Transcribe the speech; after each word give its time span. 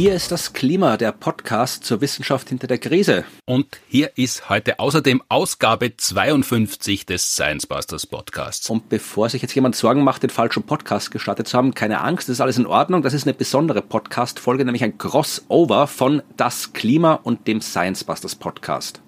Hier 0.00 0.14
ist 0.14 0.32
das 0.32 0.54
Klima, 0.54 0.96
der 0.96 1.12
Podcast 1.12 1.84
zur 1.84 2.00
Wissenschaft 2.00 2.48
hinter 2.48 2.66
der 2.66 2.78
Krise. 2.78 3.26
Und 3.44 3.66
hier 3.86 4.16
ist 4.16 4.48
heute 4.48 4.78
außerdem 4.78 5.22
Ausgabe 5.28 5.94
52 5.94 7.04
des 7.04 7.34
Science 7.34 7.66
Busters 7.66 8.06
Podcasts. 8.06 8.70
Und 8.70 8.88
bevor 8.88 9.28
sich 9.28 9.42
jetzt 9.42 9.54
jemand 9.54 9.76
Sorgen 9.76 10.02
macht, 10.02 10.22
den 10.22 10.30
falschen 10.30 10.62
Podcast 10.62 11.10
gestartet 11.10 11.48
zu 11.48 11.58
haben, 11.58 11.74
keine 11.74 12.00
Angst, 12.00 12.30
das 12.30 12.36
ist 12.36 12.40
alles 12.40 12.56
in 12.56 12.64
Ordnung. 12.64 13.02
Das 13.02 13.12
ist 13.12 13.24
eine 13.24 13.34
besondere 13.34 13.82
Podcast-Folge, 13.82 14.64
nämlich 14.64 14.84
ein 14.84 14.96
Crossover 14.96 15.86
von 15.86 16.22
Das 16.34 16.72
Klima 16.72 17.20
und 17.22 17.46
dem 17.46 17.60
Science 17.60 18.02
Busters 18.02 18.36
Podcast. 18.36 19.02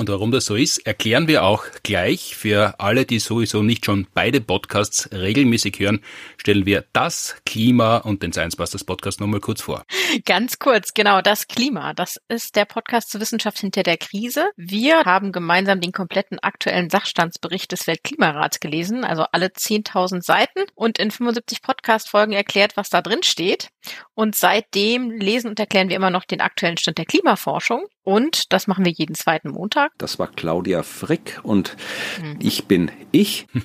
Und 0.00 0.08
warum 0.08 0.30
das 0.30 0.44
so 0.44 0.54
ist, 0.54 0.86
erklären 0.86 1.26
wir 1.26 1.42
auch 1.42 1.64
gleich. 1.82 2.36
Für 2.36 2.78
alle, 2.78 3.04
die 3.04 3.18
sowieso 3.18 3.64
nicht 3.64 3.84
schon 3.84 4.06
beide 4.14 4.40
Podcasts 4.40 5.10
regelmäßig 5.10 5.80
hören, 5.80 6.04
stellen 6.36 6.66
wir 6.66 6.84
das 6.92 7.34
Klima 7.44 7.96
und 7.96 8.22
den 8.22 8.32
Science 8.32 8.54
Busters 8.54 8.84
Podcast 8.84 9.20
nochmal 9.20 9.40
kurz 9.40 9.60
vor. 9.60 9.84
Ganz 10.24 10.60
kurz, 10.60 10.94
genau, 10.94 11.20
das 11.20 11.48
Klima. 11.48 11.94
Das 11.94 12.20
ist 12.28 12.54
der 12.54 12.64
Podcast 12.64 13.10
zur 13.10 13.20
Wissenschaft 13.20 13.58
hinter 13.58 13.82
der 13.82 13.96
Krise. 13.96 14.48
Wir 14.56 15.00
haben 15.00 15.32
gemeinsam 15.32 15.80
den 15.80 15.90
kompletten 15.90 16.38
aktuellen 16.38 16.90
Sachstandsbericht 16.90 17.72
des 17.72 17.88
Weltklimarats 17.88 18.60
gelesen, 18.60 19.04
also 19.04 19.24
alle 19.32 19.48
10.000 19.48 20.22
Seiten 20.22 20.60
und 20.76 21.00
in 21.00 21.10
75 21.10 21.60
Podcast-Folgen 21.60 22.34
erklärt, 22.34 22.76
was 22.76 22.88
da 22.88 23.02
drin 23.02 23.24
steht. 23.24 23.70
Und 24.14 24.34
seitdem 24.34 25.10
lesen 25.10 25.48
und 25.48 25.60
erklären 25.60 25.88
wir 25.88 25.96
immer 25.96 26.10
noch 26.10 26.24
den 26.24 26.40
aktuellen 26.40 26.76
Stand 26.76 26.98
der 26.98 27.06
Klimaforschung. 27.06 27.86
Und 28.04 28.52
das 28.52 28.66
machen 28.66 28.84
wir 28.84 28.92
jeden 28.92 29.14
zweiten 29.14 29.50
Montag. 29.50 29.92
Das 29.98 30.18
war 30.18 30.28
Claudia 30.28 30.82
Frick 30.82 31.40
und 31.42 31.76
mhm. 32.22 32.36
ich 32.40 32.64
bin 32.66 32.90
ich. 33.12 33.46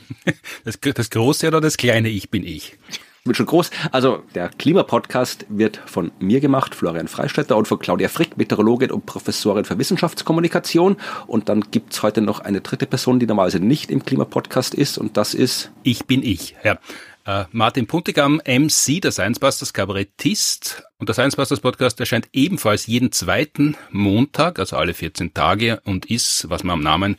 Das, 0.66 0.80
das 0.80 1.09
große 1.09 1.48
oder 1.48 1.59
das 1.59 1.78
kleine 1.78 2.09
Ich 2.09 2.30
bin 2.30 2.45
ich? 2.45 2.78
Wird 3.25 3.38
schon 3.38 3.45
groß. 3.45 3.70
Also 3.94 4.22
der 4.36 4.50
Klimapodcast 4.50 5.45
wird 5.48 5.78
von 5.86 6.11
mir 6.20 6.42
gemacht, 6.42 6.76
Florian 6.76 7.08
Freistetter, 7.08 7.55
und 7.55 7.70
von 7.70 7.80
Claudia 7.80 8.09
Frick, 8.09 8.36
Meteorologin 8.36 8.92
und 8.92 9.05
Professorin 9.05 9.64
für 9.64 9.80
Wissenschaftskommunikation. 9.80 10.98
Und 11.26 11.48
dann 11.48 11.61
gibt's 11.72 12.03
heute 12.03 12.20
noch 12.20 12.42
eine 12.42 12.59
dritte 12.59 12.86
Person, 12.86 13.20
die 13.20 13.26
normalerweise 13.26 13.61
nicht 13.61 13.92
im 13.92 14.03
Klimapodcast 14.03 14.73
ist, 14.73 14.98
und 14.98 15.16
das 15.16 15.33
ist... 15.33 15.72
Ich 15.83 16.05
bin 16.05 16.22
ich, 16.22 16.55
ja. 16.66 16.78
Uh, 17.26 17.46
Martin 17.54 17.88
Puntigam, 17.88 18.42
MC, 18.46 19.00
der 19.02 19.14
Science 19.14 19.40
Busters 19.40 19.72
Kabarettist. 19.72 20.84
Und 20.98 21.08
der 21.08 21.14
Science 21.14 21.38
Busters 21.38 21.62
Podcast 21.62 21.98
erscheint 22.02 22.28
ebenfalls 22.34 22.86
jeden 22.86 23.14
zweiten 23.14 23.78
Montag, 23.92 24.60
also 24.60 24.76
alle 24.76 24.94
14 24.94 25.34
Tage, 25.34 25.80
und 25.86 26.06
ist, 26.06 26.50
was 26.50 26.66
man 26.66 26.74
am 26.74 26.84
Namen 26.84 27.18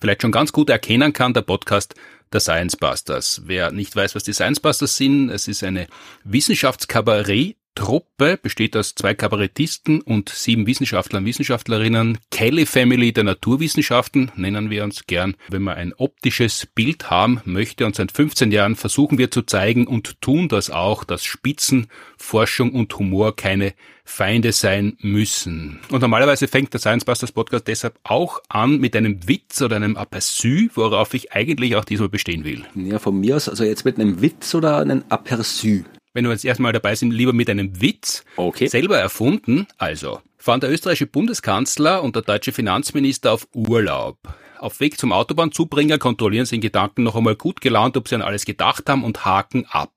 vielleicht 0.00 0.22
schon 0.22 0.32
ganz 0.32 0.52
gut 0.52 0.70
erkennen 0.70 1.12
kann, 1.12 1.34
der 1.34 1.42
Podcast 1.42 1.94
der 2.32 2.40
Science 2.40 2.76
Busters. 2.78 3.42
Wer 3.44 3.72
nicht 3.72 3.94
weiß, 3.94 4.14
was 4.14 4.24
die 4.24 4.32
Science 4.32 4.60
Busters 4.60 4.96
sind, 4.96 5.28
es 5.28 5.48
ist 5.48 5.62
eine 5.62 5.86
Wissenschaftskabarett 6.24 7.56
Truppe 7.74 8.38
besteht 8.42 8.76
aus 8.76 8.94
zwei 8.94 9.14
Kabarettisten 9.14 10.00
und 10.02 10.28
sieben 10.28 10.66
Wissenschaftlern 10.66 11.22
und 11.22 11.26
Wissenschaftlerinnen. 11.26 12.18
Kelly 12.30 12.66
Family 12.66 13.12
der 13.12 13.24
Naturwissenschaften 13.24 14.30
nennen 14.36 14.70
wir 14.70 14.84
uns 14.84 15.06
gern. 15.06 15.36
Wenn 15.48 15.62
man 15.62 15.76
ein 15.76 15.94
optisches 15.94 16.66
Bild 16.66 17.10
haben 17.10 17.40
möchte 17.44 17.86
und 17.86 17.96
seit 17.96 18.12
15 18.12 18.52
Jahren 18.52 18.76
versuchen 18.76 19.18
wir 19.18 19.30
zu 19.30 19.42
zeigen 19.42 19.86
und 19.86 20.20
tun 20.20 20.48
das 20.48 20.70
auch, 20.70 21.04
dass 21.04 21.24
Spitzen, 21.24 21.86
Forschung 22.18 22.72
und 22.72 22.96
Humor 22.98 23.36
keine 23.36 23.72
Feinde 24.04 24.52
sein 24.52 24.96
müssen. 25.00 25.78
Und 25.90 26.02
normalerweise 26.02 26.48
fängt 26.48 26.72
der 26.72 26.80
Science 26.80 27.04
Busters 27.04 27.32
Podcast 27.32 27.68
deshalb 27.68 27.98
auch 28.02 28.40
an 28.48 28.78
mit 28.78 28.96
einem 28.96 29.28
Witz 29.28 29.62
oder 29.62 29.76
einem 29.76 29.96
Aperçu, 29.96 30.68
worauf 30.74 31.14
ich 31.14 31.32
eigentlich 31.32 31.76
auch 31.76 31.84
diesmal 31.84 32.08
bestehen 32.08 32.44
will. 32.44 32.64
Ja, 32.74 32.98
von 32.98 33.18
mir 33.18 33.36
aus, 33.36 33.48
also 33.48 33.64
jetzt 33.64 33.84
mit 33.84 33.98
einem 33.98 34.20
Witz 34.20 34.54
oder 34.54 34.78
einem 34.78 35.04
Aperçu? 35.08 35.84
Wenn 36.14 36.24
wir 36.24 36.32
jetzt 36.32 36.44
erstmal 36.44 36.72
dabei 36.72 36.94
sind, 36.94 37.12
lieber 37.12 37.32
mit 37.32 37.48
einem 37.48 37.80
Witz 37.80 38.24
okay. 38.36 38.66
selber 38.66 38.98
erfunden. 38.98 39.66
Also, 39.78 40.20
fahren 40.38 40.60
der 40.60 40.70
österreichische 40.70 41.06
Bundeskanzler 41.06 42.02
und 42.02 42.16
der 42.16 42.22
deutsche 42.22 42.52
Finanzminister 42.52 43.32
auf 43.32 43.48
Urlaub. 43.54 44.18
Auf 44.58 44.80
Weg 44.80 44.98
zum 44.98 45.12
Autobahnzubringer 45.12 45.98
kontrollieren 45.98 46.46
sie 46.46 46.56
in 46.56 46.60
Gedanken 46.60 47.02
noch 47.02 47.16
einmal 47.16 47.34
gut 47.34 47.60
gelaunt, 47.60 47.96
ob 47.96 48.08
sie 48.08 48.14
an 48.14 48.22
alles 48.22 48.44
gedacht 48.44 48.88
haben 48.88 49.04
und 49.04 49.24
haken 49.24 49.66
ab. 49.68 49.92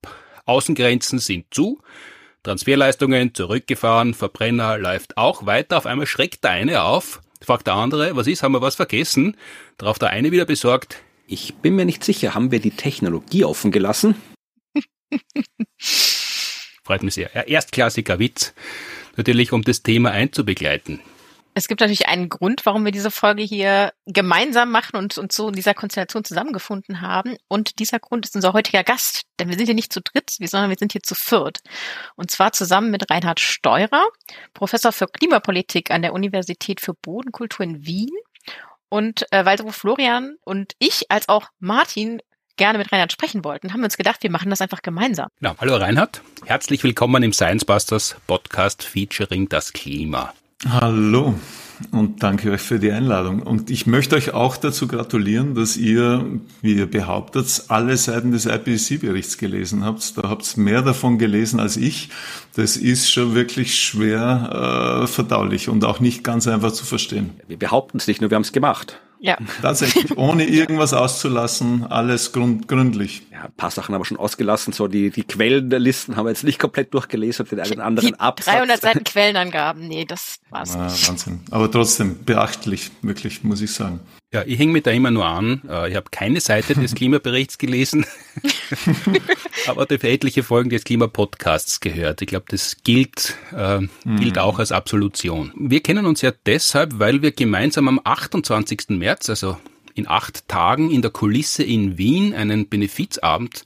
Außengrenzen 0.45 1.19
sind 1.19 1.45
zu, 1.51 1.79
Transferleistungen 2.43 3.33
zurückgefahren, 3.33 4.13
Verbrenner 4.13 4.77
läuft 4.77 5.17
auch 5.17 5.45
weiter. 5.45 5.77
Auf 5.77 5.85
einmal 5.85 6.05
schreckt 6.05 6.43
der 6.43 6.51
eine 6.51 6.83
auf, 6.83 7.21
fragt 7.41 7.67
der 7.67 7.73
andere, 7.73 8.15
was 8.15 8.27
ist, 8.27 8.43
haben 8.43 8.53
wir 8.53 8.61
was 8.61 8.75
vergessen? 8.75 9.35
Darauf 9.77 9.99
der 9.99 10.11
eine 10.11 10.31
wieder 10.31 10.45
besorgt, 10.45 11.01
ich 11.27 11.55
bin 11.55 11.75
mir 11.75 11.85
nicht 11.85 12.03
sicher, 12.03 12.35
haben 12.35 12.51
wir 12.51 12.59
die 12.59 12.71
Technologie 12.71 13.45
offen 13.45 13.71
gelassen? 13.71 14.15
Freut 16.83 17.03
mich 17.03 17.15
sehr. 17.15 17.47
Erstklassiger 17.47 18.19
Witz, 18.19 18.53
natürlich 19.15 19.51
um 19.51 19.63
das 19.63 19.81
Thema 19.81 20.11
einzubegleiten. 20.11 21.01
Es 21.57 21.69
gibt 21.69 21.79
natürlich 21.79 22.09
einen 22.09 22.27
Grund, 22.27 22.65
warum 22.65 22.83
wir 22.83 22.91
diese 22.91 23.09
Folge 23.09 23.41
hier 23.41 23.93
gemeinsam 24.05 24.71
machen 24.71 24.97
und 24.97 25.17
uns 25.17 25.33
so 25.33 25.47
in 25.47 25.55
dieser 25.55 25.73
Konstellation 25.73 26.25
zusammengefunden 26.25 26.99
haben. 26.99 27.37
Und 27.47 27.79
dieser 27.79 27.97
Grund 27.97 28.25
ist 28.25 28.35
unser 28.35 28.51
heutiger 28.51 28.83
Gast. 28.83 29.21
Denn 29.39 29.47
wir 29.47 29.55
sind 29.55 29.67
hier 29.67 29.73
nicht 29.73 29.93
zu 29.93 30.01
dritt, 30.01 30.31
sondern 30.31 30.69
wir 30.69 30.75
sind 30.77 30.91
hier 30.91 31.01
zu 31.01 31.15
viert. 31.15 31.61
Und 32.17 32.29
zwar 32.29 32.51
zusammen 32.51 32.91
mit 32.91 33.09
Reinhard 33.09 33.39
Steurer, 33.39 34.05
Professor 34.53 34.91
für 34.91 35.07
Klimapolitik 35.07 35.91
an 35.91 36.01
der 36.01 36.11
Universität 36.11 36.81
für 36.81 36.93
Bodenkultur 36.93 37.63
in 37.63 37.85
Wien. 37.85 38.11
Und 38.89 39.25
äh, 39.31 39.45
weil 39.45 39.57
sowohl 39.57 39.71
Florian 39.71 40.35
und 40.43 40.73
ich 40.77 41.09
als 41.09 41.29
auch 41.29 41.47
Martin 41.59 42.21
gerne 42.57 42.77
mit 42.77 42.91
Reinhard 42.91 43.11
sprechen 43.11 43.43
wollten, 43.43 43.73
haben 43.73 43.81
wir 43.81 43.85
uns 43.85 43.97
gedacht, 43.97 44.23
wir 44.23 44.31
machen 44.31 44.49
das 44.49 44.61
einfach 44.61 44.81
gemeinsam. 44.81 45.27
Ja, 45.39 45.55
hallo 45.59 45.75
Reinhard, 45.75 46.21
herzlich 46.45 46.83
willkommen 46.83 47.23
im 47.23 47.33
Science 47.33 47.65
Busters 47.65 48.15
Podcast 48.27 48.83
featuring 48.83 49.49
das 49.49 49.73
Klima. 49.73 50.33
Hallo 50.67 51.35
und 51.91 52.23
danke 52.23 52.51
euch 52.51 52.61
für 52.61 52.79
die 52.79 52.91
Einladung. 52.91 53.41
Und 53.41 53.69
ich 53.69 53.85
möchte 53.85 54.15
euch 54.15 54.33
auch 54.33 54.57
dazu 54.57 54.87
gratulieren, 54.87 55.53
dass 55.53 55.75
ihr, 55.77 56.25
wie 56.61 56.75
ihr 56.75 56.89
behauptet, 56.89 57.65
alle 57.67 57.97
Seiten 57.97 58.31
des 58.31 58.45
IPCC-Berichts 58.45 59.37
gelesen 59.37 59.83
habt. 59.83 60.17
Da 60.17 60.29
habt 60.29 60.55
ihr 60.55 60.63
mehr 60.63 60.81
davon 60.81 61.17
gelesen 61.17 61.59
als 61.59 61.77
ich. 61.77 62.09
Das 62.55 62.77
ist 62.77 63.11
schon 63.11 63.35
wirklich 63.35 63.79
schwer 63.79 65.01
äh, 65.03 65.07
verdaulich 65.07 65.69
und 65.69 65.83
auch 65.83 65.99
nicht 65.99 66.23
ganz 66.23 66.47
einfach 66.47 66.71
zu 66.71 66.85
verstehen. 66.85 67.31
Wir 67.47 67.59
behaupten 67.59 67.97
es 67.97 68.07
nicht, 68.07 68.21
nur 68.21 68.29
wir 68.31 68.35
haben 68.35 68.43
es 68.43 68.53
gemacht. 68.53 68.99
Ja. 69.25 69.37
Tatsächlich, 69.61 70.15
ohne 70.17 70.45
irgendwas 70.47 70.93
auszulassen, 70.93 71.83
alles 71.85 72.31
grund, 72.31 72.67
gründlich. 72.67 73.23
Ja, 73.31 73.45
ein 73.45 73.53
paar 73.57 73.71
Sachen 73.71 73.95
haben 73.95 74.01
wir 74.01 74.05
schon 74.05 74.19
ausgelassen, 74.19 74.71
so 74.71 74.87
die, 74.87 75.09
die 75.09 75.23
Quellenlisten 75.23 76.15
haben 76.15 76.25
wir 76.25 76.29
jetzt 76.29 76.43
nicht 76.43 76.59
komplett 76.59 76.93
durchgelesen, 76.93 77.47
den 77.47 77.59
einen 77.59 77.81
anderen 77.81 78.09
die 78.09 78.19
Absatz. 78.19 78.53
300 78.53 78.81
Seiten 78.81 79.03
Quellenangaben, 79.03 79.87
nee, 79.87 80.05
das 80.05 80.37
war's 80.51 80.75
ah, 80.75 80.85
nicht. 80.85 81.09
Wahnsinn. 81.09 81.39
Aber 81.49 81.71
trotzdem 81.71 82.23
beachtlich, 82.23 82.91
wirklich, 83.01 83.43
muss 83.43 83.61
ich 83.61 83.73
sagen. 83.73 83.99
Ja, 84.35 84.43
ich 84.45 84.59
hänge 84.59 84.73
mich 84.73 84.83
da 84.83 84.91
immer 84.91 85.09
nur 85.11 85.25
an. 85.25 85.61
Äh, 85.69 85.91
ich 85.91 85.95
habe 85.95 86.07
keine 86.11 86.41
Seite 86.41 86.75
des 86.75 86.93
Klimaberichts 86.95 87.57
gelesen, 87.57 88.05
aber 89.67 89.85
durch 89.85 90.03
etliche 90.03 90.43
Folgen 90.43 90.69
des 90.69 90.83
Klimapodcasts 90.83 91.79
gehört. 91.79 92.21
Ich 92.21 92.27
glaube, 92.27 92.43
das 92.49 92.83
gilt, 92.83 93.37
äh, 93.53 93.79
gilt 94.03 94.35
mhm. 94.35 94.41
auch 94.41 94.59
als 94.59 94.73
Absolution. 94.73 95.53
Wir 95.55 95.79
kennen 95.79 96.05
uns 96.05 96.21
ja 96.21 96.33
deshalb, 96.45 96.99
weil 96.99 97.21
wir 97.21 97.31
gemeinsam 97.31 97.87
am 97.87 98.01
28. 98.03 98.89
März, 98.89 99.29
also 99.29 99.57
in 99.93 100.05
acht 100.05 100.49
Tagen, 100.49 100.91
in 100.91 101.01
der 101.01 101.11
Kulisse 101.11 101.63
in 101.63 101.97
Wien 101.97 102.33
einen 102.33 102.67
Benefizabend 102.67 103.63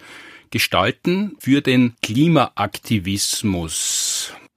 gestalten 0.51 1.36
für 1.40 1.62
den 1.62 1.96
Klimaaktivismus. 2.03 4.09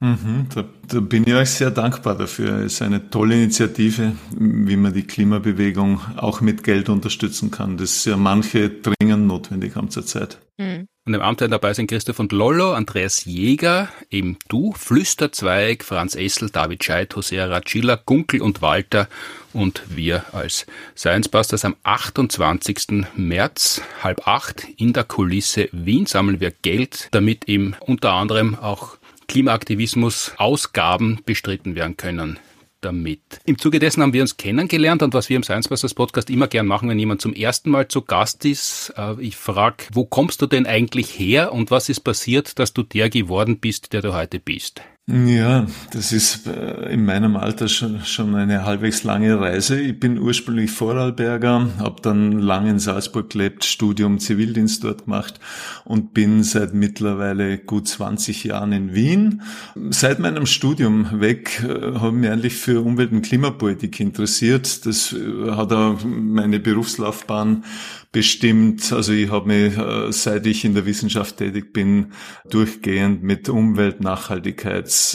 Mhm, 0.03 0.49
da, 0.53 0.65
da, 0.89 0.99
bin 0.99 1.23
ich 1.25 1.33
euch 1.33 1.51
sehr 1.51 1.71
dankbar 1.71 2.19
dafür. 2.19 2.57
Es 2.57 2.73
ist 2.73 2.83
eine 2.83 3.09
tolle 3.09 3.37
Initiative, 3.37 4.17
wie 4.33 4.77
man 4.77 4.93
die 4.93 5.05
Klimabewegung 5.05 6.01
auch 6.17 6.41
mit 6.41 6.65
Geld 6.65 6.89
unterstützen 6.89 7.53
kann, 7.53 7.77
das 7.77 8.05
ja 8.05 8.17
manche 8.17 8.69
dringend 8.69 9.29
notwendig 9.29 9.77
haben 9.77 9.91
zurzeit. 9.91 10.39
Mhm. 10.59 10.89
Und 11.07 11.15
im 11.15 11.21
Amt 11.21 11.41
dabei 11.41 11.73
sind 11.75 11.87
Christoph 11.87 12.19
und 12.19 12.33
Lollo, 12.33 12.73
Andreas 12.73 13.25
Jäger, 13.27 13.91
eben 14.11 14.39
du, 14.49 14.73
Flüsterzweig, 14.73 15.85
Franz 15.85 16.17
Essel, 16.17 16.51
David 16.51 16.83
Scheidt, 16.83 17.15
Hosea 17.15 17.47
Racilla, 17.47 17.95
Gunkel 18.05 18.43
und 18.43 18.61
Walter 18.61 19.09
und 19.53 19.85
wir 19.89 20.25
als 20.33 20.67
Science 20.97 21.29
Busters 21.29 21.65
am 21.65 21.77
28. 21.85 23.05
März 23.15 23.83
halb 24.03 24.27
acht 24.27 24.67
in 24.77 24.93
der 24.93 25.05
Kulisse 25.05 25.69
Wien 25.71 26.07
sammeln 26.07 26.41
wir 26.41 26.51
Geld, 26.51 27.07
damit 27.13 27.49
eben 27.49 27.77
unter 27.81 28.13
anderem 28.15 28.57
auch 28.57 28.97
Klimaaktivismus 29.29 30.33
Ausgaben 30.37 31.21
bestritten 31.25 31.75
werden 31.75 31.97
können. 31.97 32.39
damit. 32.81 33.21
Im 33.45 33.59
Zuge 33.59 33.79
dessen 33.79 34.03
haben 34.03 34.13
wir 34.13 34.23
uns 34.23 34.37
kennengelernt 34.37 35.03
und 35.03 35.15
was 35.15 35.29
wir 35.29 35.37
im 35.37 35.45
Science 35.45 35.69
Busters 35.69 35.95
Podcast 35.95 36.29
immer 36.31 36.49
gern 36.49 36.67
machen, 36.67 36.89
wenn 36.89 36.99
jemand 36.99 37.21
zum 37.21 37.33
ersten 37.33 37.71
Mal 37.71 37.87
zu 37.87 38.03
Gast 38.03 38.45
ist, 38.45 38.93
äh, 38.97 39.15
ich 39.21 39.37
frage, 39.37 39.85
wo 39.93 40.05
kommst 40.05 40.43
du 40.43 40.47
denn 40.47 40.67
eigentlich 40.67 41.19
her 41.19 41.53
und 41.53 41.71
was 41.71 41.89
ist 41.89 42.01
passiert, 42.01 42.59
dass 42.59 42.73
du 42.73 42.83
der 42.83 43.09
geworden 43.09 43.61
bist, 43.61 43.93
der 43.93 44.03
du 44.03 44.15
heute 44.15 44.41
bist? 44.41 44.83
Ja, 45.15 45.67
das 45.91 46.11
ist 46.11 46.47
äh, 46.47 46.91
in 46.91 47.05
meinem 47.05 47.37
Alter 47.37 47.69
schon, 47.69 48.01
schon 48.03 48.35
eine 48.35 48.65
halbwegs 48.65 49.05
lange 49.05 49.39
Reise. 49.39 49.79
Ich 49.79 50.01
bin 50.01 50.19
ursprünglich 50.19 50.71
Vorarlberger, 50.71 51.69
habe 51.79 52.01
dann 52.01 52.39
lange 52.39 52.71
in 52.71 52.79
Salzburg 52.79 53.29
gelebt, 53.29 53.67
Studium 53.67 54.21
Zivildienst 54.21 54.83
dort 54.85 55.05
gemacht 55.05 55.39
und 55.85 56.15
bin 56.15 56.43
seit 56.43 56.73
mittlerweile 56.73 57.59
gut 57.59 57.89
20 57.89 58.45
Jahren 58.45 58.73
in 58.73 58.95
Wien. 58.95 59.43
Seit 59.91 60.19
meinem 60.19 60.47
Studium 60.47 61.21
weg 61.21 61.63
äh, 61.63 61.99
habe 61.99 62.07
ich 62.07 62.15
mich 62.15 62.31
eigentlich 62.31 62.55
für 62.55 62.81
Umwelt- 62.81 63.13
und 63.13 63.21
Klimapolitik 63.21 64.01
interessiert. 64.01 64.87
Das 64.87 65.13
äh, 65.13 65.51
hat 65.51 65.75
auch 65.75 66.03
meine 66.07 66.59
Berufslaufbahn 66.59 67.65
bestimmt. 68.13 68.93
Also 68.93 69.13
ich 69.13 69.31
habe 69.31 69.49
mich, 69.49 69.77
äh, 69.77 70.13
seit 70.13 70.47
ich 70.47 70.65
in 70.65 70.75
der 70.75 70.87
Wissenschaft 70.87 71.39
tätig 71.39 71.73
bin, 71.75 72.13
durchgehend 72.49 73.23
mit 73.23 73.51
Umwelt, 73.51 74.01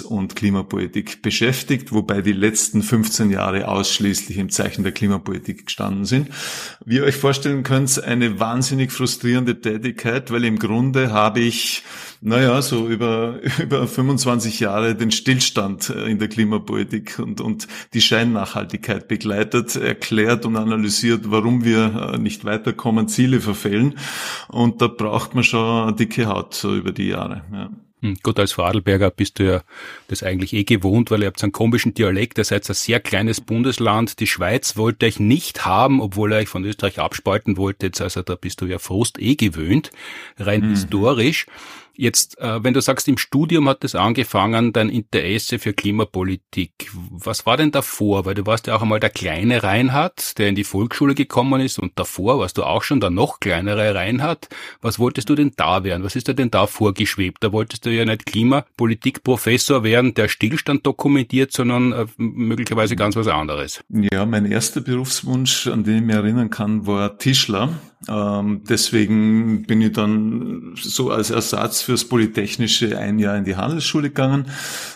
Und 0.07 0.35
Klimapolitik 0.35 1.21
beschäftigt, 1.21 1.91
wobei 1.91 2.21
die 2.21 2.33
letzten 2.33 2.83
15 2.83 3.31
Jahre 3.31 3.67
ausschließlich 3.67 4.37
im 4.37 4.49
Zeichen 4.49 4.83
der 4.83 4.91
Klimapolitik 4.91 5.65
gestanden 5.65 6.05
sind. 6.05 6.29
Wie 6.85 6.95
ihr 6.95 7.03
euch 7.03 7.15
vorstellen 7.15 7.63
könnt, 7.63 8.03
eine 8.03 8.39
wahnsinnig 8.39 8.91
frustrierende 8.91 9.61
Tätigkeit, 9.61 10.31
weil 10.31 10.45
im 10.45 10.59
Grunde 10.59 11.11
habe 11.11 11.39
ich 11.39 11.83
naja, 12.21 12.61
so 12.61 12.87
über, 12.87 13.39
über 13.61 13.87
25 13.87 14.59
Jahre 14.59 14.95
den 14.95 15.11
Stillstand 15.11 15.89
äh, 15.89 16.09
in 16.09 16.19
der 16.19 16.27
Klimapolitik 16.27 17.19
und, 17.19 17.41
und 17.41 17.67
die 17.93 18.01
Scheinnachhaltigkeit 18.01 19.07
begleitet, 19.07 19.75
erklärt 19.75 20.45
und 20.45 20.55
analysiert, 20.55 21.31
warum 21.31 21.63
wir 21.63 22.13
äh, 22.13 22.17
nicht 22.17 22.45
weiterkommen, 22.45 23.07
Ziele 23.07 23.41
verfehlen. 23.41 23.95
Und 24.47 24.81
da 24.81 24.87
braucht 24.87 25.35
man 25.35 25.43
schon 25.43 25.95
dicke 25.95 26.27
Haut 26.27 26.53
so 26.53 26.75
über 26.75 26.91
die 26.91 27.09
Jahre. 27.09 27.43
Ja. 27.51 27.69
Hm, 28.01 28.15
gut, 28.21 28.39
als 28.39 28.51
Vorarlberger 28.51 29.09
bist 29.09 29.39
du 29.39 29.43
ja 29.45 29.63
das 30.07 30.21
eigentlich 30.21 30.53
eh 30.53 30.63
gewohnt, 30.63 31.09
weil 31.09 31.21
ihr 31.21 31.27
habt 31.27 31.41
einen 31.41 31.51
komischen 31.51 31.95
Dialekt, 31.95 32.37
ihr 32.37 32.43
seid 32.43 32.69
ein 32.69 32.75
sehr 32.75 32.99
kleines 32.99 33.41
Bundesland. 33.41 34.19
Die 34.19 34.27
Schweiz 34.27 34.77
wollte 34.77 35.07
euch 35.07 35.19
nicht 35.19 35.65
haben, 35.65 35.99
obwohl 35.99 36.31
er 36.31 36.39
euch 36.39 36.47
von 36.47 36.63
Österreich 36.63 36.99
abspalten 36.99 37.57
wollte. 37.57 37.89
Also 37.99 38.21
da 38.21 38.35
bist 38.35 38.61
du 38.61 38.65
ja 38.65 38.77
Frust 38.77 39.19
eh 39.19 39.35
gewöhnt, 39.35 39.91
rein 40.37 40.61
mhm. 40.61 40.69
historisch. 40.69 41.47
Jetzt, 41.99 42.37
äh, 42.37 42.63
wenn 42.63 42.75
du 42.75 42.81
sagst, 42.81 43.07
im 43.07 43.17
Studium 43.17 43.67
hat 43.67 43.83
es 43.83 43.95
angefangen, 43.95 44.71
dein 44.71 44.89
Interesse 44.89 45.57
für 45.57 45.73
Klimapolitik. 45.73 46.91
Was 47.09 47.47
war 47.47 47.57
denn 47.57 47.71
davor? 47.71 48.25
Weil 48.25 48.35
du 48.35 48.45
warst 48.45 48.67
ja 48.67 48.75
auch 48.75 48.83
einmal 48.83 48.99
der 48.99 49.09
kleine 49.09 49.63
Reinhard, 49.63 50.37
der 50.37 50.49
in 50.49 50.55
die 50.55 50.63
Volksschule 50.63 51.15
gekommen 51.15 51.59
ist 51.59 51.79
und 51.79 51.93
davor 51.95 52.37
warst 52.37 52.59
du 52.59 52.63
auch 52.63 52.83
schon 52.83 52.99
der 52.99 53.09
noch 53.09 53.39
kleinere 53.39 53.95
Reinhard. 53.95 54.47
Was 54.79 54.99
wolltest 54.99 55.29
du 55.29 55.35
denn 55.35 55.53
da 55.55 55.83
werden? 55.83 56.03
Was 56.03 56.15
ist 56.15 56.27
dir 56.27 56.35
denn 56.35 56.51
da 56.51 56.67
vorgeschwebt? 56.67 57.43
Da 57.43 57.51
wolltest 57.51 57.85
du 57.87 57.89
ja 57.89 58.05
nicht 58.05 58.27
Klimapolitikprofessor 58.27 59.83
werden, 59.83 60.13
der 60.13 60.27
Stillstand 60.27 60.85
dokumentiert, 60.85 61.51
sondern 61.51 61.93
äh, 61.93 62.05
möglicherweise 62.17 62.95
ganz 62.95 63.15
was 63.15 63.27
anderes. 63.27 63.83
Ja, 63.89 64.27
mein 64.27 64.45
erster 64.45 64.81
Berufswunsch, 64.81 65.65
an 65.65 65.83
den 65.83 65.97
ich 65.97 66.03
mich 66.03 66.15
erinnern 66.15 66.51
kann, 66.51 66.85
war 66.85 67.17
Tischler. 67.17 67.69
Ähm, 68.07 68.61
deswegen 68.69 69.63
bin 69.63 69.81
ich 69.81 69.93
dann 69.93 70.73
so 70.75 71.09
als 71.09 71.31
Ersatz 71.31 71.81
fürs 71.81 72.05
Polytechnische 72.05 72.95
ein 72.97 73.17
Jahr 73.17 73.35
in 73.35 73.43
die 73.43 73.55
Handelsschule 73.55 74.09
gegangen. 74.09 74.45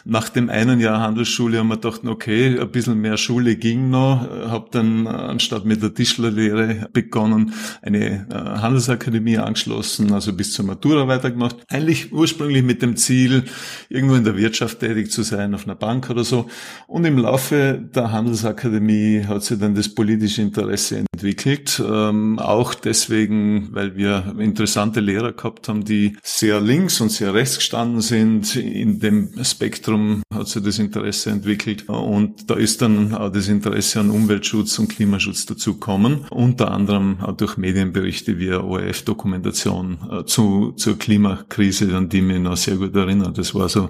Nach 0.06 0.30
dem 0.30 0.50
einen 0.50 0.80
Jahr 0.80 1.02
Handelsschule 1.02 1.58
haben 1.58 1.70
wir 1.70 1.78
gedacht, 1.78 2.02
okay, 2.06 2.60
ein 2.60 2.70
bisschen 2.70 3.02
mehr 3.02 3.18
Schule 3.18 3.56
ging 3.56 3.90
noch. 3.90 4.30
Habe 4.48 4.68
dann 4.72 5.08
anstatt 5.08 5.66
mit 5.66 5.82
der 5.82 5.96
Tischlerlehre 5.96 6.90
begonnen, 6.94 7.54
eine 7.82 8.28
äh, 8.30 8.36
Handelsakademie 8.36 9.40
angeschlossen, 9.40 10.14
also 10.14 10.32
bis 10.34 10.54
zur 10.54 10.66
Matura 10.66 11.08
weitergemacht. 11.08 11.58
Eigentlich 11.70 12.14
ursprünglich 12.14 12.64
mit 12.64 12.84
dem 12.84 12.98
Ziel, 12.98 13.46
irgendwo 13.90 14.14
in 14.14 14.24
der 14.24 14.38
Wirtschaft 14.38 14.80
tätig 14.80 15.12
zu 15.12 15.24
sein, 15.24 15.56
auf 15.56 15.66
einer 15.66 15.76
Bank 15.76 16.12
oder 16.12 16.24
so. 16.24 16.48
Und 16.86 17.06
im 17.06 17.18
Laufe 17.18 17.82
der 17.96 18.12
Handelsakademie 18.12 19.26
hat 19.28 19.44
sich 19.44 19.58
dann 19.58 19.74
das 19.74 19.90
politische 19.90 20.44
Interesse 20.44 21.04
entwickelt. 21.14 21.82
Ähm, 21.84 22.38
auch 22.38 22.76
der 22.76 22.91
deswegen, 22.92 23.70
weil 23.72 23.96
wir 23.96 24.36
interessante 24.38 25.00
Lehrer 25.00 25.32
gehabt 25.32 25.70
haben, 25.70 25.86
die 25.86 26.18
sehr 26.24 26.60
links 26.60 27.00
und 27.00 27.10
sehr 27.10 27.34
rechts 27.34 27.56
gestanden 27.56 28.02
sind. 28.02 28.54
In 28.58 29.00
dem 29.00 29.32
Spektrum 29.46 30.24
hat 30.34 30.50
sich 30.50 30.62
das 30.62 30.78
Interesse 30.78 31.30
entwickelt 31.30 31.88
und 31.88 32.50
da 32.50 32.56
ist 32.56 32.82
dann 32.82 33.16
auch 33.16 33.32
das 33.32 33.48
Interesse 33.48 34.02
an 34.02 34.10
Umweltschutz 34.10 34.78
und 34.78 34.90
Klimaschutz 34.90 35.46
dazugekommen, 35.46 36.26
unter 36.32 36.72
anderem 36.72 37.22
auch 37.22 37.38
durch 37.38 37.56
Medienberichte 37.56 38.38
wie 38.40 38.52
ORF-Dokumentation 38.52 39.98
äh, 40.12 40.26
zu, 40.26 40.74
zur 40.74 41.00
Klimakrise, 41.00 41.96
an 41.96 42.10
die 42.10 42.22
mich 42.22 42.40
noch 42.40 42.58
sehr 42.58 42.76
gut 42.76 42.94
erinnert. 42.94 43.38
Das 43.38 43.56
war 43.56 43.70
so 43.70 43.90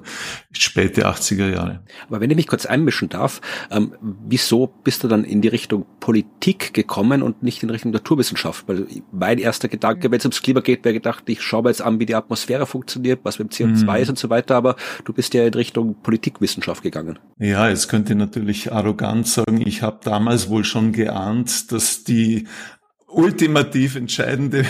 späte 0.51 1.07
80er 1.07 1.49
Jahre. 1.49 1.79
Aber 2.07 2.21
wenn 2.21 2.29
ich 2.29 2.35
mich 2.35 2.47
kurz 2.47 2.67
einmischen 2.67 3.09
darf, 3.09 3.41
ähm, 3.71 3.93
wieso 4.27 4.67
bist 4.67 5.03
du 5.03 5.07
dann 5.07 5.23
in 5.23 5.41
die 5.41 5.47
Richtung 5.47 5.87
Politik 5.99 6.75
gekommen 6.75 7.23
und 7.23 7.41
nicht 7.41 7.63
in 7.63 7.71
Richtung 7.71 7.91
Naturwissenschaft? 7.91 8.67
Weil 8.67 8.85
mein 9.11 9.37
erster 9.37 9.67
Gedanke, 9.67 10.11
wenn 10.11 10.19
es 10.19 10.25
ums 10.25 10.41
Klima 10.41 10.61
geht, 10.61 10.83
wäre 10.83 10.93
gedacht, 10.93 11.23
ich 11.27 11.41
schaue 11.41 11.63
mir 11.63 11.69
jetzt 11.69 11.81
an, 11.81 11.99
wie 11.99 12.05
die 12.05 12.15
Atmosphäre 12.15 12.65
funktioniert, 12.65 13.21
was 13.23 13.39
mit 13.39 13.57
dem 13.57 13.75
CO2 13.75 13.83
mhm. 13.83 14.01
ist 14.01 14.09
und 14.09 14.19
so 14.19 14.29
weiter, 14.29 14.55
aber 14.55 14.75
du 15.05 15.13
bist 15.13 15.33
ja 15.33 15.45
in 15.45 15.53
Richtung 15.53 15.95
Politikwissenschaft 16.01 16.83
gegangen. 16.83 17.19
Ja, 17.39 17.69
jetzt 17.69 17.87
könnte 17.87 18.13
ich 18.13 18.19
natürlich 18.19 18.71
arrogant 18.71 19.27
sagen, 19.27 19.61
ich 19.65 19.81
habe 19.81 19.99
damals 20.03 20.49
wohl 20.49 20.63
schon 20.63 20.91
geahnt, 20.91 21.71
dass 21.71 22.03
die 22.03 22.47
ultimativ 23.13 23.95
entscheidende 23.95 24.59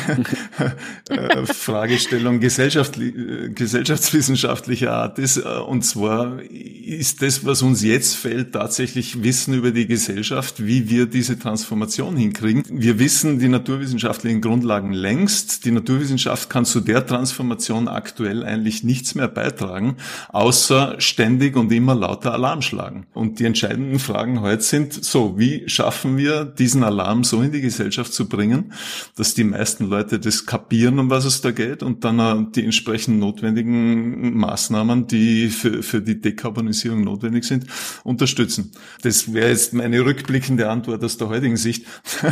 äh, 1.09 1.45
Fragestellung 1.45 2.39
gesellschaftswissenschaftlicher 2.39 4.93
Art 4.93 5.19
ist. 5.19 5.35
Äh, 5.37 5.59
und 5.65 5.83
zwar 5.83 6.41
ist 6.41 7.21
das, 7.21 7.45
was 7.45 7.61
uns 7.61 7.83
jetzt 7.83 8.15
fällt, 8.15 8.53
tatsächlich 8.53 9.23
Wissen 9.23 9.53
über 9.53 9.71
die 9.71 9.87
Gesellschaft, 9.87 10.65
wie 10.65 10.89
wir 10.89 11.05
diese 11.05 11.37
Transformation 11.37 12.15
hinkriegen. 12.17 12.63
Wir 12.69 12.97
wissen 12.99 13.39
die 13.39 13.47
naturwissenschaftlichen 13.47 14.41
Grundlagen 14.41 14.93
längst. 14.93 15.65
Die 15.65 15.71
Naturwissenschaft 15.71 16.49
kann 16.49 16.65
zu 16.65 16.81
der 16.81 17.05
Transformation 17.05 17.87
aktuell 17.87 18.43
eigentlich 18.43 18.83
nichts 18.83 19.15
mehr 19.15 19.27
beitragen, 19.27 19.97
außer 20.29 20.95
ständig 20.99 21.55
und 21.55 21.71
immer 21.71 21.95
lauter 21.95 22.33
Alarm 22.33 22.61
schlagen. 22.61 23.05
Und 23.13 23.39
die 23.39 23.45
entscheidenden 23.45 23.99
Fragen 23.99 24.41
heute 24.41 24.63
sind 24.63 24.93
so, 24.93 25.37
wie 25.37 25.63
schaffen 25.67 26.17
wir 26.17 26.45
diesen 26.45 26.83
Alarm 26.83 27.23
so 27.23 27.41
in 27.41 27.51
die 27.51 27.61
Gesellschaft 27.61 28.13
zu 28.13 28.27
bringen, 28.31 28.73
dass 29.15 29.35
die 29.35 29.43
meisten 29.43 29.85
Leute 29.85 30.19
das 30.19 30.47
kapieren, 30.47 30.97
um 30.97 31.11
was 31.11 31.25
es 31.25 31.41
da 31.41 31.51
geht 31.51 31.83
und 31.83 32.03
dann 32.03 32.51
die 32.53 32.65
entsprechend 32.65 33.19
notwendigen 33.19 34.35
Maßnahmen, 34.37 35.05
die 35.05 35.49
für, 35.49 35.83
für 35.83 36.01
die 36.01 36.19
Dekarbonisierung 36.19 37.03
notwendig 37.03 37.43
sind, 37.43 37.67
unterstützen. 38.03 38.71
Das 39.03 39.33
wäre 39.33 39.49
jetzt 39.49 39.73
meine 39.73 40.03
rückblickende 40.03 40.69
Antwort 40.69 41.03
aus 41.03 41.17
der 41.17 41.29
heutigen 41.29 41.57
Sicht. 41.57 41.85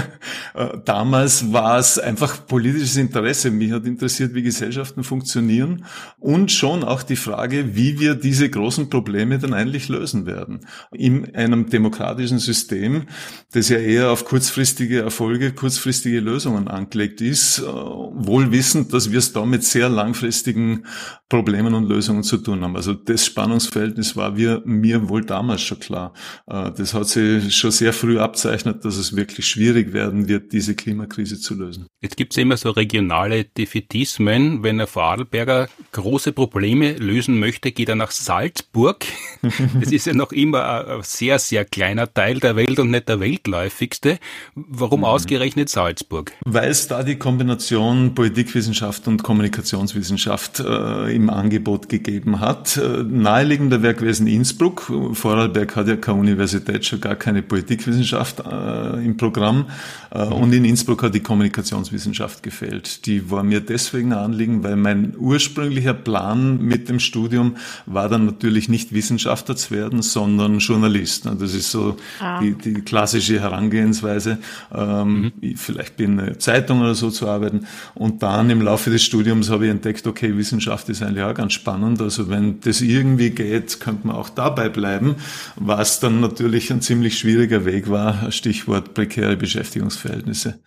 Äh, 0.55 0.79
damals 0.83 1.51
war 1.53 1.77
es 1.77 1.99
einfach 1.99 2.47
politisches 2.47 2.95
Interesse. 2.95 3.51
Mich 3.51 3.71
hat 3.71 3.85
interessiert, 3.85 4.33
wie 4.33 4.41
Gesellschaften 4.41 5.03
funktionieren 5.03 5.85
und 6.17 6.51
schon 6.51 6.83
auch 6.83 7.03
die 7.03 7.15
Frage, 7.15 7.75
wie 7.75 7.99
wir 7.99 8.15
diese 8.15 8.49
großen 8.49 8.89
Probleme 8.89 9.37
dann 9.37 9.53
eigentlich 9.53 9.89
lösen 9.89 10.25
werden. 10.25 10.61
In 10.91 11.35
einem 11.35 11.69
demokratischen 11.69 12.39
System, 12.39 13.03
das 13.51 13.69
ja 13.69 13.77
eher 13.77 14.11
auf 14.11 14.25
kurzfristige 14.25 15.01
Erfolge, 15.01 15.51
kurzfristige 15.51 15.88
kurzfristige 15.89 16.19
Lösungen 16.19 16.67
angelegt 16.67 17.19
ist, 17.19 17.59
äh, 17.59 17.63
wohl 17.63 18.51
wissend, 18.51 18.93
dass 18.93 19.11
wir 19.11 19.17
es 19.17 19.33
da 19.33 19.43
mit 19.43 19.63
sehr 19.63 19.89
langfristigen 19.89 20.85
Problemen 21.29 21.75
und 21.75 21.87
Lösungen 21.87 22.23
zu 22.23 22.37
tun 22.37 22.63
haben. 22.63 22.75
Also 22.75 22.93
das 22.93 23.25
Spannungsverhältnis 23.25 24.15
war 24.15 24.35
wir, 24.35 24.63
mir 24.65 25.09
wohl 25.09 25.23
damals 25.23 25.61
schon 25.61 25.79
klar. 25.79 26.13
Äh, 26.47 26.71
das 26.75 26.93
hat 26.93 27.07
sich 27.07 27.55
schon 27.55 27.69
sehr 27.71 27.93
früh 27.93 28.19
abzeichnet, 28.19 28.83
dass 28.83 28.97
es 28.97 29.15
wirklich 29.15 29.47
schwierig 29.47 29.93
werden 29.93 30.27
wird, 30.27 30.51
diese 30.53 30.75
Klimakrise 30.75 31.39
zu 31.39 31.53
lösen. 31.55 31.85
Jetzt 32.01 32.17
gibt 32.17 32.33
es 32.33 32.37
immer 32.37 32.57
so 32.57 32.71
regionale 32.71 33.45
Defetismen. 33.45 34.63
Wenn 34.63 34.81
ein 34.81 34.87
Vorarlberger 34.87 35.69
große 35.91 36.33
Probleme 36.33 36.93
lösen 36.93 37.39
möchte, 37.39 37.71
geht 37.71 37.89
er 37.89 37.95
nach 37.95 38.11
Salzburg. 38.11 39.05
Das 39.79 39.91
ist 39.91 40.05
ja 40.05 40.13
noch 40.13 40.31
immer 40.33 40.85
ein 40.87 41.01
sehr, 41.03 41.39
sehr 41.39 41.63
kleiner 41.63 42.13
Teil 42.13 42.39
der 42.39 42.55
Welt 42.55 42.77
und 42.79 42.91
nicht 42.91 43.07
der 43.07 43.19
weltläufigste. 43.19 44.19
Warum 44.53 45.01
mhm. 45.01 45.05
ausgerechnet 45.05 45.69
Salzburg? 45.79 46.33
Weil 46.43 46.71
es 46.71 46.89
da 46.89 47.03
die 47.03 47.15
Kombination 47.15 48.13
Politikwissenschaft 48.13 49.07
und 49.07 49.23
Kommunikationswissenschaft 49.23 50.59
äh, 50.59 51.15
im 51.15 51.29
Angebot 51.29 51.87
gegeben 51.87 52.41
hat. 52.41 52.75
Äh, 52.75 53.03
naheliegender 53.03 53.81
wäre 53.81 53.93
gewesen 53.93 54.27
Innsbruck. 54.27 54.91
Vorarlberg 55.13 55.77
hat 55.77 55.87
ja 55.87 55.95
keine 55.95 56.19
Universität, 56.19 56.85
schon 56.85 56.99
gar 56.99 57.15
keine 57.15 57.43
Politikwissenschaft 57.43 58.41
äh, 58.41 59.05
im 59.05 59.15
Programm. 59.15 59.67
Äh, 60.11 60.25
mhm. 60.25 60.33
Und 60.33 60.53
in 60.53 60.65
Innsbruck 60.65 61.01
hat 61.01 61.15
die 61.15 61.21
Kommunikationswissenschaft 61.21 62.43
gefehlt. 62.43 63.05
Die 63.05 63.31
war 63.31 63.43
mir 63.43 63.61
deswegen 63.61 64.11
ein 64.11 64.19
Anliegen, 64.19 64.63
weil 64.63 64.75
mein 64.75 65.15
ursprünglicher 65.17 65.93
Plan 65.93 66.61
mit 66.61 66.89
dem 66.89 66.99
Studium 66.99 67.55
war 67.85 68.09
dann 68.09 68.25
natürlich 68.25 68.67
nicht 68.67 68.91
Wissenschaftler 68.91 69.55
zu 69.55 69.71
werden, 69.71 70.01
sondern 70.01 70.59
Journalist. 70.59 71.25
Das 71.25 71.53
ist 71.53 71.71
so 71.71 71.95
ah. 72.19 72.41
die, 72.41 72.53
die 72.53 72.81
klassische 72.81 73.39
Herangehensweise. 73.39 74.39
Ähm, 74.75 75.31
mhm. 75.41 75.55
Vielleicht 75.69 75.99
in 75.99 76.19
einer 76.19 76.39
Zeitung 76.39 76.81
oder 76.81 76.95
so 76.95 77.11
zu 77.11 77.27
arbeiten. 77.27 77.67
Und 77.93 78.23
dann 78.23 78.49
im 78.49 78.61
Laufe 78.61 78.89
des 78.89 79.03
Studiums 79.03 79.49
habe 79.49 79.65
ich 79.65 79.71
entdeckt, 79.71 80.07
okay, 80.07 80.35
Wissenschaft 80.35 80.89
ist 80.89 81.03
eigentlich 81.03 81.23
auch 81.23 81.33
ganz 81.33 81.53
spannend. 81.53 82.01
Also 82.01 82.29
wenn 82.29 82.59
das 82.61 82.81
irgendwie 82.81 83.29
geht, 83.29 83.79
könnte 83.79 84.07
man 84.07 84.15
auch 84.15 84.29
dabei 84.29 84.69
bleiben, 84.69 85.15
was 85.55 85.99
dann 85.99 86.19
natürlich 86.19 86.71
ein 86.71 86.81
ziemlich 86.81 87.19
schwieriger 87.19 87.65
Weg 87.65 87.89
war. 87.89 88.31
Stichwort 88.31 88.93
prekäre 88.95 89.37
Beschäftigungsverhältnisse, 89.37 90.59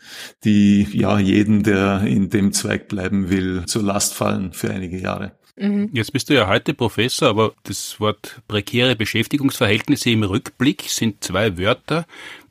die 0.45 0.87
ja 0.93 1.19
jeden, 1.19 1.65
der 1.65 2.03
in 2.03 2.31
dem 2.31 2.53
Zweig 2.53 2.89
bleiben 2.89 3.31
will, 3.31 3.65
zur 3.67 3.83
Last 3.83 4.15
fallen 4.15 4.53
für 4.53 4.71
einige 4.71 4.99
Jahre. 4.99 5.33
Mhm. 5.57 5.91
Jetzt 5.93 6.13
bist 6.13 6.31
du 6.31 6.35
ja 6.35 6.49
heute 6.49 6.73
Professor, 6.73 7.29
aber 7.29 7.53
das 7.65 8.01
Wort 8.01 8.41
prekäre 8.49 8.97
Beschäftigungsverhältnisse 8.97 10.11
im 10.11 10.23
Rückblick 10.23 10.85
sind 10.89 11.23
zwei 11.23 11.59
Wörter, 11.59 12.07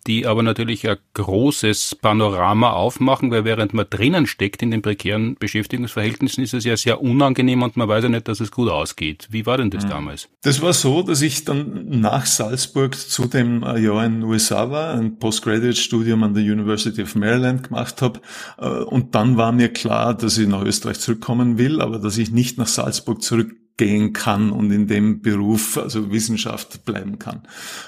die 0.08 0.26
aber 0.26 0.44
natürlich 0.44 0.88
ein 0.88 0.98
großes 1.14 1.96
Panorama 2.02 2.72
aufmachen, 2.72 3.32
weil 3.32 3.46
während 3.46 3.74
man 3.74 3.86
drinnen 3.90 4.28
steckt 4.28 4.62
in 4.62 4.72
den 4.72 4.82
prekären 4.82 5.36
Beschäftigungsverhältnissen, 5.36 6.44
ist 6.44 6.54
es 6.54 6.64
ja 6.64 6.76
sehr 6.78 7.02
unangenehm 7.02 7.62
und 7.62 7.78
man 7.78 7.88
weiß 7.88 8.04
ja 8.04 8.10
nicht, 8.10 8.28
dass 8.28 8.40
es 8.40 8.52
gut 8.52 8.70
ausgeht. 8.70 9.28
Wie 9.32 9.46
war 9.46 9.58
denn 9.58 9.70
das 9.70 9.86
mhm. 9.86 9.90
damals? 9.90 10.30
Das 10.42 10.62
war 10.62 10.74
so, 10.74 11.04
dass 11.04 11.22
ich 11.22 11.46
dann 11.46 12.02
nach 12.02 12.26
Salzburg 12.26 12.96
zu 12.96 13.26
dem 13.26 13.62
Jahr 13.62 14.06
in 14.06 14.22
den 14.22 14.24
USA 14.24 14.72
war, 14.72 14.94
ein 14.94 15.20
Postgraduate-Studium 15.20 16.24
an 16.24 16.34
der 16.34 16.44
University 16.44 17.04
of 17.04 17.16
Maryland 17.16 17.64
gemacht 17.64 18.02
habe 18.02 18.22
äh, 18.58 18.68
und 18.68 19.16
dann 19.16 19.38
war 19.38 19.52
mir 19.52 19.70
klar, 19.70 20.14
dass 20.14 20.38
ich 20.38 20.48
nach 20.48 20.64
Österreich 20.64 21.00
zurückkommen 21.00 21.58
will, 21.58 21.82
aber 21.82 22.00
dass 22.00 22.18
ich 22.18 22.32
nicht 22.32 22.58
nach 22.58 22.68
Salzburg 22.68 23.22
zurück 23.22 23.56
gehen 23.82 24.14
kann 24.14 24.52
und 24.52 24.70
in 24.70 24.86
dem 24.86 25.22
Beruf, 25.24 25.76
also 25.76 26.12
Wissenschaft 26.12 26.86
bleiben 26.86 27.18
kann. 27.18 27.42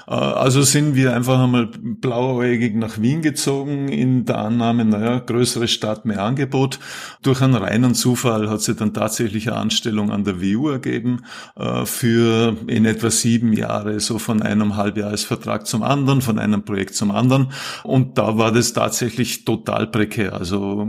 Äh, 0.08 0.14
also 0.14 0.62
sind 0.62 0.96
wir 0.96 1.14
einfach 1.14 1.40
einmal 1.40 1.66
blauäugig 1.66 2.74
nach 2.74 3.00
Wien 3.00 3.22
gezogen 3.22 3.86
in 3.86 4.24
der 4.24 4.38
Annahme, 4.38 4.84
naja, 4.84 5.20
größere 5.20 5.68
Stadt, 5.68 6.04
mehr 6.04 6.24
Angebot. 6.24 6.80
Durch 7.22 7.42
einen 7.42 7.54
reinen 7.54 7.94
Zufall 7.94 8.50
hat 8.50 8.60
sich 8.60 8.74
dann 8.74 8.92
tatsächlich 8.92 9.46
eine 9.48 9.58
Anstellung 9.58 10.10
an 10.10 10.24
der 10.24 10.42
WU 10.42 10.68
ergeben 10.68 11.20
äh, 11.54 11.86
für 11.86 12.56
in 12.66 12.86
etwa 12.86 13.10
sieben 13.10 13.52
Jahre, 13.52 14.00
so 14.00 14.18
von 14.18 14.42
einem 14.42 14.74
Halbjahresvertrag 14.74 15.64
zum 15.68 15.84
anderen, 15.84 16.22
von 16.22 16.40
einem 16.40 16.64
Projekt 16.64 16.96
zum 16.96 17.12
anderen. 17.12 17.52
Und 17.84 18.18
da 18.18 18.36
war 18.36 18.50
das 18.50 18.72
tatsächlich 18.72 19.44
total 19.44 19.86
prekär, 19.86 20.32
also 20.32 20.88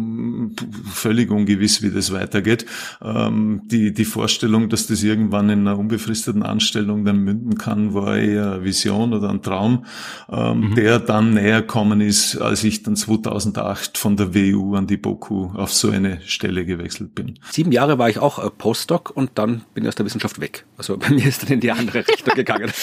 völlig 0.91 1.29
ungewiss, 1.29 1.83
wie 1.83 1.91
das 1.91 2.11
weitergeht. 2.11 2.65
Ähm, 3.03 3.61
die, 3.65 3.93
die 3.93 4.05
Vorstellung, 4.05 4.67
dass 4.69 4.87
das 4.87 4.94
das 4.95 5.03
irgendwann 5.03 5.49
in 5.49 5.67
einer 5.67 5.77
unbefristeten 5.77 6.41
Anstellung 6.41 7.03
dann 7.03 7.17
münden 7.17 7.57
kann, 7.57 7.93
war 7.93 8.17
eher 8.17 8.53
eine 8.53 8.63
Vision 8.63 9.13
oder 9.13 9.29
ein 9.29 9.41
Traum, 9.41 9.85
ähm, 10.31 10.69
mhm. 10.69 10.75
der 10.75 10.99
dann 10.99 11.33
näher 11.33 11.61
kommen 11.61 11.99
ist, 11.99 12.37
als 12.37 12.63
ich 12.63 12.83
dann 12.83 12.95
2008 12.95 13.97
von 13.97 14.15
der 14.15 14.33
WU 14.33 14.75
an 14.75 14.87
die 14.87 14.95
BOKU 14.95 15.51
auf 15.55 15.73
so 15.73 15.89
eine 15.89 16.21
Stelle 16.21 16.65
gewechselt 16.65 17.13
bin. 17.13 17.39
Sieben 17.51 17.73
Jahre 17.73 17.99
war 17.99 18.09
ich 18.09 18.19
auch 18.19 18.39
äh, 18.39 18.49
Postdoc 18.49 19.11
und 19.13 19.31
dann 19.35 19.63
bin 19.73 19.83
ich 19.83 19.89
aus 19.89 19.95
der 19.95 20.05
Wissenschaft 20.05 20.39
weg. 20.39 20.65
Also 20.77 20.97
bei 20.99 21.09
mir 21.09 21.27
ist 21.27 21.43
dann 21.43 21.51
in 21.51 21.59
die 21.59 21.71
andere 21.71 22.07
Richtung 22.07 22.33
gegangen. 22.35 22.71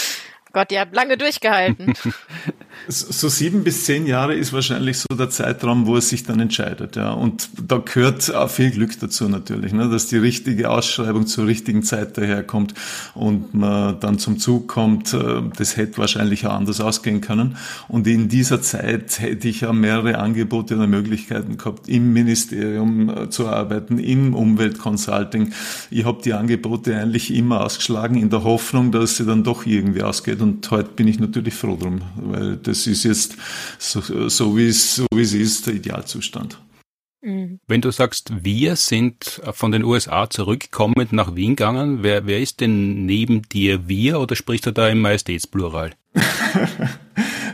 Gott, 0.52 0.70
ihr 0.70 0.80
habt 0.80 0.94
lange 0.94 1.16
durchgehalten. 1.16 1.94
so 2.88 3.28
sieben 3.28 3.64
bis 3.64 3.84
zehn 3.84 4.06
Jahre 4.06 4.34
ist 4.34 4.52
wahrscheinlich 4.52 4.98
so 4.98 5.14
der 5.16 5.30
Zeitraum, 5.30 5.86
wo 5.86 5.96
es 5.96 6.08
sich 6.08 6.24
dann 6.24 6.40
entscheidet. 6.40 6.96
Ja. 6.96 7.12
Und 7.12 7.48
da 7.60 7.78
gehört 7.78 8.34
auch 8.34 8.50
viel 8.50 8.70
Glück 8.70 8.98
dazu 9.00 9.28
natürlich, 9.28 9.72
ne, 9.72 9.88
dass 9.88 10.08
die 10.08 10.18
richtige 10.18 10.70
Ausschreibung 10.70 11.26
zur 11.26 11.46
richtigen 11.46 11.82
Zeit 11.82 12.18
daherkommt 12.18 12.74
und 13.14 13.54
man 13.54 13.98
dann 14.00 14.18
zum 14.18 14.38
Zug 14.38 14.68
kommt. 14.68 15.14
Äh, 15.14 15.42
das 15.56 15.76
hätte 15.76 15.98
wahrscheinlich 15.98 16.46
auch 16.46 16.52
anders 16.52 16.80
ausgehen 16.80 17.20
können. 17.22 17.56
Und 17.88 18.06
in 18.06 18.28
dieser 18.28 18.60
Zeit 18.60 19.20
hätte 19.20 19.48
ich 19.48 19.62
ja 19.62 19.72
mehrere 19.72 20.18
Angebote 20.18 20.76
oder 20.76 20.86
Möglichkeiten 20.86 21.56
gehabt, 21.56 21.88
im 21.88 22.12
Ministerium 22.12 23.08
äh, 23.08 23.30
zu 23.30 23.48
arbeiten, 23.48 23.98
im 23.98 24.34
Umweltconsulting. 24.34 25.52
Ich 25.90 26.04
habe 26.04 26.20
die 26.22 26.34
Angebote 26.34 26.96
eigentlich 26.96 27.34
immer 27.34 27.64
ausgeschlagen 27.64 28.18
in 28.18 28.28
der 28.28 28.44
Hoffnung, 28.44 28.92
dass 28.92 29.16
sie 29.16 29.24
dann 29.24 29.44
doch 29.44 29.64
irgendwie 29.64 30.02
ausgeht. 30.02 30.41
Und 30.42 30.70
heute 30.70 30.90
bin 30.90 31.08
ich 31.08 31.18
natürlich 31.18 31.54
froh 31.54 31.76
drum, 31.76 32.02
weil 32.16 32.56
das 32.56 32.86
ist 32.86 33.04
jetzt 33.04 33.36
so, 33.78 34.28
so 34.28 34.56
wie 34.56 34.66
es 34.66 34.96
so 34.96 35.06
es 35.16 35.32
ist 35.32 35.66
der 35.66 35.74
Idealzustand. 35.74 36.58
Mhm. 37.22 37.60
Wenn 37.68 37.80
du 37.80 37.90
sagst, 37.92 38.32
wir 38.44 38.76
sind 38.76 39.40
von 39.52 39.70
den 39.70 39.84
USA 39.84 40.28
zurückkommend 40.28 41.12
nach 41.12 41.36
Wien 41.36 41.56
gegangen, 41.56 42.02
wer, 42.02 42.26
wer 42.26 42.40
ist 42.40 42.60
denn 42.60 43.06
neben 43.06 43.42
dir 43.42 43.88
wir 43.88 44.18
oder 44.18 44.34
sprichst 44.34 44.66
du 44.66 44.72
da 44.72 44.88
im 44.88 45.00
Majestätsplural? 45.00 45.92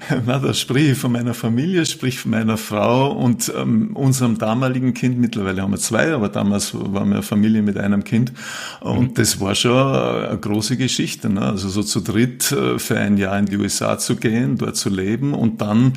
Na, 0.26 0.38
da 0.38 0.54
sprich 0.54 0.90
ich 0.90 0.98
von 0.98 1.12
meiner 1.12 1.34
Familie, 1.34 1.84
sprich 1.84 2.18
von 2.18 2.30
meiner 2.30 2.56
Frau 2.56 3.12
und 3.12 3.52
ähm, 3.56 3.94
unserem 3.94 4.38
damaligen 4.38 4.94
Kind. 4.94 5.18
Mittlerweile 5.18 5.62
haben 5.62 5.72
wir 5.72 5.78
zwei, 5.78 6.12
aber 6.12 6.28
damals 6.28 6.74
waren 6.74 7.08
wir 7.08 7.16
eine 7.16 7.22
Familie 7.22 7.62
mit 7.62 7.76
einem 7.76 8.04
Kind. 8.04 8.32
Und 8.80 9.10
mhm. 9.10 9.14
das 9.14 9.40
war 9.40 9.54
schon 9.54 9.76
eine 9.76 10.38
große 10.38 10.76
Geschichte. 10.76 11.28
Ne? 11.28 11.42
Also 11.42 11.68
so 11.68 11.82
zu 11.82 12.00
dritt 12.00 12.52
äh, 12.52 12.78
für 12.78 12.98
ein 12.98 13.18
Jahr 13.18 13.38
in 13.38 13.46
die 13.46 13.56
USA 13.56 13.98
zu 13.98 14.16
gehen, 14.16 14.56
dort 14.56 14.76
zu 14.76 14.88
leben 14.88 15.34
und 15.34 15.60
dann 15.60 15.94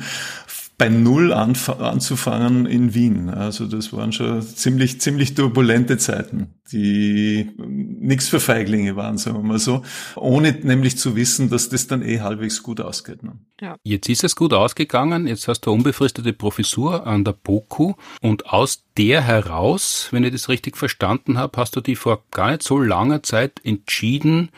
bei 0.82 0.88
Null 0.88 1.32
anzufangen 1.32 2.66
in 2.66 2.92
Wien. 2.92 3.30
Also 3.30 3.68
das 3.68 3.92
waren 3.92 4.12
schon 4.12 4.42
ziemlich, 4.42 5.00
ziemlich 5.00 5.34
turbulente 5.34 5.96
Zeiten, 5.96 6.54
die 6.72 7.52
nichts 7.56 8.28
für 8.28 8.40
Feiglinge 8.40 8.96
waren, 8.96 9.16
sagen 9.16 9.36
wir 9.36 9.44
mal 9.44 9.60
so, 9.60 9.82
ohne 10.16 10.50
nämlich 10.50 10.98
zu 10.98 11.14
wissen, 11.14 11.50
dass 11.50 11.68
das 11.68 11.86
dann 11.86 12.02
eh 12.02 12.18
halbwegs 12.18 12.64
gut 12.64 12.80
ausgeht. 12.80 13.22
Ne? 13.22 13.34
Ja. 13.60 13.76
Jetzt 13.84 14.08
ist 14.08 14.24
es 14.24 14.34
gut 14.34 14.52
ausgegangen, 14.52 15.28
jetzt 15.28 15.46
hast 15.46 15.60
du 15.60 15.70
unbefristete 15.70 16.32
Professur 16.32 17.06
an 17.06 17.22
der 17.22 17.34
BOKU 17.34 17.94
und 18.20 18.46
aus 18.46 18.82
der 18.98 19.22
heraus, 19.22 20.08
wenn 20.10 20.24
ich 20.24 20.32
das 20.32 20.48
richtig 20.48 20.76
verstanden 20.76 21.38
habe, 21.38 21.60
hast 21.60 21.76
du 21.76 21.80
die 21.80 21.94
vor 21.94 22.24
gar 22.32 22.50
nicht 22.50 22.64
so 22.64 22.80
langer 22.80 23.22
Zeit 23.22 23.60
entschieden, 23.62 24.50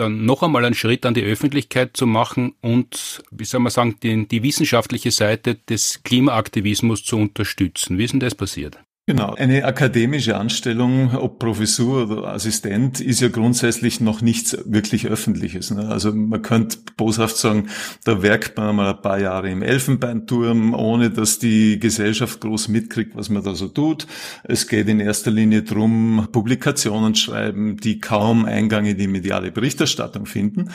dann 0.00 0.24
noch 0.24 0.42
einmal 0.42 0.64
einen 0.64 0.74
Schritt 0.74 1.06
an 1.06 1.14
die 1.14 1.22
Öffentlichkeit 1.22 1.96
zu 1.96 2.06
machen 2.06 2.54
und, 2.60 3.22
wie 3.30 3.44
soll 3.44 3.60
man 3.60 3.70
sagen, 3.70 3.96
die, 4.02 4.26
die 4.26 4.42
wissenschaftliche 4.42 5.10
Seite 5.10 5.54
des 5.54 6.02
Klimaaktivismus 6.02 7.04
zu 7.04 7.16
unterstützen. 7.16 7.98
Wie 7.98 8.04
ist 8.04 8.12
denn 8.12 8.20
das 8.20 8.34
passiert? 8.34 8.78
Genau. 9.10 9.34
Eine 9.34 9.64
akademische 9.64 10.36
Anstellung, 10.36 11.16
ob 11.16 11.40
Professur 11.40 12.08
oder 12.08 12.28
Assistent, 12.28 13.00
ist 13.00 13.20
ja 13.20 13.26
grundsätzlich 13.26 14.00
noch 14.00 14.20
nichts 14.20 14.56
wirklich 14.66 15.08
Öffentliches. 15.08 15.72
Ne? 15.72 15.88
Also 15.88 16.12
man 16.12 16.42
könnte 16.42 16.78
boshaft 16.96 17.36
sagen, 17.36 17.70
da 18.04 18.22
werkt 18.22 18.56
man 18.56 18.76
mal 18.76 18.94
ein 18.94 19.02
paar 19.02 19.18
Jahre 19.18 19.50
im 19.50 19.62
Elfenbeinturm, 19.62 20.74
ohne 20.74 21.10
dass 21.10 21.40
die 21.40 21.80
Gesellschaft 21.80 22.40
groß 22.40 22.68
mitkriegt, 22.68 23.16
was 23.16 23.30
man 23.30 23.42
da 23.42 23.56
so 23.56 23.66
tut. 23.66 24.06
Es 24.44 24.68
geht 24.68 24.88
in 24.88 25.00
erster 25.00 25.32
Linie 25.32 25.64
darum, 25.64 26.28
Publikationen 26.30 27.16
schreiben, 27.16 27.78
die 27.78 27.98
kaum 27.98 28.44
Eingang 28.44 28.86
in 28.86 28.96
die 28.96 29.08
mediale 29.08 29.50
Berichterstattung 29.50 30.26
finden. 30.26 30.70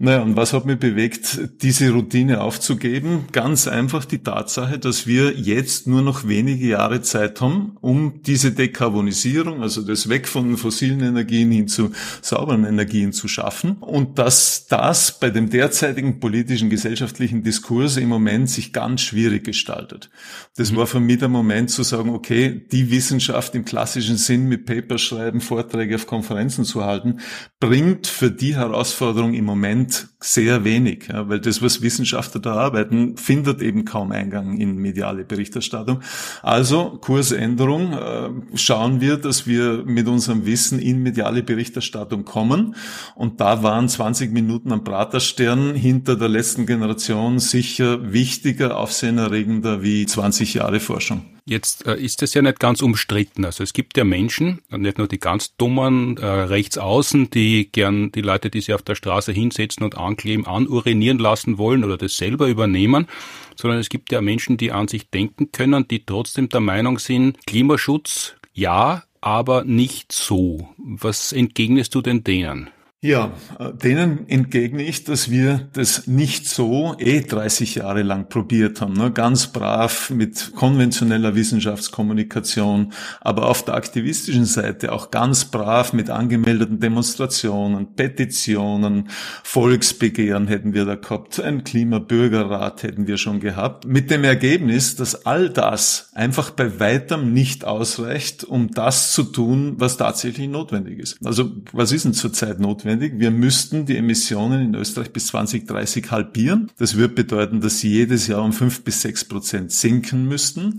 Naja, 0.00 0.22
und 0.22 0.34
was 0.34 0.52
hat 0.52 0.66
mich 0.66 0.80
bewegt, 0.80 1.38
diese 1.62 1.92
Routine 1.92 2.40
aufzugeben? 2.40 3.26
Ganz 3.30 3.68
einfach 3.68 4.04
die 4.04 4.24
Tatsache, 4.24 4.80
dass 4.80 5.06
wir 5.06 5.34
jetzt 5.34 5.86
nur 5.86 6.02
noch 6.02 6.26
wenige 6.26 6.66
Jahre 6.66 7.00
Zeit 7.00 7.40
haben, 7.40 7.75
um 7.80 8.22
diese 8.22 8.52
Dekarbonisierung, 8.52 9.62
also 9.62 9.82
das 9.82 10.08
Weg 10.08 10.28
von 10.28 10.56
fossilen 10.56 11.00
Energien 11.00 11.50
hin 11.50 11.68
zu 11.68 11.90
sauberen 12.22 12.64
Energien 12.64 13.12
zu 13.12 13.28
schaffen. 13.28 13.72
Und 13.80 14.18
dass 14.18 14.66
das 14.66 15.18
bei 15.18 15.30
dem 15.30 15.50
derzeitigen 15.50 16.20
politischen, 16.20 16.70
gesellschaftlichen 16.70 17.42
Diskurs 17.42 17.96
im 17.96 18.08
Moment 18.08 18.50
sich 18.50 18.72
ganz 18.72 19.02
schwierig 19.02 19.44
gestaltet. 19.44 20.10
Das 20.56 20.72
mhm. 20.72 20.76
war 20.76 20.86
für 20.86 21.00
mich 21.00 21.18
der 21.18 21.28
Moment 21.28 21.70
zu 21.70 21.82
sagen, 21.82 22.10
okay, 22.10 22.66
die 22.72 22.90
Wissenschaft 22.90 23.54
im 23.54 23.64
klassischen 23.64 24.16
Sinn 24.16 24.48
mit 24.48 24.66
Papers 24.66 25.02
schreiben, 25.02 25.40
Vorträge 25.40 25.96
auf 25.96 26.06
Konferenzen 26.06 26.64
zu 26.64 26.84
halten, 26.84 27.20
bringt 27.60 28.06
für 28.06 28.30
die 28.30 28.56
Herausforderung 28.56 29.34
im 29.34 29.44
Moment 29.44 30.08
sehr 30.26 30.64
wenig, 30.64 31.08
ja, 31.08 31.28
weil 31.28 31.40
das, 31.40 31.62
was 31.62 31.82
Wissenschaftler 31.82 32.40
da 32.40 32.54
arbeiten, 32.54 33.16
findet 33.16 33.62
eben 33.62 33.84
kaum 33.84 34.10
Eingang 34.10 34.58
in 34.58 34.76
mediale 34.76 35.24
Berichterstattung. 35.24 36.00
Also 36.42 36.98
Kursänderung, 37.00 37.92
äh, 37.92 38.30
schauen 38.56 39.00
wir, 39.00 39.18
dass 39.18 39.46
wir 39.46 39.84
mit 39.86 40.08
unserem 40.08 40.44
Wissen 40.44 40.80
in 40.80 41.02
mediale 41.02 41.42
Berichterstattung 41.42 42.24
kommen. 42.24 42.74
Und 43.14 43.40
da 43.40 43.62
waren 43.62 43.88
20 43.88 44.32
Minuten 44.32 44.72
am 44.72 44.82
Praterstern 44.82 45.74
hinter 45.74 46.16
der 46.16 46.28
letzten 46.28 46.66
Generation 46.66 47.38
sicher 47.38 48.12
wichtiger, 48.12 48.76
aufsehenerregender 48.78 49.82
wie 49.82 50.06
20 50.06 50.54
Jahre 50.54 50.80
Forschung. 50.80 51.35
Jetzt 51.48 51.86
äh, 51.86 51.96
ist 51.96 52.22
es 52.24 52.34
ja 52.34 52.42
nicht 52.42 52.58
ganz 52.58 52.82
umstritten. 52.82 53.44
Also 53.44 53.62
es 53.62 53.72
gibt 53.72 53.96
ja 53.96 54.02
Menschen, 54.02 54.62
nicht 54.68 54.98
nur 54.98 55.06
die 55.06 55.20
ganz 55.20 55.56
dummen 55.56 56.16
äh, 56.16 56.26
rechts 56.26 56.76
außen, 56.76 57.30
die 57.30 57.70
gern 57.70 58.10
die 58.10 58.20
Leute, 58.20 58.50
die 58.50 58.60
sich 58.60 58.74
auf 58.74 58.82
der 58.82 58.96
Straße 58.96 59.30
hinsetzen 59.30 59.84
und 59.84 59.96
ankleben, 59.96 60.44
anurinieren 60.44 61.18
lassen 61.18 61.56
wollen 61.56 61.84
oder 61.84 61.96
das 61.96 62.16
selber 62.16 62.48
übernehmen, 62.48 63.06
sondern 63.54 63.78
es 63.78 63.88
gibt 63.88 64.10
ja 64.10 64.20
Menschen, 64.20 64.56
die 64.56 64.72
an 64.72 64.88
sich 64.88 65.08
denken 65.08 65.52
können, 65.52 65.86
die 65.86 66.04
trotzdem 66.04 66.48
der 66.48 66.60
Meinung 66.60 66.98
sind, 66.98 67.38
Klimaschutz 67.46 68.34
ja, 68.52 69.04
aber 69.20 69.64
nicht 69.64 70.12
so. 70.12 70.68
Was 70.78 71.32
entgegnest 71.32 71.94
du 71.94 72.00
denn 72.00 72.24
denen? 72.24 72.70
Ja, 73.02 73.34
äh, 73.58 73.74
denen 73.74 74.26
entgegne 74.26 74.82
ich, 74.82 75.04
dass 75.04 75.30
wir 75.30 75.68
das 75.74 76.06
nicht 76.06 76.48
so 76.48 76.96
eh 76.98 77.20
30 77.20 77.74
Jahre 77.74 78.02
lang 78.02 78.30
probiert 78.30 78.80
haben. 78.80 78.94
Ne? 78.94 79.12
Ganz 79.12 79.48
brav 79.48 80.08
mit 80.08 80.52
konventioneller 80.56 81.34
Wissenschaftskommunikation, 81.34 82.94
aber 83.20 83.50
auf 83.50 83.62
der 83.66 83.74
aktivistischen 83.74 84.46
Seite 84.46 84.92
auch 84.92 85.10
ganz 85.10 85.44
brav 85.44 85.92
mit 85.92 86.08
angemeldeten 86.08 86.80
Demonstrationen, 86.80 87.94
Petitionen, 87.94 89.10
Volksbegehren 89.44 90.46
hätten 90.48 90.72
wir 90.72 90.86
da 90.86 90.94
gehabt, 90.94 91.38
ein 91.38 91.64
Klimabürgerrat 91.64 92.82
hätten 92.82 93.06
wir 93.06 93.18
schon 93.18 93.40
gehabt. 93.40 93.86
Mit 93.86 94.10
dem 94.10 94.24
Ergebnis, 94.24 94.96
dass 94.96 95.26
all 95.26 95.50
das 95.50 96.12
einfach 96.14 96.48
bei 96.48 96.80
weitem 96.80 97.34
nicht 97.34 97.66
ausreicht, 97.66 98.42
um 98.42 98.70
das 98.70 99.12
zu 99.12 99.22
tun, 99.22 99.74
was 99.76 99.98
tatsächlich 99.98 100.48
notwendig 100.48 100.98
ist. 100.98 101.18
Also 101.26 101.52
was 101.74 101.92
ist 101.92 102.06
denn 102.06 102.14
zurzeit 102.14 102.58
notwendig? 102.58 102.85
Notwendig. 102.86 103.18
Wir 103.18 103.30
müssten 103.30 103.84
die 103.84 103.96
Emissionen 103.96 104.62
in 104.62 104.74
Österreich 104.74 105.12
bis 105.12 105.28
2030 105.28 106.10
halbieren. 106.10 106.70
Das 106.78 106.96
würde 106.96 107.14
bedeuten, 107.14 107.60
dass 107.60 107.80
sie 107.80 107.90
jedes 107.90 108.26
Jahr 108.26 108.42
um 108.42 108.52
fünf 108.52 108.82
bis 108.82 109.02
sechs 109.02 109.24
Prozent 109.24 109.72
sinken 109.72 110.26
müssten. 110.26 110.78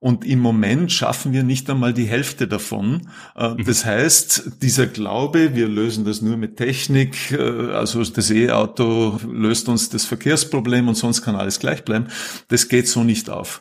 Und 0.00 0.24
im 0.24 0.38
Moment 0.38 0.92
schaffen 0.92 1.32
wir 1.32 1.42
nicht 1.42 1.68
einmal 1.68 1.92
die 1.92 2.06
Hälfte 2.06 2.46
davon. 2.46 3.08
Äh, 3.34 3.48
mhm. 3.48 3.64
Das 3.64 3.84
heißt, 3.84 4.62
dieser 4.62 4.86
Glaube, 4.86 5.56
wir 5.56 5.66
lösen 5.66 6.04
das 6.04 6.22
nur 6.22 6.36
mit 6.36 6.56
Technik, 6.56 7.32
äh, 7.32 7.72
also 7.72 8.04
das 8.04 8.30
E-Auto 8.30 9.18
löst 9.28 9.68
uns 9.68 9.88
das 9.88 10.04
Verkehrsproblem 10.04 10.86
und 10.86 10.94
sonst 10.94 11.22
kann 11.22 11.34
alles 11.34 11.58
gleich 11.58 11.84
bleiben, 11.84 12.06
das 12.46 12.68
geht 12.68 12.86
so 12.86 13.02
nicht 13.02 13.28
auf. 13.28 13.60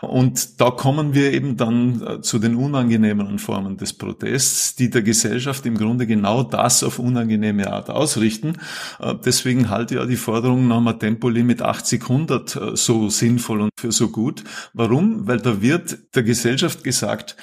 Und 0.00 0.58
da 0.58 0.70
kommen 0.70 1.12
wir 1.12 1.34
eben 1.34 1.58
dann 1.58 2.02
äh, 2.02 2.20
zu 2.22 2.38
den 2.38 2.54
unangenehmeren 2.54 3.38
Formen 3.38 3.76
des 3.76 3.92
Protests, 3.92 4.76
die 4.76 4.88
der 4.88 5.02
Gesellschaft 5.02 5.66
im 5.66 5.76
Grunde 5.76 6.06
genau 6.06 6.44
das 6.44 6.82
auf 6.82 6.98
unangenehme 6.98 7.70
Art 7.70 7.90
ausrichten. 7.90 8.54
Deswegen 9.24 9.68
halte 9.68 9.96
ja 9.96 10.06
die 10.06 10.16
Forderung 10.16 10.68
nach 10.68 10.78
einem 10.78 10.98
Tempolimit 10.98 11.62
80, 11.62 12.02
100 12.02 12.60
so 12.74 13.08
sinnvoll 13.10 13.60
und 13.60 13.70
für 13.76 13.92
so 13.92 14.08
gut. 14.08 14.44
Warum? 14.72 15.26
Weil 15.26 15.38
da 15.38 15.60
wird 15.60 15.73
wird 15.74 16.14
der 16.14 16.22
Gesellschaft 16.22 16.84
gesagt, 16.84 17.36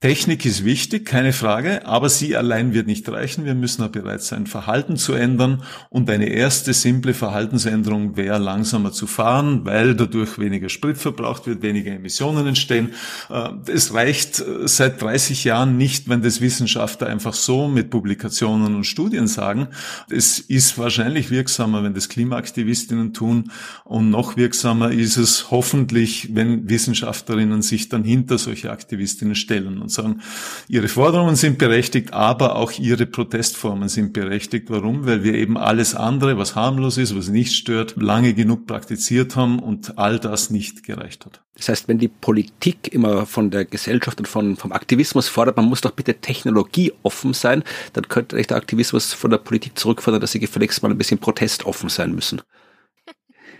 Technik 0.00 0.44
ist 0.44 0.66
wichtig, 0.66 1.06
keine 1.06 1.32
Frage, 1.32 1.86
aber 1.86 2.10
sie 2.10 2.36
allein 2.36 2.74
wird 2.74 2.86
nicht 2.86 3.08
reichen. 3.08 3.46
Wir 3.46 3.54
müssen 3.54 3.82
auch 3.82 3.88
bereit 3.88 4.20
sein, 4.22 4.46
Verhalten 4.46 4.98
zu 4.98 5.14
ändern. 5.14 5.62
Und 5.88 6.10
eine 6.10 6.26
erste 6.26 6.74
simple 6.74 7.14
Verhaltensänderung 7.14 8.14
wäre, 8.14 8.36
langsamer 8.36 8.92
zu 8.92 9.06
fahren, 9.06 9.64
weil 9.64 9.94
dadurch 9.94 10.38
weniger 10.38 10.68
Sprit 10.68 10.98
verbraucht 10.98 11.46
wird, 11.46 11.62
weniger 11.62 11.92
Emissionen 11.92 12.46
entstehen. 12.46 12.90
Äh, 13.30 13.48
es 13.72 13.94
reicht 13.94 14.40
äh, 14.40 14.68
seit 14.68 15.00
30 15.00 15.44
Jahren 15.44 15.78
nicht, 15.78 16.06
wenn 16.06 16.20
das 16.20 16.42
Wissenschaftler 16.42 17.06
einfach 17.06 17.32
so 17.32 17.66
mit 17.66 17.88
Publikationen 17.88 18.74
und 18.74 18.84
Studien 18.84 19.26
sagen. 19.26 19.68
Es 20.10 20.38
ist 20.38 20.76
wahrscheinlich 20.76 21.30
wirksamer, 21.30 21.82
wenn 21.82 21.94
das 21.94 22.10
Klimaaktivistinnen 22.10 23.14
tun. 23.14 23.50
Und 23.84 24.10
noch 24.10 24.36
wirksamer 24.36 24.90
ist 24.90 25.16
es 25.16 25.50
hoffentlich, 25.50 26.34
wenn 26.34 26.68
Wissenschaftlerinnen 26.68 27.62
sich 27.62 27.88
dann 27.88 28.04
hinter 28.04 28.36
solche 28.36 28.70
Aktivistinnen 28.70 29.34
stellen 29.34 29.80
und 29.84 29.90
sagen, 29.90 30.20
ihre 30.68 30.88
Forderungen 30.88 31.36
sind 31.36 31.58
berechtigt, 31.58 32.12
aber 32.12 32.56
auch 32.56 32.72
ihre 32.72 33.06
Protestformen 33.06 33.88
sind 33.88 34.12
berechtigt. 34.12 34.66
Warum? 34.68 35.06
Weil 35.06 35.22
wir 35.22 35.34
eben 35.34 35.56
alles 35.56 35.94
andere, 35.94 36.36
was 36.36 36.56
harmlos 36.56 36.98
ist, 36.98 37.16
was 37.16 37.28
nicht 37.28 37.54
stört, 37.54 37.94
lange 37.96 38.34
genug 38.34 38.66
praktiziert 38.66 39.36
haben 39.36 39.58
und 39.58 39.98
all 39.98 40.18
das 40.18 40.50
nicht 40.50 40.82
gereicht 40.82 41.26
hat. 41.26 41.40
Das 41.56 41.68
heißt, 41.68 41.86
wenn 41.86 41.98
die 41.98 42.08
Politik 42.08 42.92
immer 42.92 43.26
von 43.26 43.50
der 43.50 43.64
Gesellschaft 43.64 44.18
und 44.18 44.26
von, 44.26 44.56
vom 44.56 44.72
Aktivismus 44.72 45.28
fordert, 45.28 45.56
man 45.56 45.66
muss 45.66 45.82
doch 45.82 45.92
bitte 45.92 46.14
technologieoffen 46.14 47.32
sein, 47.32 47.62
dann 47.92 48.08
könnte 48.08 48.36
der 48.36 48.56
Aktivismus 48.56 49.12
von 49.12 49.30
der 49.30 49.38
Politik 49.38 49.78
zurückfordern, 49.78 50.20
dass 50.20 50.32
sie 50.32 50.40
gefälligst 50.40 50.82
mal 50.82 50.90
ein 50.90 50.98
bisschen 50.98 51.18
protestoffen 51.18 51.88
sein 51.88 52.12
müssen. 52.12 52.40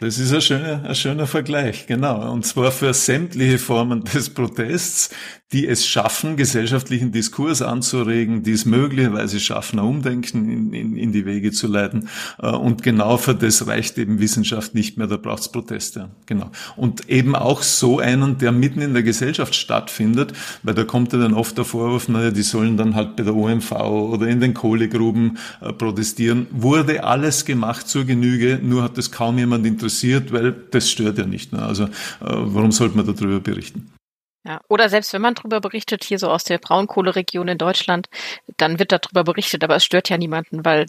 Das 0.00 0.18
ist 0.18 0.32
ein 0.32 0.40
schöner, 0.40 0.84
ein 0.84 0.94
schöner 0.94 1.26
Vergleich, 1.26 1.86
genau. 1.86 2.32
Und 2.32 2.44
zwar 2.44 2.72
für 2.72 2.92
sämtliche 2.92 3.58
Formen 3.58 4.04
des 4.04 4.30
Protests, 4.30 5.10
die 5.52 5.68
es 5.68 5.86
schaffen, 5.86 6.36
gesellschaftlichen 6.36 7.12
Diskurs 7.12 7.62
anzuregen, 7.62 8.42
die 8.42 8.50
es 8.50 8.64
möglicherweise 8.64 9.38
schaffen, 9.38 9.78
ein 9.78 9.84
Umdenken 9.84 10.50
in, 10.50 10.72
in, 10.72 10.96
in 10.96 11.12
die 11.12 11.26
Wege 11.26 11.52
zu 11.52 11.68
leiten. 11.68 12.08
Äh, 12.42 12.48
und 12.48 12.82
genau 12.82 13.16
für 13.18 13.34
das 13.34 13.66
reicht 13.68 13.96
eben 13.98 14.18
Wissenschaft 14.18 14.74
nicht 14.74 14.98
mehr, 14.98 15.06
da 15.06 15.16
braucht 15.16 15.42
es 15.42 15.48
Proteste. 15.52 16.10
Genau. 16.26 16.50
Und 16.76 17.08
eben 17.08 17.36
auch 17.36 17.62
so 17.62 18.00
einen, 18.00 18.38
der 18.38 18.50
mitten 18.50 18.80
in 18.80 18.94
der 18.94 19.04
Gesellschaft 19.04 19.54
stattfindet, 19.54 20.32
weil 20.64 20.74
da 20.74 20.82
kommt 20.82 21.12
ja 21.12 21.20
dann 21.20 21.34
oft 21.34 21.56
der 21.56 21.64
Vorwurf, 21.64 22.08
naja, 22.08 22.32
die 22.32 22.42
sollen 22.42 22.76
dann 22.76 22.96
halt 22.96 23.14
bei 23.14 23.22
der 23.22 23.36
OMV 23.36 23.72
oder 23.72 24.26
in 24.26 24.40
den 24.40 24.54
Kohlegruben 24.54 25.38
äh, 25.60 25.72
protestieren. 25.72 26.48
Wurde 26.50 27.04
alles 27.04 27.44
gemacht 27.44 27.86
zur 27.86 28.04
Genüge, 28.04 28.58
nur 28.60 28.82
hat 28.82 28.98
das 28.98 29.12
kaum 29.12 29.38
jemand 29.38 29.64
interessiert, 29.64 29.83
weil 30.32 30.52
das 30.70 30.90
stört 30.90 31.18
ja 31.18 31.26
nicht. 31.26 31.52
Ne? 31.52 31.62
Also 31.62 31.84
äh, 31.84 31.88
warum 32.20 32.72
sollte 32.72 32.96
man 32.96 33.06
darüber 33.06 33.40
berichten? 33.40 33.92
Ja, 34.46 34.60
oder 34.68 34.90
selbst 34.90 35.12
wenn 35.14 35.22
man 35.22 35.34
darüber 35.34 35.60
berichtet, 35.60 36.04
hier 36.04 36.18
so 36.18 36.30
aus 36.30 36.44
der 36.44 36.58
Braunkohleregion 36.58 37.48
in 37.48 37.58
Deutschland, 37.58 38.08
dann 38.58 38.78
wird 38.78 38.92
darüber 38.92 39.24
berichtet, 39.24 39.64
aber 39.64 39.76
es 39.76 39.84
stört 39.84 40.10
ja 40.10 40.18
niemanden, 40.18 40.64
weil 40.64 40.86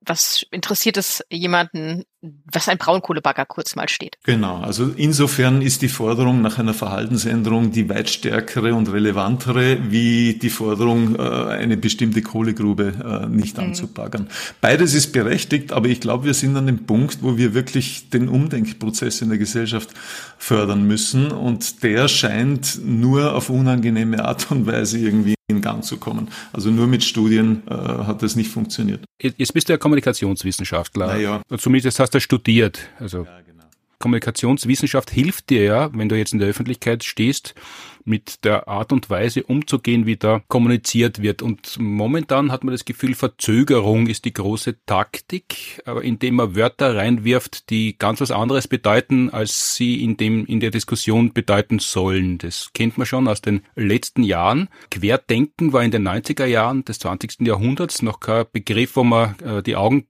was 0.00 0.44
interessiert 0.50 0.96
es 0.96 1.24
jemanden, 1.30 2.04
was 2.20 2.68
ein 2.68 2.78
Braunkohlebagger 2.78 3.46
kurz 3.46 3.76
mal 3.76 3.88
steht? 3.88 4.18
Genau, 4.24 4.60
also 4.60 4.90
insofern 4.96 5.62
ist 5.62 5.82
die 5.82 5.88
Forderung 5.88 6.42
nach 6.42 6.58
einer 6.58 6.74
Verhaltensänderung 6.74 7.70
die 7.70 7.88
weit 7.88 8.10
stärkere 8.10 8.74
und 8.74 8.90
relevantere, 8.90 9.78
wie 9.90 10.34
die 10.34 10.50
Forderung, 10.50 11.14
äh, 11.16 11.22
eine 11.22 11.76
bestimmte 11.76 12.22
Kohlegrube 12.22 13.22
äh, 13.24 13.28
nicht 13.28 13.56
mhm. 13.56 13.64
anzubaggern. 13.64 14.28
Beides 14.60 14.94
ist 14.94 15.12
berechtigt, 15.12 15.72
aber 15.72 15.88
ich 15.88 16.00
glaube, 16.00 16.24
wir 16.24 16.34
sind 16.34 16.56
an 16.56 16.66
dem 16.66 16.86
Punkt, 16.86 17.18
wo 17.22 17.36
wir 17.36 17.54
wirklich 17.54 18.10
den 18.10 18.28
Umdenkprozess 18.28 19.22
in 19.22 19.28
der 19.28 19.38
Gesellschaft 19.38 19.90
fördern 20.38 20.86
müssen 20.86 21.30
und 21.30 21.82
der 21.84 22.08
scheint 22.08 22.80
nur 22.84 23.34
auf 23.34 23.48
unangenehme 23.48 24.24
Art 24.24 24.50
und 24.50 24.66
Weise 24.66 24.98
irgendwie 24.98 25.34
in 25.50 25.62
Gang 25.62 25.82
zu 25.82 25.96
kommen. 25.96 26.28
Also 26.52 26.70
nur 26.70 26.86
mit 26.86 27.02
Studien 27.02 27.62
äh, 27.68 27.74
hat 27.74 28.22
das 28.22 28.36
nicht 28.36 28.50
funktioniert. 28.50 29.02
Jetzt 29.20 29.54
bist 29.54 29.68
du 29.68 29.72
ja 29.72 29.78
Kommunikationswissenschaftler. 29.78 31.06
Naja. 31.06 31.42
Zumindest 31.56 31.98
hast 31.98 32.07
du 32.10 32.20
studiert. 32.20 32.88
Also 32.98 33.24
ja, 33.24 33.40
genau. 33.40 33.64
Kommunikationswissenschaft 33.98 35.10
hilft 35.10 35.50
dir 35.50 35.64
ja, 35.64 35.90
wenn 35.92 36.08
du 36.08 36.16
jetzt 36.16 36.32
in 36.32 36.38
der 36.38 36.48
Öffentlichkeit 36.48 37.04
stehst, 37.04 37.54
mit 38.04 38.44
der 38.44 38.68
Art 38.68 38.92
und 38.92 39.10
Weise 39.10 39.42
umzugehen, 39.42 40.06
wie 40.06 40.16
da 40.16 40.42
kommuniziert 40.48 41.20
wird. 41.20 41.42
Und 41.42 41.78
momentan 41.78 42.50
hat 42.50 42.64
man 42.64 42.72
das 42.72 42.84
Gefühl, 42.84 43.14
Verzögerung 43.14 44.06
ist 44.06 44.24
die 44.24 44.32
große 44.32 44.76
Taktik, 44.86 45.82
aber 45.84 46.02
indem 46.02 46.36
man 46.36 46.56
Wörter 46.56 46.96
reinwirft, 46.96 47.68
die 47.70 47.98
ganz 47.98 48.20
was 48.20 48.30
anderes 48.30 48.66
bedeuten, 48.66 49.30
als 49.30 49.74
sie 49.74 50.02
in 50.02 50.16
dem, 50.16 50.46
in 50.46 50.60
der 50.60 50.70
Diskussion 50.70 51.32
bedeuten 51.32 51.80
sollen. 51.80 52.38
Das 52.38 52.70
kennt 52.72 52.96
man 52.96 53.06
schon 53.06 53.28
aus 53.28 53.42
den 53.42 53.62
letzten 53.76 54.22
Jahren. 54.22 54.68
Querdenken 54.90 55.72
war 55.72 55.82
in 55.82 55.90
den 55.90 56.08
90er 56.08 56.46
Jahren 56.46 56.84
des 56.84 57.00
20. 57.00 57.40
Jahrhunderts 57.40 58.00
noch 58.00 58.20
kein 58.20 58.46
Begriff, 58.50 58.96
wo 58.96 59.04
man 59.04 59.38
äh, 59.40 59.62
die 59.62 59.76
Augen 59.76 60.06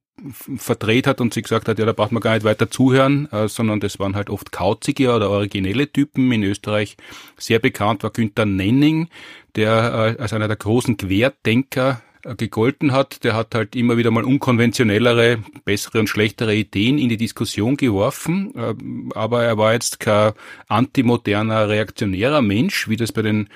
verdreht 0.57 1.07
hat 1.07 1.21
und 1.21 1.35
sie 1.35 1.43
gesagt 1.43 1.69
hat, 1.69 1.79
ja, 1.79 1.87
da 1.87 1.93
braucht 1.93 2.13
man 2.13 2.21
gar 2.21 2.35
nicht 2.35 2.45
weiter 2.45 2.71
zuhören, 2.71 3.31
äh, 3.33 3.49
sondern 3.49 3.81
das 3.81 3.99
waren 3.99 4.17
halt 4.17 4.31
oft 4.31 4.53
kauzige 4.53 5.13
oder 5.13 5.31
originelle 5.31 5.91
Typen. 5.91 6.33
In 6.33 6.43
Österreich 6.43 6.97
sehr 7.37 7.59
bekannt 7.59 8.03
war 8.03 8.11
Günther 8.11 8.47
Nenning, 8.47 9.09
der 9.57 10.17
äh, 10.19 10.23
als 10.23 10.33
einer 10.33 10.49
der 10.49 10.57
großen 10.57 10.97
Querdenker 10.97 12.03
äh, 12.25 12.35
gegolten 12.35 12.93
hat. 12.93 13.25
Der 13.25 13.35
hat 13.35 13.55
halt 13.55 13.77
immer 13.77 13.97
wieder 13.97 14.11
mal 14.11 14.25
unkonventionellere, 14.25 15.39
bessere 15.65 16.01
und 16.01 16.09
schlechtere 16.09 16.55
Ideen 16.55 16.99
in 16.99 17.09
die 17.09 17.17
Diskussion 17.17 17.77
geworfen. 17.77 18.55
Äh, 18.55 18.75
aber 19.15 19.45
er 19.45 19.59
war 19.59 19.73
jetzt 19.73 20.01
kein 20.01 20.33
antimoderner, 20.69 21.69
reaktionärer 21.69 22.43
Mensch, 22.43 22.89
wie 22.89 22.97
das 22.97 23.13
bei 23.13 23.23
den 23.23 23.49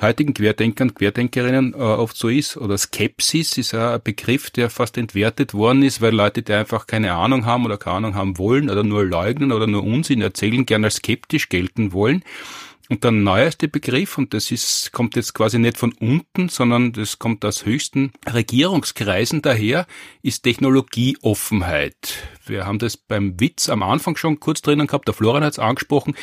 heutigen 0.00 0.34
Querdenkern, 0.34 0.94
Querdenkerinnen 0.94 1.74
äh, 1.74 1.76
oft 1.76 2.16
so 2.16 2.28
ist. 2.28 2.56
Oder 2.56 2.76
Skepsis 2.78 3.56
ist 3.58 3.74
ein 3.74 4.00
Begriff, 4.02 4.50
der 4.50 4.70
fast 4.70 4.98
entwertet 4.98 5.54
worden 5.54 5.82
ist, 5.82 6.00
weil 6.00 6.14
Leute, 6.14 6.42
die 6.42 6.52
einfach 6.52 6.86
keine 6.86 7.12
Ahnung 7.12 7.46
haben 7.46 7.64
oder 7.64 7.78
keine 7.78 7.96
Ahnung 7.96 8.14
haben 8.14 8.38
wollen 8.38 8.70
oder 8.70 8.82
nur 8.82 9.04
leugnen 9.04 9.52
oder 9.52 9.66
nur 9.66 9.84
Unsinn 9.84 10.20
erzählen, 10.20 10.66
gerne 10.66 10.86
als 10.86 10.96
skeptisch 10.96 11.48
gelten 11.48 11.92
wollen. 11.92 12.22
Und 12.90 13.02
der 13.02 13.12
neueste 13.12 13.66
Begriff, 13.66 14.18
und 14.18 14.34
das 14.34 14.50
ist, 14.50 14.92
kommt 14.92 15.16
jetzt 15.16 15.32
quasi 15.32 15.58
nicht 15.58 15.78
von 15.78 15.92
unten, 16.00 16.50
sondern 16.50 16.92
das 16.92 17.18
kommt 17.18 17.42
aus 17.44 17.64
höchsten 17.64 18.12
Regierungskreisen 18.30 19.40
daher, 19.40 19.86
ist 20.20 20.42
Technologieoffenheit. 20.42 22.28
Wir 22.44 22.66
haben 22.66 22.78
das 22.78 22.98
beim 22.98 23.40
Witz 23.40 23.70
am 23.70 23.82
Anfang 23.82 24.16
schon 24.16 24.38
kurz 24.38 24.60
drinnen 24.60 24.86
gehabt, 24.86 25.08
der 25.08 25.14
Florian 25.14 25.44
hat 25.44 25.54
es 25.54 25.58
angesprochen. 25.58 26.14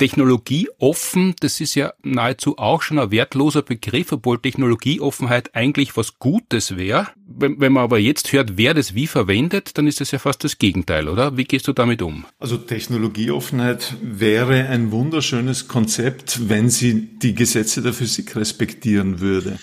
Technologieoffen, 0.00 1.34
das 1.40 1.60
ist 1.60 1.74
ja 1.74 1.92
nahezu 2.02 2.56
auch 2.56 2.80
schon 2.80 2.98
ein 2.98 3.10
wertloser 3.10 3.60
Begriff, 3.60 4.12
obwohl 4.12 4.38
Technologieoffenheit 4.38 5.54
eigentlich 5.54 5.94
was 5.94 6.18
Gutes 6.18 6.78
wäre. 6.78 7.08
Wenn, 7.26 7.60
wenn 7.60 7.74
man 7.74 7.82
aber 7.84 7.98
jetzt 7.98 8.32
hört, 8.32 8.56
wer 8.56 8.72
das 8.72 8.94
wie 8.94 9.06
verwendet, 9.06 9.76
dann 9.76 9.86
ist 9.86 10.00
das 10.00 10.10
ja 10.10 10.18
fast 10.18 10.42
das 10.42 10.56
Gegenteil, 10.56 11.06
oder? 11.06 11.36
Wie 11.36 11.44
gehst 11.44 11.68
du 11.68 11.74
damit 11.74 12.00
um? 12.00 12.24
Also 12.38 12.56
Technologieoffenheit 12.56 13.94
wäre 14.00 14.68
ein 14.70 14.90
wunderschönes 14.90 15.68
Konzept, 15.68 16.48
wenn 16.48 16.70
sie 16.70 17.18
die 17.18 17.34
Gesetze 17.34 17.82
der 17.82 17.92
Physik 17.92 18.36
respektieren 18.36 19.20
würde. 19.20 19.58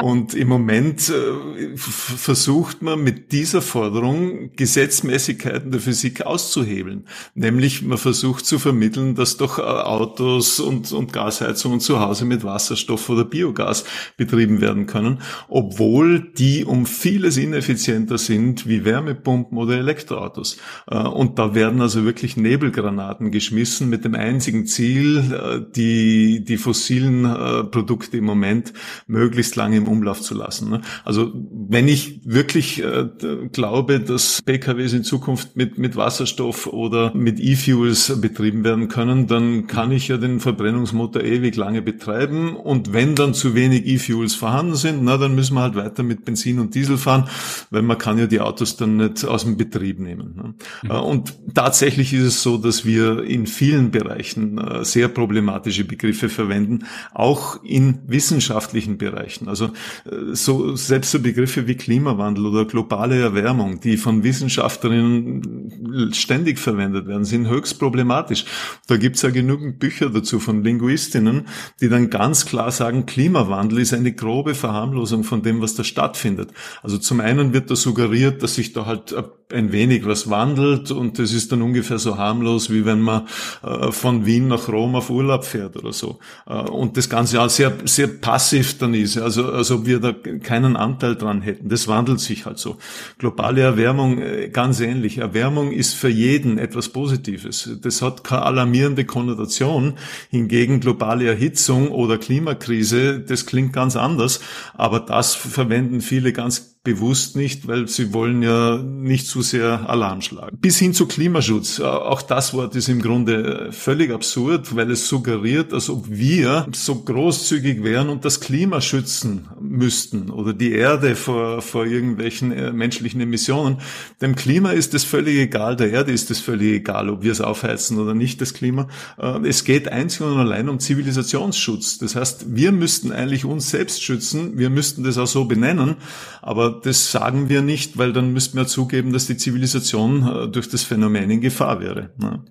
Und 0.00 0.34
im 0.34 0.48
Moment 0.48 1.08
äh, 1.08 1.76
versucht 1.76 2.82
man 2.82 3.02
mit 3.02 3.32
dieser 3.32 3.62
Forderung 3.62 4.52
Gesetzmäßigkeiten 4.54 5.70
der 5.70 5.80
Physik 5.80 6.22
auszuhebeln. 6.22 7.06
Nämlich 7.34 7.82
man 7.82 7.98
versucht 7.98 8.46
zu 8.46 8.58
vermitteln, 8.58 9.14
dass 9.14 9.36
doch 9.36 9.58
äh, 9.58 9.62
Autos 9.62 10.60
und, 10.60 10.92
und 10.92 11.12
Gasheizungen 11.12 11.80
zu 11.80 12.00
Hause 12.00 12.24
mit 12.24 12.44
Wasserstoff 12.44 13.08
oder 13.08 13.24
Biogas 13.24 13.84
betrieben 14.16 14.60
werden 14.60 14.86
können, 14.86 15.20
obwohl 15.48 16.30
die 16.36 16.64
um 16.64 16.86
vieles 16.86 17.36
ineffizienter 17.36 18.18
sind 18.18 18.68
wie 18.68 18.84
Wärmepumpen 18.84 19.56
oder 19.58 19.78
Elektroautos. 19.78 20.58
Äh, 20.90 20.98
und 20.98 21.38
da 21.38 21.54
werden 21.54 21.80
also 21.80 22.04
wirklich 22.04 22.36
Nebelgranaten 22.36 23.30
geschmissen 23.30 23.88
mit 23.88 24.04
dem 24.04 24.14
einzigen 24.14 24.66
Ziel, 24.66 25.66
die, 25.74 26.44
die 26.44 26.56
fossilen 26.56 27.70
Produkte 27.70 28.18
im 28.18 28.24
Moment 28.24 28.72
möglichst 29.16 29.56
lange 29.56 29.78
im 29.78 29.88
Umlauf 29.88 30.20
zu 30.20 30.34
lassen. 30.34 30.68
Ne? 30.68 30.82
Also 31.04 31.32
wenn 31.34 31.88
ich 31.88 32.20
wirklich 32.24 32.82
äh, 32.82 33.08
glaube, 33.50 33.98
dass 34.00 34.42
PKWs 34.42 34.92
in 34.92 35.04
Zukunft 35.04 35.56
mit, 35.56 35.78
mit 35.78 35.96
Wasserstoff 35.96 36.66
oder 36.66 37.14
mit 37.14 37.40
E-Fuels 37.40 38.20
betrieben 38.20 38.62
werden 38.62 38.88
können, 38.88 39.26
dann 39.26 39.66
kann 39.66 39.90
ich 39.90 40.08
ja 40.08 40.18
den 40.18 40.38
Verbrennungsmotor 40.38 41.22
ewig 41.22 41.56
lange 41.56 41.80
betreiben 41.80 42.56
und 42.56 42.92
wenn 42.92 43.14
dann 43.14 43.32
zu 43.32 43.54
wenig 43.54 43.86
E-Fuels 43.86 44.34
vorhanden 44.34 44.74
sind, 44.74 45.02
na, 45.02 45.16
dann 45.16 45.34
müssen 45.34 45.54
wir 45.54 45.62
halt 45.62 45.76
weiter 45.76 46.02
mit 46.02 46.26
Benzin 46.26 46.58
und 46.58 46.74
Diesel 46.74 46.98
fahren, 46.98 47.30
weil 47.70 47.80
man 47.80 47.96
kann 47.96 48.18
ja 48.18 48.26
die 48.26 48.40
Autos 48.40 48.76
dann 48.76 48.98
nicht 48.98 49.24
aus 49.24 49.44
dem 49.44 49.56
Betrieb 49.56 49.98
nehmen. 49.98 50.34
Ne? 50.36 50.54
Mhm. 50.82 50.90
Äh, 50.90 50.98
und 50.98 51.34
tatsächlich 51.54 52.12
ist 52.12 52.24
es 52.24 52.42
so, 52.42 52.58
dass 52.58 52.84
wir 52.84 53.24
in 53.24 53.46
vielen 53.46 53.90
Bereichen 53.90 54.58
äh, 54.58 54.84
sehr 54.84 55.08
problematische 55.08 55.84
Begriffe 55.84 56.28
verwenden, 56.28 56.80
auch 57.14 57.64
in 57.64 58.00
wissenschaftlichen 58.06 58.95
Bereichen 58.98 59.26
Bereichen. 59.26 59.48
Also 59.48 59.66
äh, 59.66 60.34
so 60.34 60.76
selbst 60.76 61.10
so 61.10 61.20
Begriffe 61.20 61.66
wie 61.66 61.74
Klimawandel 61.74 62.46
oder 62.46 62.64
globale 62.64 63.20
Erwärmung, 63.20 63.80
die 63.80 63.96
von 63.96 64.22
Wissenschaftlerinnen 64.22 66.10
ständig 66.12 66.58
verwendet 66.58 67.06
werden, 67.06 67.24
sind 67.24 67.48
höchst 67.48 67.78
problematisch. 67.78 68.44
Da 68.86 68.96
gibt 68.96 69.16
es 69.16 69.22
ja 69.22 69.30
genügend 69.30 69.78
Bücher 69.78 70.10
dazu 70.10 70.38
von 70.38 70.62
Linguistinnen, 70.62 71.48
die 71.80 71.88
dann 71.88 72.10
ganz 72.10 72.46
klar 72.46 72.70
sagen, 72.70 73.06
Klimawandel 73.06 73.80
ist 73.80 73.94
eine 73.94 74.12
grobe 74.12 74.54
Verharmlosung 74.54 75.24
von 75.24 75.42
dem, 75.42 75.60
was 75.60 75.74
da 75.74 75.84
stattfindet. 75.84 76.50
Also 76.82 76.98
zum 76.98 77.20
einen 77.20 77.52
wird 77.52 77.70
da 77.70 77.76
suggeriert, 77.76 78.42
dass 78.42 78.54
sich 78.54 78.72
da 78.72 78.86
halt 78.86 79.14
ein 79.52 79.70
wenig 79.70 80.06
was 80.06 80.28
wandelt 80.28 80.90
und 80.90 81.18
das 81.18 81.32
ist 81.32 81.52
dann 81.52 81.62
ungefähr 81.62 81.98
so 81.98 82.18
harmlos, 82.18 82.70
wie 82.70 82.84
wenn 82.84 83.00
man 83.00 83.28
äh, 83.62 83.92
von 83.92 84.26
Wien 84.26 84.48
nach 84.48 84.68
Rom 84.68 84.96
auf 84.96 85.08
Urlaub 85.08 85.44
fährt 85.44 85.76
oder 85.76 85.92
so. 85.92 86.18
Äh, 86.46 86.54
und 86.54 86.96
das 86.96 87.08
Ganze 87.08 87.40
auch 87.40 87.48
sehr, 87.48 87.72
sehr 87.84 88.08
passiv 88.08 88.78
ist, 88.94 89.18
also 89.18 89.52
als 89.52 89.70
ob 89.70 89.86
wir 89.86 90.00
da 90.00 90.12
keinen 90.12 90.76
Anteil 90.76 91.16
dran 91.16 91.42
hätten. 91.42 91.68
Das 91.68 91.88
wandelt 91.88 92.20
sich 92.20 92.46
halt 92.46 92.58
so. 92.58 92.76
Globale 93.18 93.60
Erwärmung 93.60 94.18
äh, 94.18 94.48
ganz 94.48 94.80
ähnlich. 94.80 95.18
Erwärmung 95.18 95.72
ist 95.72 95.94
für 95.94 96.08
jeden 96.08 96.58
etwas 96.58 96.88
Positives. 96.90 97.70
Das 97.82 98.02
hat 98.02 98.24
keine 98.24 98.42
alarmierende 98.42 99.04
Konnotation. 99.04 99.94
Hingegen 100.30 100.80
globale 100.80 101.26
Erhitzung 101.26 101.90
oder 101.90 102.18
Klimakrise, 102.18 103.20
das 103.20 103.46
klingt 103.46 103.72
ganz 103.72 103.96
anders, 103.96 104.40
aber 104.74 105.00
das 105.00 105.34
verwenden 105.34 106.00
viele 106.00 106.32
ganz 106.32 106.75
bewusst 106.86 107.34
nicht, 107.34 107.66
weil 107.66 107.88
sie 107.88 108.14
wollen 108.14 108.42
ja 108.42 108.78
nicht 108.78 109.26
zu 109.26 109.42
sehr 109.42 109.90
Alarm 109.90 110.22
schlagen. 110.22 110.56
Bis 110.60 110.78
hin 110.78 110.94
zu 110.94 111.06
Klimaschutz. 111.06 111.80
Auch 111.80 112.22
das 112.22 112.54
Wort 112.54 112.76
ist 112.76 112.88
im 112.88 113.02
Grunde 113.02 113.70
völlig 113.72 114.12
absurd, 114.12 114.74
weil 114.76 114.92
es 114.92 115.08
suggeriert, 115.08 115.72
als 115.72 115.90
ob 115.90 116.08
wir 116.08 116.66
so 116.72 116.94
großzügig 117.02 117.82
wären 117.82 118.08
und 118.08 118.24
das 118.24 118.38
Klima 118.38 118.80
schützen 118.80 119.48
müssten 119.60 120.30
oder 120.30 120.52
die 120.52 120.72
Erde 120.72 121.16
vor, 121.16 121.60
vor 121.60 121.86
irgendwelchen 121.86 122.52
äh, 122.52 122.72
menschlichen 122.72 123.20
Emissionen. 123.20 123.78
Dem 124.22 124.36
Klima 124.36 124.70
ist 124.70 124.94
es 124.94 125.02
völlig 125.02 125.36
egal, 125.38 125.74
der 125.74 125.90
Erde 125.90 126.12
ist 126.12 126.30
es 126.30 126.38
völlig 126.38 126.72
egal, 126.72 127.10
ob 127.10 127.24
wir 127.24 127.32
es 127.32 127.40
aufheizen 127.40 127.98
oder 127.98 128.14
nicht, 128.14 128.40
das 128.40 128.54
Klima. 128.54 128.86
Äh, 129.18 129.40
es 129.48 129.64
geht 129.64 129.88
einzig 129.88 130.20
und 130.20 130.38
allein 130.38 130.68
um 130.68 130.78
Zivilisationsschutz. 130.78 131.98
Das 131.98 132.14
heißt, 132.14 132.54
wir 132.54 132.70
müssten 132.70 133.10
eigentlich 133.10 133.44
uns 133.44 133.70
selbst 133.70 134.04
schützen, 134.04 134.56
wir 134.56 134.70
müssten 134.70 135.02
das 135.02 135.18
auch 135.18 135.26
so 135.26 135.46
benennen, 135.46 135.96
aber 136.42 136.75
das 136.82 137.10
sagen 137.10 137.48
wir 137.48 137.62
nicht, 137.62 137.98
weil 137.98 138.12
dann 138.12 138.32
müssten 138.32 138.56
wir 138.56 138.66
zugeben, 138.66 139.12
dass 139.12 139.26
die 139.26 139.36
Zivilisation 139.36 140.22
äh, 140.26 140.48
durch 140.48 140.68
das 140.68 140.82
Phänomen 140.82 141.30
in 141.30 141.40
Gefahr 141.40 141.80
wäre. 141.80 142.10
Ne? 142.18 142.44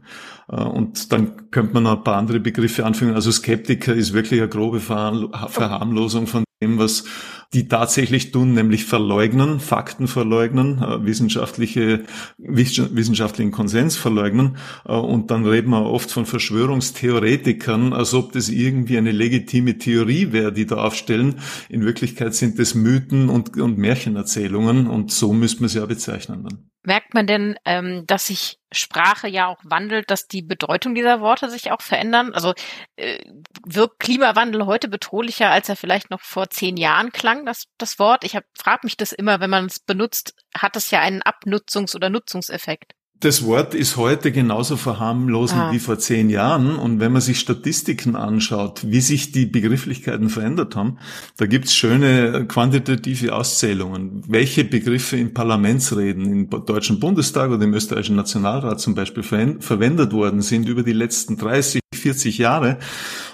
Äh, 0.49 0.63
und 0.63 1.11
dann 1.11 1.49
könnte 1.51 1.73
man 1.73 1.83
noch 1.83 1.97
ein 1.97 2.03
paar 2.03 2.17
andere 2.17 2.39
Begriffe 2.39 2.85
anfügen. 2.85 3.15
Also 3.15 3.31
Skeptiker 3.31 3.93
ist 3.93 4.13
wirklich 4.13 4.41
eine 4.41 4.49
grobe 4.49 4.79
Verharmlosung 4.79 6.27
von 6.27 6.43
dem, 6.61 6.77
was 6.77 7.05
die 7.53 7.67
tatsächlich 7.67 8.31
tun, 8.31 8.53
nämlich 8.53 8.85
verleugnen, 8.85 9.59
Fakten 9.59 10.07
verleugnen, 10.07 10.81
äh, 10.81 11.05
wissenschaftliche, 11.05 12.03
wissenschaftlichen 12.37 13.51
Konsens 13.51 13.95
verleugnen. 13.95 14.57
Äh, 14.85 14.93
und 14.93 15.31
dann 15.31 15.45
reden 15.45 15.69
wir 15.69 15.85
oft 15.85 16.11
von 16.11 16.25
Verschwörungstheoretikern, 16.25 17.93
als 17.93 18.13
ob 18.13 18.31
das 18.33 18.49
irgendwie 18.49 18.97
eine 18.97 19.11
legitime 19.11 19.77
Theorie 19.77 20.31
wäre, 20.31 20.51
die 20.51 20.65
da 20.65 20.77
aufstellen. 20.77 21.35
In 21.69 21.85
Wirklichkeit 21.85 22.33
sind 22.35 22.59
das 22.59 22.75
Mythen 22.75 23.29
und, 23.29 23.57
und 23.57 23.77
Märchenerzählungen 23.77 24.87
und 24.87 25.11
so 25.11 25.33
müsste 25.33 25.61
man 25.61 25.69
sie 25.69 25.79
ja 25.79 25.85
bezeichnen 25.85 26.43
dann. 26.43 26.74
Merkt 26.85 27.13
man 27.13 27.27
denn, 27.27 27.57
ähm, 27.65 28.05
dass 28.07 28.27
sich 28.27 28.59
Sprache 28.71 29.27
ja 29.27 29.47
auch 29.47 29.59
wandelt, 29.63 30.11
dass 30.11 30.27
die 30.27 30.41
Bedeutung 30.41 30.95
dieser 30.95 31.19
Worte 31.19 31.49
sich 31.49 31.71
auch 31.71 31.81
verändern? 31.81 32.33
Also 32.33 32.53
äh, 32.95 33.19
wirkt 33.65 33.99
Klimawandel 33.99 34.65
heute 34.65 34.87
bedrohlicher, 34.87 35.49
als 35.49 35.69
er 35.69 35.75
vielleicht 35.75 36.11
noch 36.11 36.21
vor 36.21 36.49
zehn 36.49 36.77
Jahren 36.77 37.11
klang, 37.11 37.45
das, 37.45 37.65
das 37.77 37.99
Wort? 37.99 38.23
Ich 38.23 38.37
frage 38.57 38.81
mich 38.83 38.97
das 38.97 39.11
immer, 39.11 39.39
wenn 39.39 39.49
man 39.49 39.65
es 39.65 39.79
benutzt, 39.79 40.35
hat 40.55 40.75
es 40.75 40.91
ja 40.91 41.01
einen 41.01 41.21
Abnutzungs- 41.23 41.95
oder 41.95 42.09
Nutzungseffekt. 42.09 42.93
Das 43.25 43.43
Wort 43.43 43.73
ist 43.73 43.97
heute 43.97 44.31
genauso 44.31 44.77
verharmlosend 44.77 45.59
ah. 45.59 45.71
wie 45.71 45.79
vor 45.79 45.97
zehn 45.97 46.29
Jahren. 46.29 46.75
Und 46.75 46.99
wenn 46.99 47.11
man 47.11 47.23
sich 47.23 47.39
Statistiken 47.39 48.15
anschaut, 48.15 48.81
wie 48.85 49.01
sich 49.01 49.31
die 49.31 49.47
Begrifflichkeiten 49.47 50.29
verändert 50.29 50.75
haben, 50.75 50.99
da 51.37 51.47
gibt's 51.47 51.73
schöne 51.73 52.45
quantitative 52.47 53.33
Auszählungen, 53.33 54.21
welche 54.27 54.63
Begriffe 54.63 55.17
in 55.17 55.33
Parlamentsreden 55.33 56.23
im 56.23 56.49
Deutschen 56.67 56.99
Bundestag 56.99 57.49
oder 57.49 57.63
im 57.63 57.73
österreichischen 57.73 58.15
Nationalrat 58.15 58.79
zum 58.79 58.93
Beispiel 58.93 59.23
verwendet 59.23 60.13
worden 60.13 60.43
sind 60.43 60.69
über 60.69 60.83
die 60.83 60.93
letzten 60.93 61.35
30, 61.35 61.81
40 61.97 62.37
Jahre. 62.37 62.77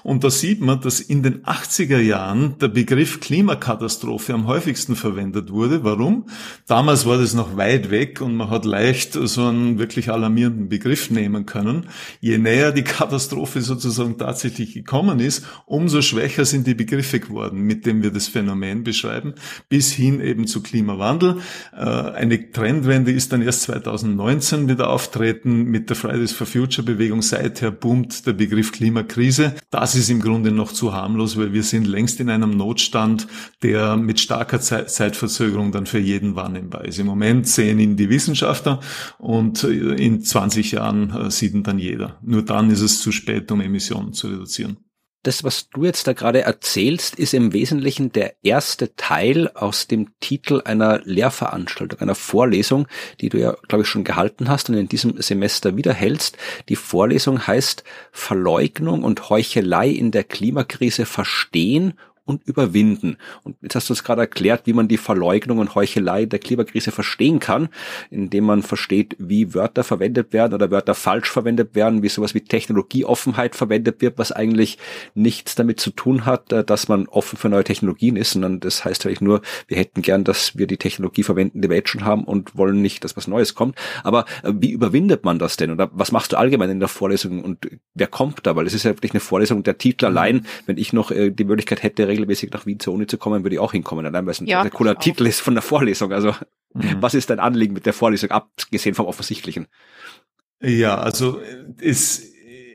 Und 0.04 0.24
da 0.24 0.32
sieht 0.32 0.62
man, 0.62 0.82
dass 0.82 1.00
in 1.00 1.22
den 1.22 1.44
80er 1.44 2.00
Jahren 2.00 2.58
der 2.60 2.70
Begriff 2.70 3.20
Klimakatastrophe 3.20 4.34
am 4.34 4.48
häufigsten 4.48 4.96
verwendet 4.96 5.52
wurde. 5.52 5.84
Warum? 5.84 6.26
Damals 6.68 7.06
war 7.06 7.18
das 7.18 7.34
noch 7.34 7.58
weit 7.58 7.92
weg 7.92 8.22
und 8.22 8.36
man 8.36 8.50
hat 8.50 8.66
leicht 8.66 9.14
so 9.14 9.46
einen 9.46 9.78
wirklich 9.78 10.10
alarmierenden 10.10 10.70
Begriff 10.70 11.12
nehmen 11.12 11.46
können. 11.46 11.88
Je 12.20 12.38
näher 12.38 12.72
die 12.72 12.84
Katastrophe 12.84 13.62
sozusagen 13.62 14.18
tatsächlich 14.18 14.74
gekommen 14.74 15.20
ist, 15.20 15.46
umso 15.66 16.02
schwächer 16.02 16.46
sind 16.46 16.66
die 16.66 16.74
Begriffe 16.74 17.20
geworden, 17.20 17.62
mit 17.62 17.86
denen 17.86 18.02
wir 18.02 18.12
das 18.12 18.28
Phänomen 18.28 18.84
beschreiben, 18.84 19.36
bis 19.70 19.92
hin 19.92 20.20
eben 20.20 20.48
zu 20.48 20.64
Klimawandel. 20.64 21.42
Äh, 21.76 21.86
eine 21.86 22.52
Trendwende 22.52 23.12
ist 23.12 23.32
dann 23.34 23.42
erst 23.42 23.64
2019 23.64 24.68
wieder 24.68 24.90
auftreten 24.90 25.64
mit 25.66 25.90
der 25.90 25.96
Fridays 25.96 26.32
for 26.32 26.48
Future 26.48 26.86
Bewegung. 26.86 27.22
Seither 27.22 27.72
boomt 27.72 28.26
der 28.26 28.34
Begriff 28.34 28.51
Klimakrise. 28.72 29.56
Das 29.70 29.96
ist 29.96 30.10
im 30.10 30.22
Grunde 30.22 30.52
noch 30.52 30.72
zu 30.72 30.94
harmlos, 30.94 31.38
weil 31.38 31.54
wir 31.54 31.64
sind 31.64 31.88
längst 31.88 32.20
in 32.20 32.30
einem 32.30 32.52
Notstand, 32.52 33.28
der 33.64 33.98
mit 33.98 34.20
starker 34.20 34.60
Zeitverzögerung 34.60 35.72
dann 35.72 35.86
für 35.86 36.00
jeden 36.00 36.36
wahrnehmbar 36.36 36.86
ist. 36.86 37.00
Im 37.00 37.08
Moment 37.08 37.48
sehen 37.48 37.80
ihn 37.80 37.98
die 37.98 38.10
Wissenschaftler 38.10 38.80
und 39.18 39.64
in 39.64 40.22
20 40.22 40.72
Jahren 40.72 41.10
äh, 41.12 41.32
sieht 41.32 41.54
ihn 41.54 41.64
dann 41.64 41.80
jeder. 41.80 42.18
Nur 42.22 42.44
dann 42.44 42.70
ist 42.70 42.82
es 42.82 43.02
zu 43.02 43.12
spät, 43.12 43.52
um 43.52 43.62
Emissionen 43.62 44.14
zu 44.14 44.28
reduzieren. 44.28 44.78
Das, 45.24 45.44
was 45.44 45.70
du 45.70 45.86
jetzt 45.86 46.08
da 46.08 46.14
gerade 46.14 46.42
erzählst, 46.42 47.16
ist 47.16 47.34
im 47.34 47.54
Wesentlichen 47.54 48.12
der 48.12 48.34
erste 48.44 48.96
Teil 48.96 49.50
aus 49.54 49.88
dem 49.88 50.10
Titel 50.20 50.62
einer 50.66 51.00
Lehrveranstaltung, 51.04 52.00
einer 52.00 52.16
Vorlesung, 52.16 52.88
die 53.20 53.30
du 53.30 53.40
ja, 53.40 53.56
glaube 53.68 53.84
ich, 53.84 53.88
schon 53.88 54.04
gehalten 54.04 54.50
hast 54.50 54.70
und 54.70 54.78
in 54.78 54.88
diesem 54.88 55.22
Semester 55.22 55.78
wiederhältst. 55.78 56.38
Die 56.70 56.76
Vorlesung 56.76 57.46
heißt 57.46 57.84
Verleugnung 58.12 59.04
und 59.04 59.30
Heuchelei 59.30 59.90
in 59.90 60.12
der 60.12 60.24
Klimakrise 60.24 61.06
verstehen 61.06 61.94
und 62.32 62.48
überwinden. 62.48 63.18
Und 63.44 63.58
jetzt 63.62 63.76
hast 63.76 63.90
du 63.90 63.94
es 63.94 64.04
gerade 64.04 64.22
erklärt, 64.22 64.66
wie 64.66 64.74
man 64.74 64.88
die 64.88 64.98
Verleugnung 64.98 65.60
und 65.60 65.76
Heuchelei 65.76 66.26
der 66.26 66.40
Klimakrise 66.40 66.92
verstehen 66.92 67.40
kann, 67.40 67.70
indem 68.10 68.46
man 68.46 68.64
versteht, 68.64 69.16
wie 69.20 69.54
Wörter 69.54 69.84
verwendet 69.84 70.34
werden 70.34 70.54
oder 70.54 70.72
Wörter 70.72 70.96
falsch 70.96 71.30
verwendet 71.30 71.76
werden, 71.76 72.02
wie 72.04 72.10
sowas 72.10 72.34
wie 72.34 72.42
Technologieoffenheit 72.42 73.56
verwendet 73.56 74.02
wird, 74.02 74.18
was 74.18 74.32
eigentlich 74.32 74.78
nichts 75.14 75.56
damit 75.56 75.80
zu 75.80 75.92
tun 75.92 76.26
hat, 76.26 76.52
äh, 76.54 76.64
dass 76.64 76.88
man 76.88 77.08
offen 77.08 77.38
für 77.38 77.50
neue 77.50 77.64
Technologien 77.64 78.16
ist, 78.16 78.32
sondern 78.32 78.60
das 78.60 78.86
heißt 78.86 79.06
eigentlich 79.06 79.22
nur, 79.22 79.42
wir 79.68 79.78
hätten 79.78 80.02
gern, 80.02 80.24
dass 80.24 80.58
wir 80.58 80.68
die 80.68 80.78
Technologie 80.78 81.24
verwenden, 81.24 81.62
die 81.62 81.70
wir 81.70 81.76
jetzt 81.76 81.90
schon 81.90 82.06
haben 82.06 82.24
und 82.24 82.56
wollen 82.56 82.82
nicht, 82.82 83.04
dass 83.04 83.18
was 83.18 83.28
Neues 83.28 83.56
kommt. 83.56 83.78
Aber 84.04 84.26
äh, 84.44 84.54
wie 84.56 84.72
überwindet 84.72 85.26
man 85.26 85.38
das 85.38 85.58
denn? 85.58 85.72
Oder 85.72 85.90
was 85.94 86.12
machst 86.12 86.32
du 86.32 86.38
allgemein 86.38 86.70
in 86.70 86.80
der 86.80 86.88
Vorlesung 86.88 87.44
und 87.44 87.70
wer 87.94 88.08
kommt 88.08 88.40
da? 88.44 88.56
Weil 88.56 88.68
es 88.68 88.74
ist 88.74 88.84
ja 88.84 88.92
wirklich 88.92 89.12
eine 89.12 89.20
Vorlesung, 89.20 89.64
der 89.64 89.78
Titel 89.78 90.06
allein, 90.06 90.46
wenn 90.66 90.78
ich 90.78 90.94
noch 90.94 91.12
äh, 91.12 91.32
die 91.32 91.44
Möglichkeit 91.44 91.84
hätte, 91.84 92.08
regelmäßig 92.22 92.52
nach 92.52 92.66
Wien 92.66 92.80
zur 92.80 92.94
Uni 92.94 93.08
zu 93.08 93.18
kommen, 93.18 93.44
würde 93.44 93.56
ich 93.56 93.60
auch 93.60 93.72
hinkommen, 93.72 94.06
allein 94.06 94.26
weil 94.26 94.32
es 94.32 94.42
ein 94.42 94.48
ja, 94.48 94.68
cooler 94.70 94.98
Titel 94.98 95.26
ist 95.26 95.42
von 95.42 95.54
der 95.54 95.62
Vorlesung. 95.62 96.14
Also 96.14 96.34
mhm. 96.74 96.98
was 97.00 97.14
ist 97.14 97.30
dein 97.30 97.40
Anliegen 97.40 97.74
mit 97.74 97.86
der 97.86 97.94
Vorlesung, 97.94 98.32
abgesehen 98.32 98.96
vom 98.96 99.06
Offensichtlichen? 99.06 99.68
Ja, 100.62 100.98
also 100.98 101.42
es 101.80 102.31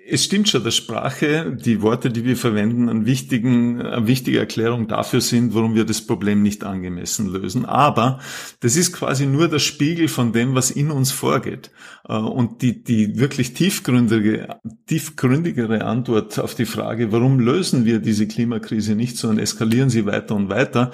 es 0.08 0.24
stimmt 0.24 0.48
schon, 0.48 0.62
dass 0.62 0.76
Sprache, 0.76 1.56
die 1.58 1.82
Worte, 1.82 2.10
die 2.10 2.24
wir 2.24 2.36
verwenden, 2.36 2.88
eine, 2.88 3.06
wichtigen, 3.06 3.80
eine 3.80 4.06
wichtige 4.06 4.38
Erklärung 4.38 4.86
dafür 4.86 5.20
sind, 5.20 5.54
warum 5.54 5.74
wir 5.74 5.84
das 5.84 6.00
Problem 6.00 6.42
nicht 6.42 6.64
angemessen 6.64 7.28
lösen. 7.28 7.64
Aber 7.64 8.20
das 8.60 8.76
ist 8.76 8.92
quasi 8.92 9.26
nur 9.26 9.48
der 9.48 9.58
Spiegel 9.58 10.08
von 10.08 10.32
dem, 10.32 10.54
was 10.54 10.70
in 10.70 10.90
uns 10.90 11.10
vorgeht. 11.10 11.70
Äh, 12.08 12.14
und 12.14 12.62
die, 12.62 12.84
die 12.84 13.18
wirklich 13.18 13.54
tiefgründige, 13.54 14.56
tiefgründigere 14.86 15.84
Antwort 15.84 16.38
auf 16.38 16.54
die 16.54 16.66
Frage, 16.66 17.10
warum 17.10 17.40
lösen 17.40 17.84
wir 17.84 17.98
diese 17.98 18.28
Klimakrise 18.28 18.94
nicht, 18.94 19.16
sondern 19.16 19.40
eskalieren 19.40 19.90
sie 19.90 20.06
weiter 20.06 20.36
und 20.36 20.48
weiter, 20.48 20.92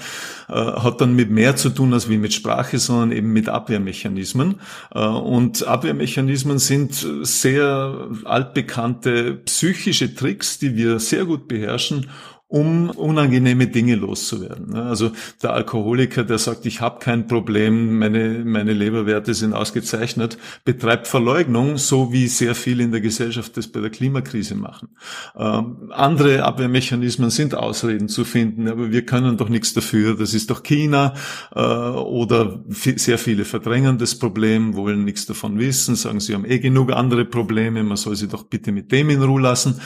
äh, 0.48 0.54
hat 0.54 1.00
dann 1.00 1.14
mit 1.14 1.30
mehr 1.30 1.56
zu 1.56 1.70
tun 1.70 1.92
als 1.92 2.08
wie 2.08 2.18
mit 2.18 2.32
Sprache, 2.32 2.78
sondern 2.78 3.12
eben 3.12 3.32
mit 3.32 3.48
Abwehrmechanismen. 3.48 4.56
Äh, 4.94 5.04
und 5.04 5.66
Abwehrmechanismen 5.66 6.58
sind 6.58 7.06
sehr 7.22 8.08
altbekannt 8.24 9.01
sogenannte 9.02 9.34
psychische 9.44 10.14
Tricks, 10.14 10.58
die 10.58 10.76
wir 10.76 10.98
sehr 10.98 11.24
gut 11.24 11.48
beherrschen, 11.48 12.08
um 12.52 12.90
unangenehme 12.90 13.66
Dinge 13.66 13.94
loszuwerden. 13.94 14.74
Also 14.74 15.12
der 15.42 15.54
Alkoholiker, 15.54 16.22
der 16.22 16.36
sagt, 16.36 16.66
ich 16.66 16.82
habe 16.82 16.98
kein 16.98 17.26
Problem, 17.26 17.98
meine, 17.98 18.42
meine 18.44 18.74
Leberwerte 18.74 19.32
sind 19.32 19.54
ausgezeichnet, 19.54 20.36
betreibt 20.62 21.08
Verleugnung, 21.08 21.78
so 21.78 22.12
wie 22.12 22.26
sehr 22.26 22.54
viele 22.54 22.82
in 22.82 22.92
der 22.92 23.00
Gesellschaft 23.00 23.56
das 23.56 23.68
bei 23.68 23.80
der 23.80 23.88
Klimakrise 23.88 24.54
machen. 24.54 24.90
Ähm, 25.34 25.90
andere 25.92 26.44
Abwehrmechanismen 26.44 27.30
sind 27.30 27.54
Ausreden 27.54 28.10
zu 28.10 28.22
finden, 28.26 28.68
aber 28.68 28.92
wir 28.92 29.06
können 29.06 29.38
doch 29.38 29.48
nichts 29.48 29.72
dafür, 29.72 30.14
das 30.14 30.34
ist 30.34 30.50
doch 30.50 30.62
China 30.62 31.14
äh, 31.54 31.58
oder 31.58 32.62
sehr 32.68 33.16
viele 33.16 33.46
verdrängen 33.46 33.96
das 33.96 34.14
Problem, 34.18 34.76
wollen 34.76 35.04
nichts 35.04 35.24
davon 35.24 35.58
wissen, 35.58 35.96
sagen, 35.96 36.20
sie 36.20 36.34
haben 36.34 36.44
eh 36.44 36.58
genug 36.58 36.92
andere 36.92 37.24
Probleme, 37.24 37.82
man 37.82 37.96
soll 37.96 38.14
sie 38.14 38.28
doch 38.28 38.42
bitte 38.42 38.72
mit 38.72 38.92
dem 38.92 39.08
in 39.08 39.22
Ruhe 39.22 39.40
lassen. 39.40 39.80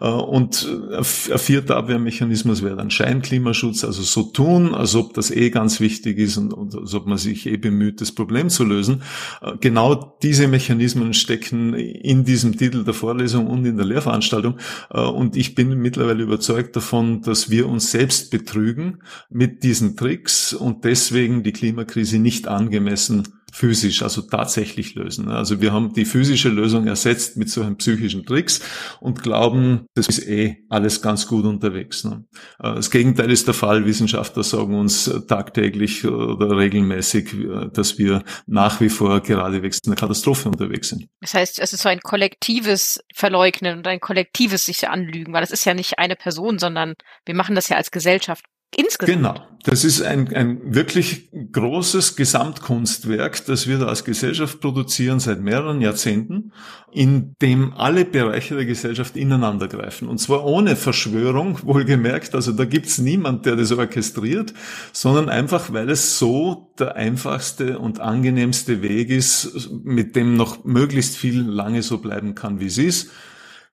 Äh, 0.00 0.06
und 0.06 0.68
ein 0.92 1.02
vierter 1.02 1.78
Abwehrmechanismus 1.78 2.11
Mechanismus 2.12 2.62
wäre 2.62 2.76
dann 2.76 2.90
Scheinklimaschutz, 2.90 3.84
also 3.84 4.02
so 4.02 4.24
tun, 4.24 4.74
als 4.74 4.94
ob 4.94 5.14
das 5.14 5.30
eh 5.30 5.48
ganz 5.48 5.80
wichtig 5.80 6.18
ist 6.18 6.36
und, 6.36 6.52
und 6.52 6.74
als 6.74 6.92
ob 6.92 7.06
man 7.06 7.16
sich 7.16 7.46
eh 7.46 7.56
bemüht, 7.56 8.02
das 8.02 8.12
Problem 8.12 8.50
zu 8.50 8.64
lösen. 8.64 9.02
Äh, 9.40 9.52
genau 9.58 10.18
diese 10.22 10.46
Mechanismen 10.46 11.14
stecken 11.14 11.72
in 11.72 12.24
diesem 12.24 12.58
Titel 12.58 12.84
der 12.84 12.92
Vorlesung 12.92 13.46
und 13.46 13.64
in 13.64 13.78
der 13.78 13.86
Lehrveranstaltung. 13.86 14.58
Äh, 14.90 15.00
und 15.00 15.38
ich 15.38 15.54
bin 15.54 15.70
mittlerweile 15.78 16.22
überzeugt 16.22 16.76
davon, 16.76 17.22
dass 17.22 17.48
wir 17.48 17.66
uns 17.66 17.90
selbst 17.90 18.30
betrügen 18.30 18.98
mit 19.30 19.62
diesen 19.62 19.96
Tricks 19.96 20.52
und 20.52 20.84
deswegen 20.84 21.42
die 21.42 21.52
Klimakrise 21.52 22.18
nicht 22.18 22.46
angemessen 22.46 23.26
physisch, 23.52 24.02
also 24.02 24.22
tatsächlich 24.22 24.94
lösen. 24.94 25.28
Also 25.28 25.60
wir 25.60 25.72
haben 25.72 25.92
die 25.92 26.06
physische 26.06 26.48
Lösung 26.48 26.86
ersetzt 26.86 27.36
mit 27.36 27.50
solchen 27.50 27.76
psychischen 27.76 28.24
Tricks 28.24 28.60
und 29.00 29.22
glauben, 29.22 29.86
das 29.94 30.08
ist 30.08 30.26
eh 30.26 30.64
alles 30.70 31.02
ganz 31.02 31.26
gut 31.26 31.44
unterwegs. 31.44 32.04
Ne? 32.04 32.24
Äh, 32.58 32.74
das 32.74 32.90
Gegenteil 32.90 33.30
ist 33.30 33.46
der 33.46 33.54
Fall. 33.54 33.84
Wissenschaftler 33.84 34.42
sagen 34.42 34.74
uns 34.74 35.10
tagtäglich 35.28 36.04
oder 36.06 36.56
regelmäßig, 36.56 37.34
dass 37.72 37.98
wir 37.98 38.22
nach 38.46 38.80
wie 38.80 38.88
vor 38.88 39.20
geradewegs 39.20 39.78
in 39.84 39.90
einer 39.90 40.00
Katastrophe 40.00 40.48
unterwegs 40.48 40.88
sind. 40.88 41.08
Das 41.20 41.34
heißt, 41.34 41.58
es 41.58 41.72
ist 41.72 41.82
so 41.82 41.88
ein 41.88 42.00
kollektives 42.00 43.00
Verleugnen 43.14 43.78
und 43.78 43.86
ein 43.86 44.00
kollektives 44.00 44.64
sich 44.64 44.88
anlügen, 44.88 45.32
weil 45.32 45.42
es 45.42 45.50
ist 45.50 45.64
ja 45.64 45.74
nicht 45.74 45.98
eine 45.98 46.16
Person, 46.16 46.58
sondern 46.58 46.94
wir 47.26 47.34
machen 47.34 47.54
das 47.54 47.68
ja 47.68 47.76
als 47.76 47.90
Gesellschaft 47.90 48.44
Insgesamt. 48.74 49.18
Genau. 49.18 49.34
Das 49.64 49.84
ist 49.84 50.02
ein, 50.02 50.34
ein 50.34 50.74
wirklich 50.74 51.30
großes 51.52 52.16
Gesamtkunstwerk, 52.16 53.44
das 53.44 53.68
wir 53.68 53.78
da 53.78 53.86
als 53.86 54.04
Gesellschaft 54.04 54.60
produzieren 54.60 55.20
seit 55.20 55.40
mehreren 55.40 55.80
Jahrzehnten, 55.80 56.52
in 56.90 57.36
dem 57.40 57.72
alle 57.74 58.04
Bereiche 58.04 58.56
der 58.56 58.64
Gesellschaft 58.64 59.14
ineinander 59.14 59.68
greifen. 59.68 60.08
Und 60.08 60.18
zwar 60.18 60.44
ohne 60.44 60.74
Verschwörung, 60.74 61.58
wohlgemerkt. 61.66 62.34
Also 62.34 62.52
da 62.52 62.64
gibt's 62.64 62.98
niemand, 62.98 63.46
der 63.46 63.54
das 63.54 63.70
orchestriert, 63.70 64.54
sondern 64.92 65.28
einfach, 65.28 65.72
weil 65.72 65.90
es 65.90 66.18
so 66.18 66.72
der 66.78 66.96
einfachste 66.96 67.78
und 67.78 68.00
angenehmste 68.00 68.82
Weg 68.82 69.10
ist, 69.10 69.70
mit 69.84 70.16
dem 70.16 70.34
noch 70.34 70.64
möglichst 70.64 71.16
viel 71.16 71.40
lange 71.40 71.82
so 71.82 71.98
bleiben 71.98 72.34
kann, 72.34 72.58
wie 72.58 72.66
es 72.66 72.78
ist, 72.78 73.10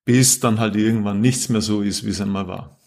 bis 0.04 0.40
dann 0.40 0.60
halt 0.60 0.76
irgendwann 0.76 1.22
nichts 1.22 1.50
mehr 1.50 1.62
so 1.62 1.82
ist, 1.82 2.06
wie 2.06 2.10
es 2.10 2.22
einmal 2.22 2.48
war. 2.48 2.79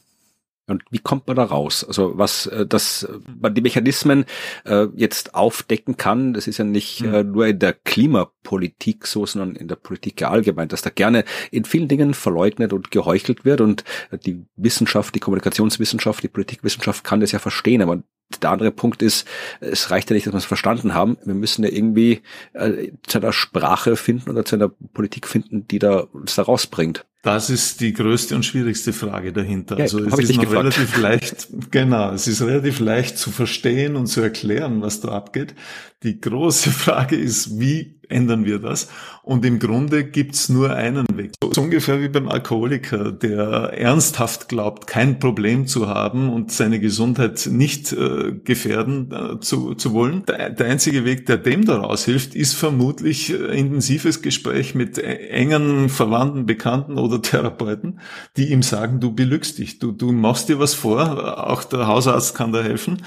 Und 0.68 0.84
wie 0.90 1.00
kommt 1.00 1.26
man 1.26 1.36
da 1.36 1.44
raus? 1.44 1.84
Also 1.84 2.16
was, 2.16 2.46
äh, 2.46 2.66
dass 2.66 3.08
man 3.40 3.54
die 3.54 3.60
Mechanismen 3.60 4.24
äh, 4.64 4.86
jetzt 4.94 5.34
aufdecken 5.34 5.96
kann, 5.96 6.34
das 6.34 6.46
ist 6.46 6.58
ja 6.58 6.64
nicht 6.64 7.00
mhm. 7.00 7.14
äh, 7.14 7.24
nur 7.24 7.46
in 7.48 7.58
der 7.58 7.72
Klimapolitik 7.72 9.06
so, 9.06 9.26
sondern 9.26 9.56
in 9.56 9.66
der 9.66 9.76
Politik 9.76 10.20
ja 10.20 10.30
allgemein, 10.30 10.68
dass 10.68 10.82
da 10.82 10.90
gerne 10.90 11.24
in 11.50 11.64
vielen 11.64 11.88
Dingen 11.88 12.14
verleugnet 12.14 12.72
und 12.72 12.90
geheuchelt 12.92 13.44
wird 13.44 13.60
und 13.60 13.84
die 14.24 14.44
Wissenschaft, 14.56 15.14
die 15.14 15.20
Kommunikationswissenschaft, 15.20 16.22
die 16.22 16.28
Politikwissenschaft 16.28 17.02
kann 17.02 17.20
das 17.20 17.32
ja 17.32 17.38
verstehen, 17.40 17.82
aber 17.82 18.02
der 18.40 18.50
andere 18.50 18.70
Punkt 18.70 19.02
ist, 19.02 19.26
es 19.60 19.90
reicht 19.90 20.10
ja 20.10 20.14
nicht, 20.14 20.26
dass 20.26 20.34
wir 20.34 20.38
es 20.38 20.44
verstanden 20.44 20.94
haben. 20.94 21.16
Wir 21.24 21.34
müssen 21.34 21.64
ja 21.64 21.70
irgendwie 21.70 22.22
äh, 22.52 22.92
zu 23.06 23.18
einer 23.18 23.32
Sprache 23.32 23.96
finden 23.96 24.30
oder 24.30 24.44
zu 24.44 24.56
einer 24.56 24.68
Politik 24.68 25.26
finden, 25.26 25.66
die 25.68 25.78
da 25.78 26.00
uns 26.00 26.34
da 26.34 26.42
rausbringt. 26.42 27.04
Das 27.22 27.50
ist 27.50 27.80
die 27.80 27.92
größte 27.92 28.34
und 28.34 28.44
schwierigste 28.44 28.92
Frage 28.92 29.32
dahinter. 29.32 29.76
Ja, 29.76 29.84
also 29.84 30.00
es 30.00 30.06
ist 30.18 30.34
noch 30.34 30.42
gefragt. 30.42 30.58
relativ 30.58 30.98
leicht, 30.98 31.48
genau, 31.70 32.10
es 32.10 32.26
ist 32.26 32.42
relativ 32.42 32.80
leicht 32.80 33.16
zu 33.16 33.30
verstehen 33.30 33.94
und 33.94 34.08
zu 34.08 34.20
erklären, 34.20 34.82
was 34.82 35.00
da 35.00 35.10
abgeht. 35.10 35.54
Die 36.02 36.20
große 36.20 36.70
Frage 36.72 37.14
ist, 37.14 37.60
wie 37.60 38.00
ändern 38.12 38.44
wir 38.44 38.58
das? 38.58 38.88
Und 39.22 39.44
im 39.44 39.58
Grunde 39.58 40.04
gibt's 40.04 40.48
nur 40.48 40.74
einen 40.74 41.06
Weg. 41.14 41.32
So 41.52 41.62
ungefähr 41.62 42.00
wie 42.00 42.08
beim 42.08 42.28
Alkoholiker, 42.28 43.12
der 43.12 43.72
ernsthaft 43.76 44.48
glaubt, 44.48 44.86
kein 44.86 45.18
Problem 45.18 45.66
zu 45.66 45.88
haben 45.88 46.30
und 46.30 46.50
seine 46.50 46.80
Gesundheit 46.80 47.48
nicht 47.50 47.92
äh, 47.92 48.32
gefährden 48.32 49.12
äh, 49.12 49.40
zu, 49.40 49.74
zu 49.74 49.92
wollen. 49.92 50.24
Der, 50.26 50.50
der, 50.50 50.66
einzige 50.66 51.04
Weg, 51.04 51.26
der 51.26 51.36
dem 51.36 51.64
daraus 51.64 52.04
hilft, 52.04 52.34
ist 52.34 52.54
vermutlich 52.54 53.32
äh, 53.32 53.58
intensives 53.58 54.22
Gespräch 54.22 54.74
mit 54.74 54.98
äh, 54.98 55.28
engen 55.28 55.88
Verwandten, 55.88 56.46
Bekannten 56.46 56.98
oder 56.98 57.22
Therapeuten, 57.22 58.00
die 58.36 58.50
ihm 58.50 58.62
sagen, 58.62 59.00
du 59.00 59.12
belügst 59.12 59.58
dich, 59.58 59.78
du, 59.78 59.92
du 59.92 60.12
machst 60.12 60.48
dir 60.48 60.58
was 60.58 60.74
vor, 60.74 61.48
auch 61.48 61.64
der 61.64 61.86
Hausarzt 61.86 62.34
kann 62.34 62.52
da 62.52 62.62
helfen 62.62 62.98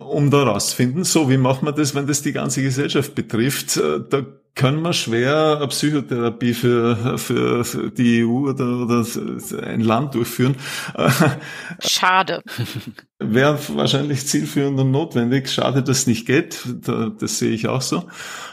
um 0.00 0.30
da 0.30 0.42
rauszufinden, 0.42 1.04
so 1.04 1.30
wie 1.30 1.36
macht 1.36 1.62
man 1.62 1.74
das, 1.74 1.94
wenn 1.94 2.06
das 2.06 2.22
die 2.22 2.32
ganze 2.32 2.62
Gesellschaft 2.62 3.14
betrifft. 3.14 3.76
Äh, 3.76 4.00
da 4.08 4.24
können 4.54 4.82
wir 4.82 4.92
schwer 4.92 5.56
eine 5.56 5.68
Psychotherapie 5.68 6.52
für, 6.52 7.16
für, 7.18 7.64
für 7.64 7.90
die 7.90 8.22
EU 8.22 8.50
oder, 8.50 8.82
oder 8.82 9.06
ein 9.62 9.80
Land 9.80 10.14
durchführen. 10.14 10.56
Schade. 11.80 12.42
Wäre 13.18 13.58
wahrscheinlich 13.68 14.26
zielführend 14.26 14.78
und 14.78 14.90
notwendig. 14.90 15.48
Schade, 15.48 15.82
dass 15.82 16.00
es 16.00 16.06
nicht 16.06 16.26
geht. 16.26 16.60
Das 16.82 17.38
sehe 17.38 17.52
ich 17.52 17.68
auch 17.68 17.80
so. 17.80 18.04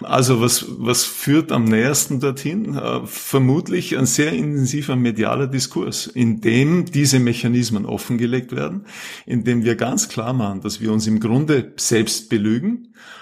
Also 0.01 0.39
was, 0.39 0.65
was 0.69 1.03
führt 1.03 1.51
am 1.51 1.65
nähersten 1.65 2.19
dorthin? 2.19 2.75
Äh, 2.75 3.01
vermutlich 3.05 3.97
ein 3.97 4.05
sehr 4.05 4.31
intensiver 4.31 4.95
medialer 4.95 5.47
Diskurs, 5.47 6.07
in 6.07 6.39
dem 6.39 6.85
diese 6.85 7.19
Mechanismen 7.19 7.85
offengelegt 7.85 8.55
werden, 8.55 8.85
in 9.25 9.43
dem 9.43 9.65
wir 9.65 9.75
ganz 9.75 10.07
klar 10.07 10.33
machen, 10.33 10.61
dass 10.61 10.79
wir 10.79 10.93
uns 10.93 11.07
im 11.07 11.19
Grunde 11.19 11.73
selbst 11.77 12.29
belügen 12.29 12.93
äh, 12.93 13.18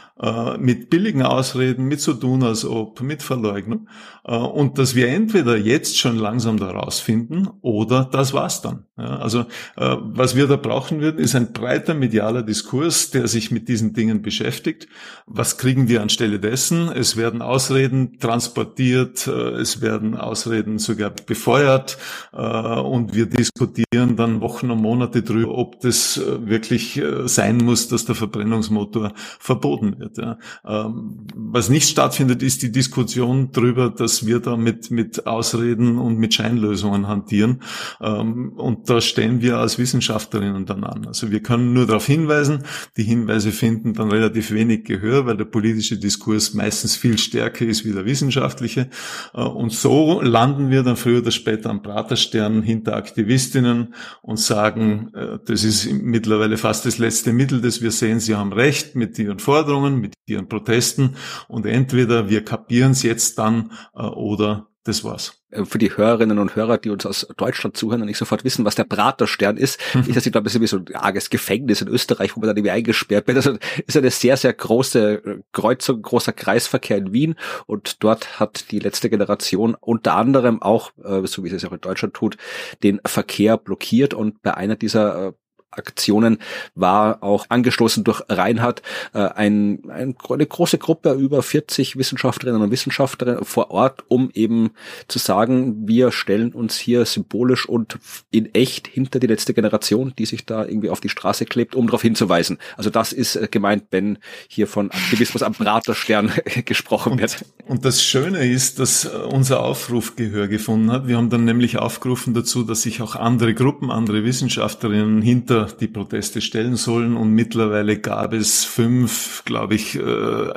mit 0.60 0.89
billigen 0.89 1.21
Ausreden, 1.21 1.86
mit 1.86 2.01
so 2.01 2.13
tun 2.13 2.43
als 2.43 2.65
ob, 2.65 3.01
mit 3.01 3.21
Verleugnung. 3.21 3.88
Äh, 4.27 4.36
und 4.36 4.77
dass 4.77 4.93
wir 4.93 5.08
entweder 5.08 5.58
jetzt 5.58 5.97
schon 5.97 6.17
langsam 6.17 6.58
da 6.58 6.69
rausfinden 6.69 7.49
oder 7.62 8.08
das 8.12 8.34
war's 8.34 8.62
dann. 8.62 8.86
Also 8.95 9.41
äh, 9.75 9.95
was 10.01 10.36
wir 10.36 10.47
da 10.47 10.56
brauchen 10.56 11.01
würden, 11.01 11.19
ist 11.19 11.36
ein 11.36 11.53
breiter 11.53 11.93
medialer 11.93 12.43
Diskurs, 12.43 13.12
der 13.12 13.27
sich 13.27 13.51
mit 13.51 13.67
diesen 13.69 13.93
Dingen 13.93 14.21
beschäftigt. 14.21 14.88
Was 15.27 15.58
kriegen 15.58 15.88
wir 15.88 16.01
anstelle 16.01 16.39
dessen? 16.39 16.89
Es 16.89 17.15
werden 17.15 17.41
Ausreden 17.41 18.19
transportiert, 18.19 19.27
äh, 19.27 19.32
es 19.32 19.82
werden 19.82 20.17
Ausreden 20.17 20.80
sogar 20.80 21.12
befeuert 21.12 21.97
äh, 22.34 22.38
und 22.38 23.13
wir 23.13 23.27
diskutieren 23.27 24.15
dann 24.15 24.41
Wochen 24.41 24.71
und 24.71 24.82
Monate 24.82 25.21
drüber, 25.21 25.56
ob 25.58 25.80
das 25.82 26.17
äh, 26.17 26.47
wirklich 26.47 26.97
äh, 26.97 27.27
sein 27.27 27.58
muss, 27.58 27.88
dass 27.88 28.06
der 28.06 28.15
Verbrennungsmotor 28.15 29.13
verboten 29.15 29.99
wird. 29.99 30.07
Ja. 30.17 30.38
Ähm, 30.65 31.28
was 31.36 31.70
nicht 31.70 31.89
stattfindet, 31.89 32.43
ist 32.43 32.62
die 32.62 32.72
Diskussion 32.72 33.52
darüber, 33.52 33.89
dass 33.89 34.26
wir 34.26 34.39
da 34.39 34.56
mit, 34.56 34.91
mit 34.91 35.28
Ausreden 35.28 35.98
und 35.98 36.17
mit 36.17 36.34
Scheinlösungen 36.34 37.08
hantieren. 37.08 37.62
Ähm, 38.02 38.54
und 38.54 38.89
da 38.89 39.02
stehen 39.02 39.41
wir 39.41 39.58
als 39.58 39.78
Wissenschaftlerinnen 39.78 40.65
dann 40.65 40.84
an. 40.84 41.08
Also 41.08 41.32
wir 41.32 41.41
können 41.41 41.74
nur 41.74 41.86
darauf 41.86 42.06
hinweisen. 42.06 42.63
Die 42.96 43.04
Hinweise 43.04 43.52
finden 43.52 43.93
dann 43.93 44.12
relativ 44.12 44.52
wenig 44.52 44.86
Gehör, 44.86 45.26
weil 45.26 45.38
der 45.38 45.46
politische 45.46 45.98
Diskurs 45.98 46.54
meistens 46.54 46.96
viel 46.96 47.17
stärker 47.17 47.65
ist 47.65 47.86
wie 47.86 47.91
der 47.91 48.06
wissenschaftliche. 48.06 48.89
Äh, 49.34 49.41
und 49.41 49.74
so 49.74 50.22
landen 50.22 50.70
wir 50.70 50.84
dann 50.84 50.96
früher 50.96 51.20
oder 51.20 51.32
später 51.32 51.70
am 51.70 51.82
Praterstern 51.82 52.62
hinter 52.62 52.96
Aktivistinnen 52.96 53.93
und 54.22 54.39
sagen, 54.39 55.12
äh, 55.13 55.39
das 55.46 55.63
ist 55.63 55.91
mittlerweile 55.91 56.58
fast 56.58 56.86
das 56.86 56.98
letzte 56.98 57.34
Mittel, 57.34 57.62
das 57.62 57.82
wir 57.82 57.91
sehen. 57.91 58.20
Sie 58.20 58.36
haben 58.36 58.54
recht 58.54 58.96
mit 58.96 59.17
ihren 59.20 59.39
Forderungen, 59.39 59.96
mit 59.99 60.13
ihren 60.25 60.47
Protesten. 60.47 61.15
Und 61.47 61.65
entweder 61.65 62.29
wir 62.29 62.43
kapieren 62.43 62.91
es 62.91 63.03
jetzt 63.03 63.38
dann 63.38 63.71
äh, 63.95 64.03
oder 64.03 64.67
das 64.88 65.03
war's. 65.03 65.43
Äh, 65.49 65.65
für 65.65 65.77
die 65.77 65.95
Hörerinnen 65.95 66.39
und 66.39 66.55
Hörer, 66.55 66.77
die 66.77 66.89
uns 66.89 67.05
aus 67.05 67.27
Deutschland 67.38 67.77
zuhören 67.77 68.01
und 68.01 68.07
nicht 68.07 68.17
sofort 68.17 68.43
wissen, 68.43 68.65
was 68.65 68.75
der 68.75 68.86
Praterstern 68.86 69.57
ist, 69.57 69.79
ist 70.07 70.15
das, 70.15 70.31
glaube 70.31 70.47
ich, 70.47 70.60
wie 70.60 70.67
so 70.67 70.77
ein 70.77 70.95
arges 70.95 71.29
Gefängnis 71.29 71.81
in 71.81 71.88
Österreich, 71.88 72.36
wo 72.36 72.39
man 72.39 72.47
dann 72.47 72.57
irgendwie 72.57 72.71
eingesperrt 72.71 73.27
wird. 73.27 73.38
Also 73.38 73.57
ist 73.86 73.97
eine 73.97 74.12
sehr, 74.12 74.38
sehr 74.38 74.53
große 74.53 75.13
äh, 75.13 75.39
Kreuzung, 75.51 76.01
großer 76.01 76.33
Kreisverkehr 76.33 76.97
in 76.97 77.13
Wien 77.13 77.36
und 77.65 78.03
dort 78.03 78.39
hat 78.39 78.71
die 78.71 78.79
letzte 78.79 79.10
Generation 79.10 79.75
unter 79.79 80.15
anderem 80.15 80.62
auch, 80.62 80.91
äh, 81.03 81.25
so 81.27 81.43
wie 81.43 81.49
es 81.49 81.65
auch 81.65 81.71
in 81.71 81.81
Deutschland 81.81 82.13
tut, 82.13 82.38
den 82.83 82.99
Verkehr 83.05 83.57
blockiert 83.57 84.13
und 84.13 84.41
bei 84.41 84.53
einer 84.53 84.75
dieser 84.75 85.33
Aktionen 85.71 86.39
war 86.75 87.21
auch 87.23 87.45
angestoßen 87.49 88.03
durch 88.03 88.21
Reinhard 88.30 88.82
äh, 89.13 89.19
ein, 89.19 89.89
ein, 89.89 90.15
eine 90.30 90.45
große 90.45 90.77
Gruppe 90.77 91.12
über 91.13 91.43
40 91.43 91.97
Wissenschaftlerinnen 91.97 92.62
und 92.62 92.71
Wissenschaftler 92.71 93.43
vor 93.43 93.71
Ort, 93.71 94.03
um 94.08 94.30
eben 94.34 94.71
zu 95.08 95.19
sagen, 95.19 95.88
wir 95.88 96.12
stellen 96.12 96.53
uns 96.53 96.77
hier 96.77 97.06
symbolisch 97.06 97.67
und 97.67 97.99
in 98.32 98.53
echt 98.53 98.88
hinter 98.88 99.19
die 99.19 99.27
letzte 99.27 99.53
Generation, 99.53 100.13
die 100.17 100.25
sich 100.25 100.45
da 100.45 100.65
irgendwie 100.65 100.89
auf 100.89 101.01
die 101.01 101.10
Straße 101.10 101.45
klebt, 101.45 101.75
um 101.75 101.88
darauf 101.88 102.01
hinzuweisen. 102.01 102.58
Also 102.77 102.89
das 102.89 103.12
ist 103.12 103.36
äh, 103.36 103.47
gemeint, 103.49 103.86
wenn 103.91 104.19
hier 104.47 104.67
von 104.67 104.91
Aktivismus 104.91 105.43
am 105.43 105.53
Praterstern 105.53 106.32
gesprochen 106.65 107.19
wird. 107.19 107.43
Und, 107.65 107.77
und 107.77 107.86
das 107.86 108.01
Schöne 108.03 108.49
ist, 108.49 108.80
dass 108.80 109.06
äh, 109.06 109.10
unser 109.10 109.62
Aufruf 109.62 110.15
Gehör 110.15 110.47
gefunden 110.47 110.91
hat. 110.91 111.08
Wir 111.08 111.17
haben 111.17 111.30
dann 111.30 111.43
nämlich 111.43 111.77
aufgerufen 111.77 112.34
dazu, 112.34 112.63
dass 112.63 112.84
sich 112.84 113.01
auch 113.01 113.15
andere 113.15 113.53
Gruppen, 113.53 113.91
andere 113.91 114.23
Wissenschaftlerinnen 114.23 115.21
hinter 115.21 115.57
die 115.65 115.88
Proteste 115.88 116.41
stellen 116.41 116.76
sollen. 116.76 117.17
Und 117.17 117.32
mittlerweile 117.32 118.00
gab 118.00 118.34
es 118.34 118.63
fünf, 118.63 119.43
glaube 119.46 119.76
ich, 119.76 119.96
äh, 119.96 120.02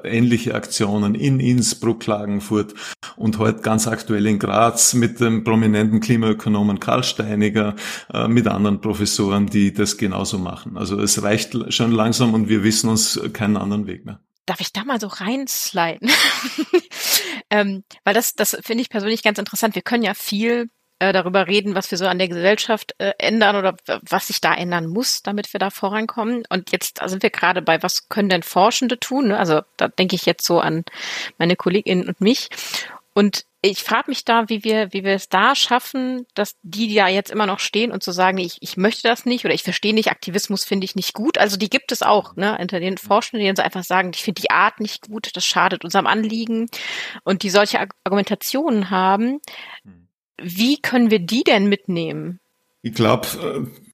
ähnliche 0.04 0.54
Aktionen 0.54 1.14
in 1.14 1.40
Innsbruck, 1.40 2.00
Klagenfurt 2.00 2.74
und 3.16 3.38
heute 3.38 3.62
ganz 3.62 3.86
aktuell 3.86 4.26
in 4.26 4.38
Graz 4.38 4.94
mit 4.94 5.20
dem 5.20 5.44
prominenten 5.44 6.00
Klimaökonomen 6.00 6.80
Karl 6.80 7.04
Steiniger, 7.04 7.76
äh, 8.12 8.28
mit 8.28 8.46
anderen 8.46 8.80
Professoren, 8.80 9.46
die 9.46 9.72
das 9.72 9.96
genauso 9.96 10.38
machen. 10.38 10.76
Also 10.76 11.00
es 11.00 11.22
reicht 11.22 11.56
schon 11.72 11.92
langsam 11.92 12.34
und 12.34 12.48
wir 12.48 12.62
wissen 12.62 12.90
uns 12.90 13.20
keinen 13.32 13.56
anderen 13.56 13.86
Weg 13.86 14.04
mehr 14.04 14.20
darf 14.46 14.60
ich 14.60 14.72
da 14.72 14.84
mal 14.84 14.98
so 14.98 15.06
reinsliden? 15.06 16.10
ähm, 17.50 17.84
weil 18.02 18.14
das, 18.14 18.34
das 18.34 18.56
finde 18.62 18.82
ich 18.82 18.90
persönlich 18.90 19.22
ganz 19.22 19.38
interessant. 19.38 19.76
Wir 19.76 19.82
können 19.82 20.02
ja 20.02 20.12
viel 20.12 20.68
äh, 21.00 21.12
darüber 21.12 21.48
reden, 21.48 21.74
was 21.74 21.90
wir 21.90 21.98
so 21.98 22.06
an 22.06 22.18
der 22.18 22.28
Gesellschaft 22.28 22.94
äh, 22.98 23.12
ändern 23.18 23.56
oder 23.56 23.76
was 24.08 24.28
sich 24.28 24.40
da 24.40 24.54
ändern 24.54 24.86
muss, 24.86 25.22
damit 25.22 25.52
wir 25.52 25.58
da 25.58 25.70
vorankommen. 25.70 26.44
Und 26.48 26.70
jetzt 26.72 27.00
sind 27.04 27.22
wir 27.22 27.30
gerade 27.30 27.62
bei, 27.62 27.82
was 27.82 28.08
können 28.08 28.28
denn 28.28 28.42
Forschende 28.42 29.00
tun? 29.00 29.28
Ne? 29.28 29.38
Also 29.38 29.62
da 29.76 29.88
denke 29.88 30.14
ich 30.14 30.26
jetzt 30.26 30.44
so 30.44 30.60
an 30.60 30.84
meine 31.38 31.56
Kolleginnen 31.56 32.06
und 32.06 32.20
mich. 32.20 32.50
Und 33.12 33.44
ich 33.62 33.82
frage 33.82 34.10
mich 34.10 34.24
da, 34.24 34.48
wie 34.48 34.62
wir, 34.64 34.92
wie 34.92 35.04
wir 35.04 35.14
es 35.14 35.28
da 35.28 35.54
schaffen, 35.54 36.26
dass 36.34 36.56
die, 36.62 36.88
die 36.88 36.94
da 36.94 37.08
jetzt 37.08 37.30
immer 37.30 37.46
noch 37.46 37.58
stehen 37.58 37.92
und 37.92 38.02
zu 38.02 38.12
sagen, 38.12 38.38
ich, 38.38 38.58
ich 38.60 38.76
möchte 38.76 39.08
das 39.08 39.26
nicht 39.26 39.44
oder 39.44 39.52
ich 39.52 39.62
verstehe 39.62 39.92
nicht, 39.92 40.10
Aktivismus 40.10 40.64
finde 40.64 40.84
ich 40.84 40.94
nicht 40.96 41.12
gut. 41.12 41.36
Also 41.36 41.56
die 41.56 41.68
gibt 41.68 41.92
es 41.92 42.02
auch, 42.02 42.36
ne, 42.36 42.56
unter 42.58 42.80
den 42.80 42.96
Forschenden, 42.96 43.46
die 43.46 43.56
so 43.56 43.62
einfach 43.62 43.84
sagen, 43.84 44.12
ich 44.14 44.22
finde 44.22 44.40
die 44.40 44.50
Art 44.50 44.80
nicht 44.80 45.08
gut, 45.08 45.30
das 45.34 45.44
schadet 45.44 45.84
unserem 45.84 46.06
Anliegen 46.06 46.68
und 47.24 47.42
die 47.42 47.50
solche 47.50 47.80
Argumentationen 48.04 48.90
haben. 48.90 49.40
Wie 50.42 50.80
können 50.80 51.10
wir 51.10 51.18
die 51.18 51.44
denn 51.44 51.68
mitnehmen? 51.68 52.40
Ich 52.82 52.94
glaube, 52.94 53.26
äh, 53.38 53.89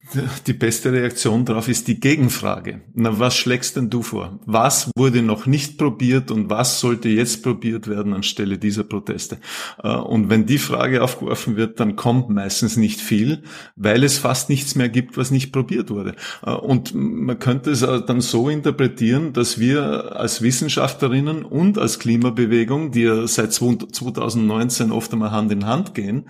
die 0.46 0.52
beste 0.52 0.92
Reaktion 0.92 1.44
darauf 1.44 1.68
ist 1.68 1.88
die 1.88 1.98
Gegenfrage. 1.98 2.80
Na, 2.94 3.18
was 3.18 3.36
schlägst 3.36 3.76
denn 3.76 3.90
du 3.90 4.02
vor? 4.02 4.38
Was 4.46 4.90
wurde 4.96 5.22
noch 5.22 5.46
nicht 5.46 5.78
probiert 5.78 6.30
und 6.30 6.48
was 6.48 6.80
sollte 6.80 7.08
jetzt 7.08 7.42
probiert 7.42 7.88
werden 7.88 8.12
anstelle 8.12 8.58
dieser 8.58 8.84
Proteste? 8.84 9.38
Äh, 9.82 9.88
und 9.88 10.30
wenn 10.30 10.46
die 10.46 10.58
Frage 10.58 11.02
aufgeworfen 11.02 11.56
wird, 11.56 11.80
dann 11.80 11.96
kommt 11.96 12.30
meistens 12.30 12.76
nicht 12.76 13.00
viel, 13.00 13.42
weil 13.74 14.04
es 14.04 14.18
fast 14.18 14.48
nichts 14.48 14.74
mehr 14.74 14.88
gibt, 14.88 15.16
was 15.16 15.30
nicht 15.30 15.52
probiert 15.52 15.90
wurde. 15.90 16.14
Äh, 16.44 16.50
und 16.50 16.94
man 16.94 17.38
könnte 17.38 17.70
es 17.70 17.80
dann 17.80 18.20
so 18.20 18.48
interpretieren, 18.48 19.32
dass 19.32 19.58
wir 19.58 20.16
als 20.16 20.42
Wissenschaftlerinnen 20.42 21.44
und 21.44 21.78
als 21.78 21.98
Klimabewegung, 21.98 22.92
die 22.92 23.02
ja 23.02 23.26
seit 23.26 23.52
2019 23.52 24.92
oft 24.92 25.12
einmal 25.12 25.32
Hand 25.32 25.52
in 25.52 25.66
Hand 25.66 25.94
gehen, 25.94 26.26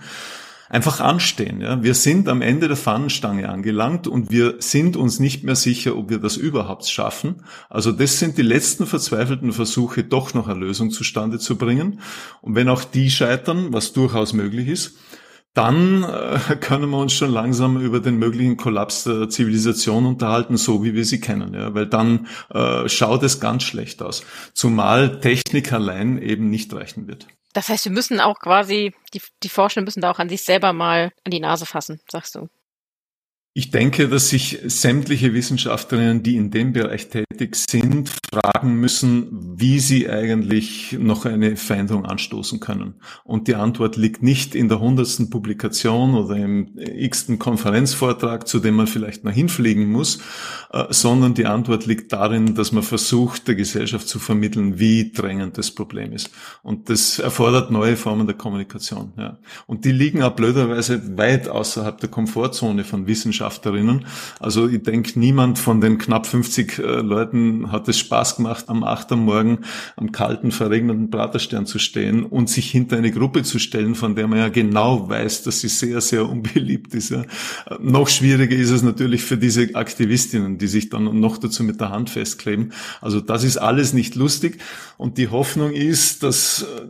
einfach 0.69 0.99
anstehen. 0.99 1.61
Ja. 1.61 1.81
Wir 1.83 1.93
sind 1.93 2.27
am 2.29 2.41
Ende 2.41 2.67
der 2.67 2.77
Fahnenstange 2.77 3.49
angelangt 3.49 4.07
und 4.07 4.31
wir 4.31 4.55
sind 4.59 4.97
uns 4.97 5.19
nicht 5.19 5.43
mehr 5.43 5.55
sicher, 5.55 5.95
ob 5.97 6.09
wir 6.09 6.19
das 6.19 6.37
überhaupt 6.37 6.87
schaffen. 6.87 7.43
Also 7.69 7.91
das 7.91 8.19
sind 8.19 8.37
die 8.37 8.43
letzten 8.43 8.85
verzweifelten 8.85 9.53
Versuche, 9.53 10.03
doch 10.03 10.33
noch 10.33 10.47
eine 10.47 10.59
Lösung 10.59 10.91
zustande 10.91 11.39
zu 11.39 11.57
bringen. 11.57 12.01
Und 12.41 12.55
wenn 12.55 12.69
auch 12.69 12.83
die 12.83 13.09
scheitern, 13.09 13.73
was 13.73 13.93
durchaus 13.93 14.33
möglich 14.33 14.67
ist, 14.67 14.97
dann 15.53 16.03
äh, 16.03 16.55
können 16.59 16.89
wir 16.89 16.99
uns 16.99 17.13
schon 17.13 17.31
langsam 17.31 17.81
über 17.81 17.99
den 17.99 18.17
möglichen 18.17 18.57
Kollaps 18.57 19.05
der 19.05 19.29
Zivilisation 19.29 20.05
unterhalten, 20.05 20.55
so 20.55 20.83
wie 20.83 20.93
wir 20.93 21.03
sie 21.03 21.19
kennen. 21.19 21.53
Ja? 21.53 21.73
Weil 21.73 21.87
dann 21.87 22.27
äh, 22.53 22.87
schaut 22.87 23.23
es 23.23 23.39
ganz 23.39 23.63
schlecht 23.63 24.03
aus. 24.03 24.23
Zumal 24.53 25.19
Technik 25.19 25.73
allein 25.73 26.21
eben 26.21 26.49
nicht 26.49 26.73
reichen 26.73 27.07
wird. 27.07 27.27
Das 27.57 27.69
heißt, 27.69 27.85
wir 27.85 27.91
müssen 27.91 28.19
auch 28.19 28.37
quasi, 28.37 28.93
die, 29.15 29.21
die 29.41 29.49
Forschenden 29.49 29.85
müssen 29.85 30.01
da 30.01 30.11
auch 30.11 30.19
an 30.19 30.29
sich 30.29 30.43
selber 30.43 30.73
mal 30.73 31.11
an 31.23 31.31
die 31.31 31.39
Nase 31.39 31.65
fassen, 31.65 31.99
sagst 32.07 32.35
du. 32.35 32.49
Ich 33.55 33.71
denke, 33.71 34.07
dass 34.07 34.29
sich 34.29 34.59
sämtliche 34.65 35.33
Wissenschaftlerinnen, 35.33 36.21
die 36.21 36.35
in 36.35 36.51
dem 36.51 36.71
Bereich 36.71 37.09
tätig 37.09 37.25
sind, 37.53 38.11
fragen 38.31 38.75
müssen, 38.75 39.55
wie 39.57 39.79
sie 39.79 40.09
eigentlich 40.09 40.97
noch 40.99 41.25
eine 41.25 41.55
Veränderung 41.55 42.05
anstoßen 42.05 42.59
können. 42.59 42.95
Und 43.23 43.47
die 43.47 43.55
Antwort 43.55 43.95
liegt 43.95 44.23
nicht 44.23 44.55
in 44.55 44.69
der 44.69 44.79
hundertsten 44.79 45.29
Publikation 45.29 46.15
oder 46.15 46.35
im 46.35 46.77
x-ten 46.77 47.39
Konferenzvortrag, 47.39 48.47
zu 48.47 48.59
dem 48.59 48.75
man 48.75 48.87
vielleicht 48.87 49.23
noch 49.23 49.31
hinfliegen 49.31 49.91
muss, 49.91 50.19
äh, 50.71 50.85
sondern 50.89 51.33
die 51.33 51.45
Antwort 51.45 51.85
liegt 51.85 52.13
darin, 52.13 52.55
dass 52.55 52.71
man 52.71 52.83
versucht, 52.83 53.47
der 53.47 53.55
Gesellschaft 53.55 54.07
zu 54.07 54.19
vermitteln, 54.19 54.79
wie 54.79 55.11
drängend 55.11 55.57
das 55.57 55.71
Problem 55.71 56.13
ist. 56.13 56.29
Und 56.63 56.89
das 56.89 57.19
erfordert 57.19 57.71
neue 57.71 57.95
Formen 57.95 58.27
der 58.27 58.35
Kommunikation. 58.35 59.13
Ja. 59.17 59.39
Und 59.65 59.85
die 59.85 59.91
liegen 59.91 60.23
auch 60.23 60.35
blöderweise 60.35 61.17
weit 61.17 61.49
außerhalb 61.49 61.99
der 61.99 62.09
Komfortzone 62.09 62.83
von 62.83 63.07
Wissenschaft 63.07 63.37
Wissenschaftlerinnen. 63.37 64.05
Also 64.39 64.67
ich 64.67 64.83
denke, 64.83 65.19
niemand 65.19 65.59
von 65.59 65.81
den 65.81 65.97
knapp 65.97 66.25
50 66.25 66.79
äh, 66.79 67.01
Leuten 67.27 67.71
hat 67.71 67.87
es 67.87 67.99
Spaß 67.99 68.37
gemacht, 68.37 68.65
am 68.67 68.83
8. 68.83 69.11
Am 69.11 69.25
Morgen 69.25 69.59
am 69.95 70.11
kalten, 70.11 70.51
verregneten 70.51 71.09
Praterstern 71.09 71.65
zu 71.65 71.79
stehen 71.79 72.23
und 72.23 72.49
sich 72.49 72.71
hinter 72.71 72.97
eine 72.97 73.11
Gruppe 73.11 73.43
zu 73.43 73.59
stellen, 73.59 73.95
von 73.95 74.15
der 74.15 74.27
man 74.27 74.39
ja 74.39 74.49
genau 74.49 75.09
weiß, 75.09 75.43
dass 75.43 75.61
sie 75.61 75.67
sehr, 75.67 76.01
sehr 76.01 76.27
unbeliebt 76.27 76.93
ist. 76.93 77.09
Ja. 77.09 77.23
Noch 77.79 78.07
schwieriger 78.07 78.55
ist 78.55 78.71
es 78.71 78.81
natürlich 78.81 79.23
für 79.23 79.37
diese 79.37 79.75
Aktivistinnen, 79.75 80.57
die 80.57 80.67
sich 80.67 80.89
dann 80.89 81.19
noch 81.19 81.37
dazu 81.37 81.63
mit 81.63 81.81
der 81.81 81.89
Hand 81.89 82.09
festkleben. 82.09 82.73
Also 83.01 83.19
das 83.19 83.43
ist 83.43 83.57
alles 83.57 83.93
nicht 83.93 84.15
lustig 84.15 84.59
und 84.97 85.17
die 85.17 85.27
Hoffnung 85.27 85.71
ist, 85.71 86.23
dass 86.23 86.63
äh, 86.63 86.87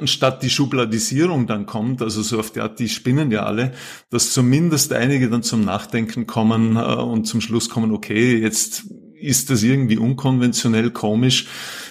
anstatt 0.00 0.42
die 0.42 0.50
Schubladisierung 0.50 1.46
dann 1.46 1.66
kommt, 1.66 2.02
also 2.02 2.22
so 2.22 2.38
auf 2.38 2.52
die 2.52 2.60
Art, 2.60 2.78
die 2.78 2.88
spinnen 2.88 3.30
ja 3.30 3.44
alle, 3.44 3.72
dass 4.10 4.32
zumindest 4.32 4.92
einige 4.92 5.28
dann 5.28 5.42
zum 5.42 5.64
Nachdenken 5.64 6.26
kommen 6.26 6.76
äh, 6.76 6.80
und 6.80 7.26
zum 7.26 7.40
Schluss 7.40 7.68
kommen, 7.68 7.92
okay, 7.92 8.38
jetzt 8.38 8.84
ist 9.20 9.50
das 9.50 9.62
irgendwie 9.62 9.98
unkonventionell, 9.98 10.90
komisch. 10.90 11.46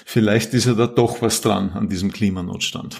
Vielleicht 0.05 0.53
ist 0.53 0.65
ja 0.65 0.73
da 0.73 0.87
doch 0.87 1.21
was 1.21 1.41
dran 1.41 1.71
an 1.71 1.89
diesem 1.89 2.11
Klimanotstand. 2.11 2.99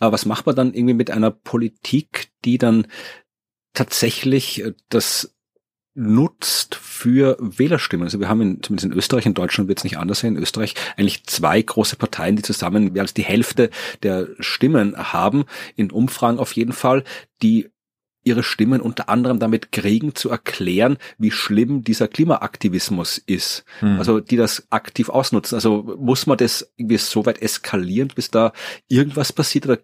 Aber 0.00 0.12
was 0.12 0.26
macht 0.26 0.46
man 0.46 0.56
dann 0.56 0.74
irgendwie 0.74 0.94
mit 0.94 1.10
einer 1.10 1.30
Politik, 1.30 2.28
die 2.44 2.58
dann 2.58 2.86
tatsächlich 3.72 4.64
äh, 4.64 4.72
das 4.88 5.34
nutzt 5.96 6.74
für 6.74 7.36
Wählerstimmen. 7.38 8.04
Also 8.04 8.18
wir 8.18 8.28
haben 8.28 8.40
in, 8.40 8.62
zumindest 8.62 8.86
in 8.86 8.98
Österreich, 8.98 9.26
in 9.26 9.34
Deutschland 9.34 9.68
wird 9.68 9.78
es 9.78 9.84
nicht 9.84 9.96
anders 9.96 10.20
sein, 10.20 10.34
in 10.34 10.42
Österreich 10.42 10.74
eigentlich 10.96 11.24
zwei 11.26 11.62
große 11.62 11.94
Parteien, 11.96 12.34
die 12.34 12.42
zusammen 12.42 12.92
mehr 12.92 13.02
als 13.02 13.14
die 13.14 13.22
Hälfte 13.22 13.70
der 14.02 14.28
Stimmen 14.40 14.96
haben, 14.96 15.44
in 15.76 15.92
Umfragen 15.92 16.38
auf 16.40 16.52
jeden 16.52 16.72
Fall, 16.72 17.04
die 17.42 17.70
ihre 18.24 18.42
Stimmen 18.42 18.80
unter 18.80 19.08
anderem 19.08 19.38
damit 19.38 19.70
kriegen, 19.70 20.14
zu 20.14 20.30
erklären, 20.30 20.96
wie 21.18 21.30
schlimm 21.30 21.84
dieser 21.84 22.08
Klimaaktivismus 22.08 23.18
ist. 23.18 23.64
Hm. 23.80 23.98
Also 23.98 24.20
die 24.20 24.36
das 24.36 24.66
aktiv 24.70 25.08
ausnutzen. 25.10 25.54
Also 25.54 25.96
muss 25.98 26.26
man 26.26 26.38
das 26.38 26.72
irgendwie 26.76 26.96
so 26.96 27.26
weit 27.26 27.40
eskalieren, 27.40 28.10
bis 28.14 28.30
da 28.30 28.52
irgendwas 28.88 29.32
passiert 29.32 29.66
oder 29.66 29.78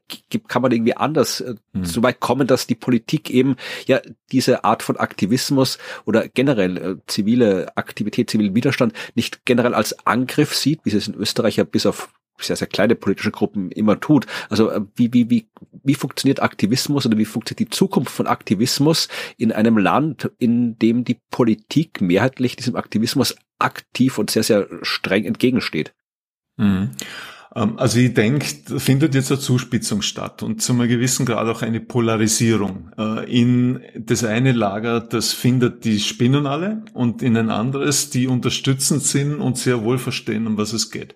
kann 0.48 0.62
man 0.62 0.72
irgendwie 0.72 0.96
anders 0.96 1.40
äh, 1.40 1.54
hm. 1.74 1.84
so 1.84 2.02
weit 2.02 2.20
kommen, 2.20 2.46
dass 2.46 2.66
die 2.66 2.74
Politik 2.74 3.30
eben 3.30 3.56
ja 3.86 4.00
diese 4.32 4.64
Art 4.64 4.82
von 4.82 4.96
Aktivismus 4.96 5.78
oder 6.06 6.28
generell 6.28 6.76
äh, 6.76 6.96
zivile 7.06 7.76
Aktivität, 7.76 8.30
zivilen 8.30 8.54
Widerstand 8.54 8.94
nicht 9.14 9.44
generell 9.44 9.74
als 9.74 10.06
Angriff 10.06 10.54
sieht, 10.54 10.80
wie 10.84 10.96
es 10.96 11.08
in 11.08 11.14
Österreich 11.14 11.56
ja 11.56 11.64
bis 11.64 11.86
auf 11.86 12.08
sehr, 12.42 12.56
sehr 12.56 12.66
kleine 12.66 12.94
politische 12.94 13.30
Gruppen 13.30 13.70
immer 13.70 14.00
tut. 14.00 14.26
Also 14.48 14.70
äh, 14.70 14.80
wie, 14.94 15.12
wie, 15.12 15.30
wie, 15.30 15.48
wie 15.82 15.94
funktioniert 15.94 16.42
Aktivismus 16.42 17.06
oder 17.06 17.18
wie 17.18 17.24
funktioniert 17.24 17.60
die 17.60 17.76
Zukunft 17.76 18.12
von 18.12 18.26
Aktivismus 18.26 19.08
in 19.36 19.52
einem 19.52 19.78
Land, 19.78 20.30
in 20.38 20.78
dem 20.78 21.04
die 21.04 21.18
Politik 21.30 22.00
mehrheitlich 22.00 22.56
diesem 22.56 22.76
Aktivismus 22.76 23.36
aktiv 23.58 24.18
und 24.18 24.30
sehr, 24.30 24.42
sehr 24.42 24.68
streng 24.82 25.24
entgegensteht? 25.24 25.92
Mhm. 26.56 26.90
Ähm, 27.54 27.78
also 27.78 27.98
ich 27.98 28.14
denke, 28.14 28.46
findet 28.78 29.14
jetzt 29.14 29.30
eine 29.30 29.40
Zuspitzung 29.40 30.02
statt 30.02 30.42
und 30.42 30.62
zu 30.62 30.72
einem 30.72 30.88
gewissen 30.88 31.26
Grad 31.26 31.48
auch 31.48 31.62
eine 31.62 31.80
Polarisierung. 31.80 32.92
Äh, 32.96 33.30
in 33.30 33.80
das 33.96 34.24
eine 34.24 34.52
Lager, 34.52 35.00
das 35.00 35.32
findet 35.32 35.84
die 35.84 36.00
Spinnen 36.00 36.46
alle 36.46 36.82
und 36.92 37.22
in 37.22 37.36
ein 37.36 37.50
anderes, 37.50 38.10
die 38.10 38.26
unterstützend 38.26 39.02
sind 39.02 39.40
und 39.40 39.58
sehr 39.58 39.82
wohl 39.82 39.98
verstehen, 39.98 40.46
um 40.46 40.56
was 40.56 40.72
es 40.72 40.90
geht. 40.90 41.14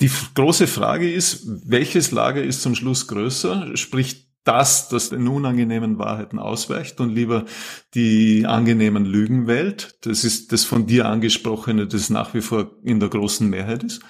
Die 0.00 0.10
große 0.34 0.66
Frage 0.66 1.12
ist, 1.12 1.44
welches 1.66 2.12
Lager 2.12 2.42
ist 2.42 2.62
zum 2.62 2.74
Schluss 2.74 3.08
größer? 3.08 3.76
Sprich, 3.76 4.28
das, 4.44 4.88
das 4.88 5.10
den 5.10 5.28
unangenehmen 5.28 5.98
Wahrheiten 5.98 6.38
ausweicht 6.38 7.00
und 7.00 7.10
lieber 7.10 7.44
die 7.94 8.46
angenehmen 8.46 9.04
Lügen 9.04 9.46
wählt. 9.46 9.98
Das 10.06 10.24
ist 10.24 10.52
das 10.52 10.64
von 10.64 10.86
dir 10.86 11.06
angesprochene, 11.06 11.86
das 11.86 12.08
nach 12.08 12.32
wie 12.32 12.40
vor 12.40 12.70
in 12.82 12.98
der 12.98 13.10
großen 13.10 13.48
Mehrheit 13.48 13.84
ist. 13.84 14.00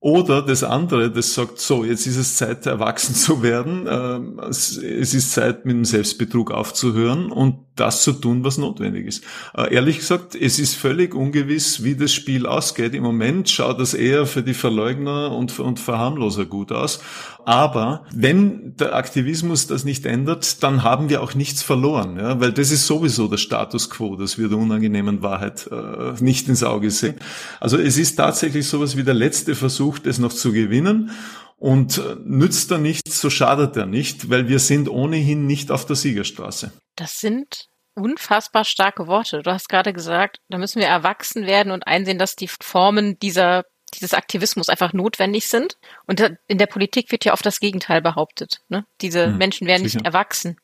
Oder 0.00 0.42
das 0.42 0.62
andere, 0.62 1.10
das 1.10 1.34
sagt, 1.34 1.58
so, 1.58 1.84
jetzt 1.84 2.06
ist 2.06 2.18
es 2.18 2.36
Zeit, 2.36 2.66
erwachsen 2.66 3.14
zu 3.16 3.42
werden. 3.42 3.86
Ähm, 3.90 4.38
es 4.48 4.78
ist 4.78 5.32
Zeit, 5.32 5.64
mit 5.64 5.74
dem 5.74 5.84
Selbstbetrug 5.84 6.52
aufzuhören 6.52 7.32
und 7.32 7.67
das 7.80 8.02
zu 8.02 8.12
tun, 8.12 8.44
was 8.44 8.58
notwendig 8.58 9.06
ist. 9.06 9.24
Äh, 9.56 9.74
ehrlich 9.74 9.98
gesagt, 9.98 10.34
es 10.34 10.58
ist 10.58 10.74
völlig 10.74 11.14
ungewiss, 11.14 11.84
wie 11.84 11.94
das 11.94 12.12
Spiel 12.12 12.46
ausgeht. 12.46 12.94
Im 12.94 13.02
Moment 13.02 13.48
schaut 13.48 13.80
das 13.80 13.94
eher 13.94 14.26
für 14.26 14.42
die 14.42 14.54
Verleugner 14.54 15.32
und, 15.32 15.58
und 15.58 15.80
Verharmloser 15.80 16.46
gut 16.46 16.72
aus. 16.72 17.00
Aber 17.44 18.04
wenn 18.14 18.76
der 18.76 18.94
Aktivismus 18.94 19.66
das 19.66 19.84
nicht 19.84 20.04
ändert, 20.04 20.62
dann 20.62 20.82
haben 20.82 21.08
wir 21.08 21.22
auch 21.22 21.34
nichts 21.34 21.62
verloren, 21.62 22.18
ja? 22.18 22.38
weil 22.40 22.52
das 22.52 22.70
ist 22.70 22.86
sowieso 22.86 23.26
der 23.26 23.38
Status 23.38 23.88
quo, 23.88 24.16
dass 24.16 24.36
wir 24.36 24.48
der 24.48 24.58
unangenehmen 24.58 25.22
Wahrheit 25.22 25.66
äh, 25.72 26.22
nicht 26.22 26.48
ins 26.48 26.62
Auge 26.62 26.90
sehen. 26.90 27.14
Also 27.58 27.78
es 27.78 27.96
ist 27.96 28.16
tatsächlich 28.16 28.66
sowas 28.66 28.96
wie 28.98 29.02
der 29.02 29.14
letzte 29.14 29.54
Versuch, 29.54 29.98
das 29.98 30.18
noch 30.18 30.32
zu 30.32 30.52
gewinnen. 30.52 31.10
Und 31.56 31.98
äh, 31.98 32.16
nützt 32.24 32.70
er 32.70 32.78
nichts, 32.78 33.20
so 33.20 33.30
schadet 33.30 33.76
er 33.76 33.86
nicht, 33.86 34.30
weil 34.30 34.48
wir 34.48 34.58
sind 34.58 34.88
ohnehin 34.88 35.46
nicht 35.46 35.72
auf 35.72 35.86
der 35.86 35.96
Siegerstraße. 35.96 36.70
Das 36.98 37.20
sind 37.20 37.68
unfassbar 37.94 38.64
starke 38.64 39.06
Worte. 39.06 39.42
Du 39.42 39.52
hast 39.52 39.68
gerade 39.68 39.92
gesagt, 39.92 40.40
da 40.48 40.58
müssen 40.58 40.80
wir 40.80 40.88
erwachsen 40.88 41.46
werden 41.46 41.70
und 41.70 41.86
einsehen, 41.86 42.18
dass 42.18 42.34
die 42.34 42.48
Formen 42.48 43.18
dieser 43.20 43.64
dieses 43.94 44.12
Aktivismus 44.12 44.68
einfach 44.68 44.92
notwendig 44.92 45.46
sind. 45.46 45.78
Und 46.06 46.20
in 46.46 46.58
der 46.58 46.66
Politik 46.66 47.10
wird 47.10 47.24
ja 47.24 47.32
oft 47.32 47.46
das 47.46 47.58
Gegenteil 47.58 48.02
behauptet. 48.02 48.60
Ne? 48.68 48.84
Diese 49.00 49.26
hm, 49.26 49.38
Menschen 49.38 49.66
werden 49.66 49.84
sicher. 49.84 49.98
nicht 49.98 50.06
erwachsen. 50.06 50.58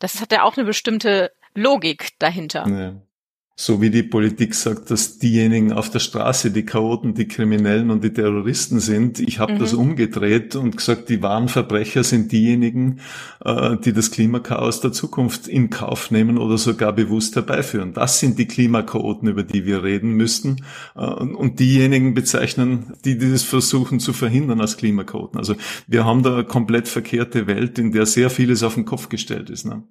Das 0.00 0.20
hat 0.20 0.32
ja 0.32 0.42
auch 0.42 0.56
eine 0.56 0.66
bestimmte 0.66 1.30
Logik 1.54 2.18
dahinter. 2.18 2.66
Ja 2.66 2.94
so 3.60 3.80
wie 3.82 3.90
die 3.90 4.04
Politik 4.04 4.54
sagt, 4.54 4.88
dass 4.92 5.18
diejenigen 5.18 5.72
auf 5.72 5.90
der 5.90 5.98
Straße 5.98 6.52
die 6.52 6.64
Chaoten, 6.64 7.14
die 7.14 7.26
Kriminellen 7.26 7.90
und 7.90 8.04
die 8.04 8.12
Terroristen 8.12 8.78
sind. 8.78 9.18
Ich 9.18 9.40
habe 9.40 9.54
mhm. 9.54 9.58
das 9.58 9.74
umgedreht 9.74 10.54
und 10.54 10.76
gesagt, 10.76 11.08
die 11.08 11.22
wahren 11.22 11.48
Verbrecher 11.48 12.04
sind 12.04 12.30
diejenigen, 12.30 13.00
äh, 13.44 13.76
die 13.76 13.92
das 13.92 14.12
Klimakaos 14.12 14.80
der 14.80 14.92
Zukunft 14.92 15.48
in 15.48 15.70
Kauf 15.70 16.12
nehmen 16.12 16.38
oder 16.38 16.56
sogar 16.56 16.92
bewusst 16.92 17.34
herbeiführen. 17.34 17.94
Das 17.94 18.20
sind 18.20 18.38
die 18.38 18.46
Klimachaoten, 18.46 19.28
über 19.28 19.42
die 19.42 19.66
wir 19.66 19.82
reden 19.82 20.12
müssten. 20.12 20.58
Äh, 20.94 21.00
und 21.00 21.58
diejenigen 21.58 22.14
bezeichnen, 22.14 22.92
die 23.04 23.18
dieses 23.18 23.42
versuchen 23.42 23.98
zu 23.98 24.12
verhindern 24.12 24.60
als 24.60 24.76
Klimachaoten. 24.76 25.36
Also 25.36 25.56
wir 25.88 26.04
haben 26.04 26.22
da 26.22 26.34
eine 26.34 26.44
komplett 26.44 26.86
verkehrte 26.86 27.48
Welt, 27.48 27.80
in 27.80 27.90
der 27.90 28.06
sehr 28.06 28.30
vieles 28.30 28.62
auf 28.62 28.74
den 28.76 28.84
Kopf 28.84 29.08
gestellt 29.08 29.50
ist. 29.50 29.66
Ne? 29.66 29.82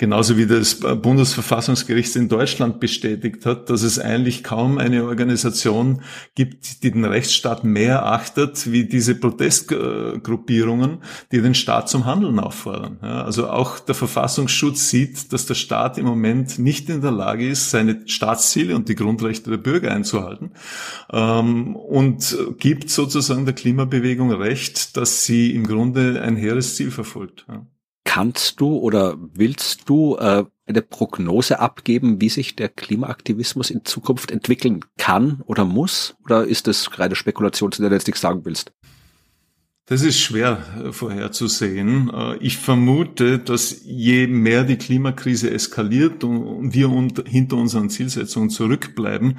Genauso 0.00 0.38
wie 0.38 0.46
das 0.46 0.76
Bundesverfassungsgericht 0.76 2.16
in 2.16 2.30
Deutschland 2.30 2.80
bestätigt 2.80 3.44
hat, 3.44 3.68
dass 3.68 3.82
es 3.82 3.98
eigentlich 3.98 4.42
kaum 4.42 4.78
eine 4.78 5.04
Organisation 5.04 6.00
gibt, 6.34 6.82
die 6.82 6.90
den 6.90 7.04
Rechtsstaat 7.04 7.64
mehr 7.64 8.06
achtet, 8.06 8.72
wie 8.72 8.86
diese 8.86 9.14
Protestgruppierungen, 9.14 11.02
die 11.32 11.42
den 11.42 11.54
Staat 11.54 11.90
zum 11.90 12.06
Handeln 12.06 12.38
auffordern. 12.38 13.00
also 13.00 13.50
auch 13.50 13.78
der 13.78 13.94
Verfassungsschutz 13.94 14.88
sieht, 14.88 15.34
dass 15.34 15.44
der 15.44 15.52
Staat 15.52 15.98
im 15.98 16.06
Moment 16.06 16.58
nicht 16.58 16.88
in 16.88 17.02
der 17.02 17.12
Lage 17.12 17.46
ist, 17.46 17.68
seine 17.68 18.00
Staatsziele 18.06 18.76
und 18.76 18.88
die 18.88 18.94
Grundrechte 18.94 19.50
der 19.50 19.58
Bürger 19.58 19.90
einzuhalten 19.90 20.52
ähm, 21.12 21.76
und 21.76 22.38
gibt 22.56 22.88
sozusagen 22.88 23.44
der 23.44 23.54
Klimabewegung 23.54 24.32
recht, 24.32 24.96
dass 24.96 25.26
sie 25.26 25.54
im 25.54 25.66
Grunde 25.66 26.22
ein 26.22 26.36
hehres 26.36 26.76
Ziel 26.76 26.90
verfolgt. 26.90 27.44
Kannst 28.12 28.60
du 28.60 28.76
oder 28.76 29.16
willst 29.34 29.88
du 29.88 30.16
äh, 30.16 30.44
eine 30.66 30.82
Prognose 30.82 31.60
abgeben, 31.60 32.20
wie 32.20 32.28
sich 32.28 32.56
der 32.56 32.68
Klimaaktivismus 32.68 33.70
in 33.70 33.84
Zukunft 33.84 34.32
entwickeln 34.32 34.84
kann 34.98 35.42
oder 35.46 35.64
muss? 35.64 36.16
Oder 36.24 36.44
ist 36.44 36.66
das 36.66 36.90
gerade 36.90 37.14
Spekulation, 37.14 37.70
zu 37.70 37.82
der 37.82 37.88
du 37.88 37.94
jetzt 37.94 38.08
nichts 38.08 38.20
sagen 38.20 38.44
willst? 38.44 38.72
Das 39.86 40.02
ist 40.02 40.18
schwer 40.18 40.58
äh, 40.84 40.90
vorherzusehen. 40.90 42.10
Äh, 42.12 42.38
ich 42.38 42.58
vermute, 42.58 43.38
dass 43.38 43.84
je 43.84 44.26
mehr 44.26 44.64
die 44.64 44.76
Klimakrise 44.76 45.52
eskaliert 45.52 46.24
und 46.24 46.74
wir 46.74 46.88
hinter 47.26 47.58
unseren 47.58 47.90
Zielsetzungen 47.90 48.50
zurückbleiben, 48.50 49.38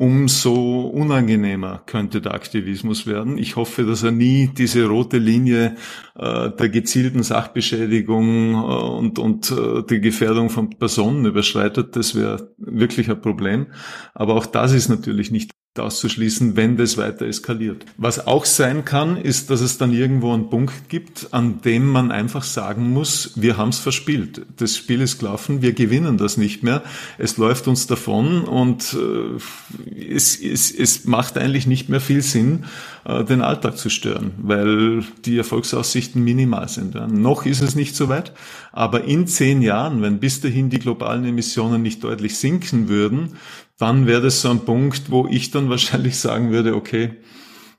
umso 0.00 0.86
unangenehmer 0.86 1.82
könnte 1.84 2.22
der 2.22 2.32
Aktivismus 2.32 3.06
werden. 3.06 3.36
Ich 3.36 3.56
hoffe, 3.56 3.84
dass 3.84 4.02
er 4.02 4.12
nie 4.12 4.46
diese 4.48 4.86
rote 4.86 5.18
Linie 5.18 5.76
äh, 6.18 6.50
der 6.50 6.70
gezielten 6.70 7.22
Sachbeschädigung 7.22 8.54
äh, 8.54 8.56
und, 8.56 9.18
und 9.18 9.50
äh, 9.50 9.82
die 9.82 10.00
Gefährdung 10.00 10.48
von 10.48 10.70
Personen 10.70 11.26
überschreitet. 11.26 11.96
Das 11.96 12.14
wäre 12.14 12.54
wirklich 12.56 13.10
ein 13.10 13.20
Problem. 13.20 13.66
Aber 14.14 14.36
auch 14.36 14.46
das 14.46 14.72
ist 14.72 14.88
natürlich 14.88 15.30
nicht 15.30 15.50
auszuschließen, 15.78 16.56
wenn 16.56 16.76
das 16.76 16.98
weiter 16.98 17.26
eskaliert. 17.26 17.86
Was 17.96 18.26
auch 18.26 18.44
sein 18.44 18.84
kann, 18.84 19.16
ist, 19.16 19.50
dass 19.50 19.60
es 19.60 19.78
dann 19.78 19.92
irgendwo 19.92 20.32
einen 20.34 20.50
Punkt 20.50 20.88
gibt, 20.88 21.28
an 21.30 21.60
dem 21.62 21.86
man 21.86 22.10
einfach 22.10 22.42
sagen 22.42 22.90
muss, 22.90 23.34
wir 23.36 23.56
haben 23.56 23.68
es 23.68 23.78
verspielt. 23.78 24.44
Das 24.56 24.76
Spiel 24.76 25.00
ist 25.00 25.20
gelaufen, 25.20 25.62
wir 25.62 25.72
gewinnen 25.72 26.18
das 26.18 26.36
nicht 26.36 26.64
mehr. 26.64 26.82
Es 27.18 27.36
läuft 27.36 27.68
uns 27.68 27.86
davon 27.86 28.42
und 28.42 28.94
äh, 28.94 30.02
es, 30.12 30.40
es, 30.40 30.72
es 30.72 31.04
macht 31.04 31.38
eigentlich 31.38 31.68
nicht 31.68 31.88
mehr 31.88 32.00
viel 32.00 32.22
Sinn, 32.22 32.64
äh, 33.04 33.22
den 33.22 33.40
Alltag 33.40 33.78
zu 33.78 33.90
stören, 33.90 34.32
weil 34.38 35.04
die 35.24 35.38
Erfolgsaussichten 35.38 36.22
minimal 36.24 36.68
sind. 36.68 36.96
Ja. 36.96 37.06
Noch 37.06 37.46
ist 37.46 37.62
es 37.62 37.76
nicht 37.76 37.94
so 37.94 38.08
weit, 38.08 38.32
aber 38.72 39.04
in 39.04 39.28
zehn 39.28 39.62
Jahren, 39.62 40.02
wenn 40.02 40.18
bis 40.18 40.40
dahin 40.40 40.68
die 40.68 40.80
globalen 40.80 41.24
Emissionen 41.24 41.80
nicht 41.80 42.02
deutlich 42.02 42.36
sinken 42.38 42.88
würden, 42.88 43.36
dann 43.80 44.06
wäre 44.06 44.22
das 44.22 44.42
so 44.42 44.50
ein 44.50 44.64
Punkt, 44.64 45.10
wo 45.10 45.26
ich 45.26 45.50
dann 45.50 45.70
wahrscheinlich 45.70 46.18
sagen 46.18 46.50
würde, 46.50 46.74
okay, 46.74 47.16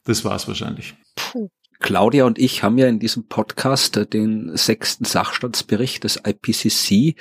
das 0.04 0.26
war's 0.26 0.48
wahrscheinlich. 0.48 0.96
Puh. 1.16 1.50
Claudia 1.80 2.26
und 2.26 2.38
ich 2.38 2.62
haben 2.64 2.78
ja 2.78 2.88
in 2.88 3.00
diesem 3.00 3.28
Podcast 3.28 4.14
den 4.14 4.56
sechsten 4.56 5.04
Sachstandsbericht 5.04 6.04
des 6.04 6.22
IPCC 6.26 7.16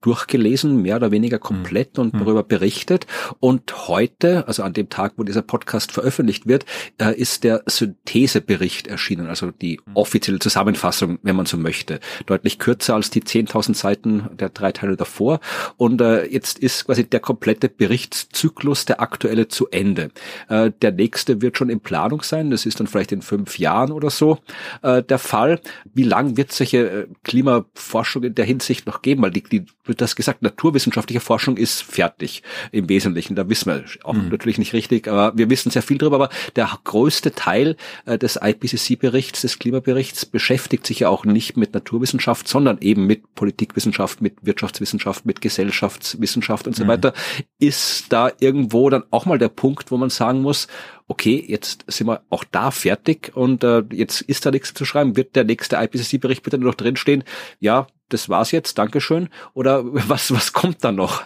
durchgelesen, 0.00 0.80
mehr 0.80 0.96
oder 0.96 1.10
weniger 1.10 1.38
komplett 1.38 1.96
mhm. 1.96 2.04
und 2.04 2.14
darüber 2.14 2.42
berichtet. 2.42 3.06
Und 3.40 3.88
heute, 3.88 4.46
also 4.46 4.62
an 4.62 4.72
dem 4.72 4.88
Tag, 4.88 5.14
wo 5.16 5.24
dieser 5.24 5.42
Podcast 5.42 5.92
veröffentlicht 5.92 6.46
wird, 6.46 6.64
äh, 6.98 7.14
ist 7.14 7.44
der 7.44 7.62
Synthesebericht 7.66 8.86
erschienen, 8.86 9.26
also 9.26 9.50
die 9.50 9.80
hm. 9.84 9.96
offizielle 9.96 10.38
Zusammenfassung, 10.38 11.18
wenn 11.22 11.36
man 11.36 11.46
so 11.46 11.56
möchte. 11.56 12.00
Deutlich 12.26 12.58
kürzer 12.58 12.94
als 12.94 13.10
die 13.10 13.22
10.000 13.22 13.74
Seiten 13.74 14.28
der 14.38 14.50
drei 14.50 14.72
Teile 14.72 14.96
davor. 14.96 15.40
Und 15.76 16.00
äh, 16.00 16.26
jetzt 16.26 16.58
ist 16.58 16.86
quasi 16.86 17.04
der 17.04 17.20
komplette 17.20 17.68
Berichtszyklus, 17.68 18.84
der 18.84 19.00
aktuelle, 19.00 19.48
zu 19.48 19.68
Ende. 19.68 20.10
Äh, 20.48 20.72
der 20.82 20.92
nächste 20.92 21.40
wird 21.42 21.56
schon 21.56 21.70
in 21.70 21.80
Planung 21.80 22.22
sein. 22.22 22.50
Das 22.50 22.66
ist 22.66 22.80
dann 22.80 22.86
vielleicht 22.86 23.12
in 23.12 23.22
fünf 23.22 23.58
Jahren 23.58 23.92
oder 23.92 24.10
so 24.10 24.38
äh, 24.82 25.02
der 25.02 25.18
Fall. 25.18 25.60
Wie 25.94 26.02
lang 26.02 26.36
wird 26.36 26.52
solche 26.52 26.78
äh, 26.88 27.06
Klimaforschung 27.24 28.24
in 28.24 28.34
der 28.34 28.44
Hinsicht 28.44 28.86
noch 28.86 29.02
geben? 29.02 29.22
Weil 29.22 29.30
die, 29.30 29.42
die 29.42 29.64
wird 29.88 30.00
das 30.00 30.16
gesagt, 30.16 30.42
naturwissenschaftliche 30.42 31.20
Forschung 31.20 31.56
ist 31.56 31.82
fertig 31.82 32.42
im 32.72 32.88
Wesentlichen. 32.88 33.34
Da 33.34 33.48
wissen 33.48 33.72
wir 33.72 33.84
auch 34.04 34.14
mhm. 34.14 34.28
natürlich 34.28 34.58
nicht 34.58 34.72
richtig, 34.72 35.08
aber 35.08 35.36
wir 35.36 35.50
wissen 35.50 35.70
sehr 35.70 35.82
viel 35.82 35.98
darüber. 35.98 36.16
Aber 36.16 36.28
der 36.56 36.70
größte 36.84 37.32
Teil 37.32 37.76
äh, 38.06 38.18
des 38.18 38.38
IPCC-Berichts, 38.42 39.42
des 39.42 39.58
Klimaberichts, 39.58 40.26
beschäftigt 40.26 40.86
sich 40.86 41.00
ja 41.00 41.08
auch 41.08 41.24
nicht 41.24 41.56
mit 41.56 41.74
Naturwissenschaft, 41.74 42.48
sondern 42.48 42.78
eben 42.80 43.06
mit 43.06 43.34
Politikwissenschaft, 43.34 44.20
mit 44.20 44.36
Wirtschaftswissenschaft, 44.42 45.26
mit 45.26 45.40
Gesellschaftswissenschaft 45.40 46.66
und 46.66 46.76
so 46.76 46.84
mhm. 46.84 46.88
weiter. 46.88 47.14
Ist 47.58 48.12
da 48.12 48.30
irgendwo 48.40 48.90
dann 48.90 49.04
auch 49.10 49.26
mal 49.26 49.38
der 49.38 49.48
Punkt, 49.48 49.90
wo 49.90 49.96
man 49.96 50.10
sagen 50.10 50.42
muss, 50.42 50.68
okay, 51.08 51.42
jetzt 51.46 51.84
sind 51.88 52.06
wir 52.06 52.22
auch 52.28 52.44
da 52.44 52.70
fertig 52.70 53.32
und 53.34 53.64
äh, 53.64 53.82
jetzt 53.90 54.20
ist 54.20 54.44
da 54.44 54.50
nichts 54.50 54.74
zu 54.74 54.84
schreiben. 54.84 55.16
Wird 55.16 55.34
der 55.34 55.44
nächste 55.44 55.76
IPCC-Bericht 55.76 56.42
bitte 56.42 56.58
nur 56.58 56.70
noch 56.70 56.76
drinstehen? 56.76 57.24
Ja, 57.60 57.86
das 58.08 58.28
war's 58.28 58.50
jetzt, 58.52 58.78
Dankeschön. 58.78 59.28
Oder 59.54 59.82
was, 60.08 60.32
was 60.32 60.52
kommt 60.52 60.84
da 60.84 60.92
noch? 60.92 61.22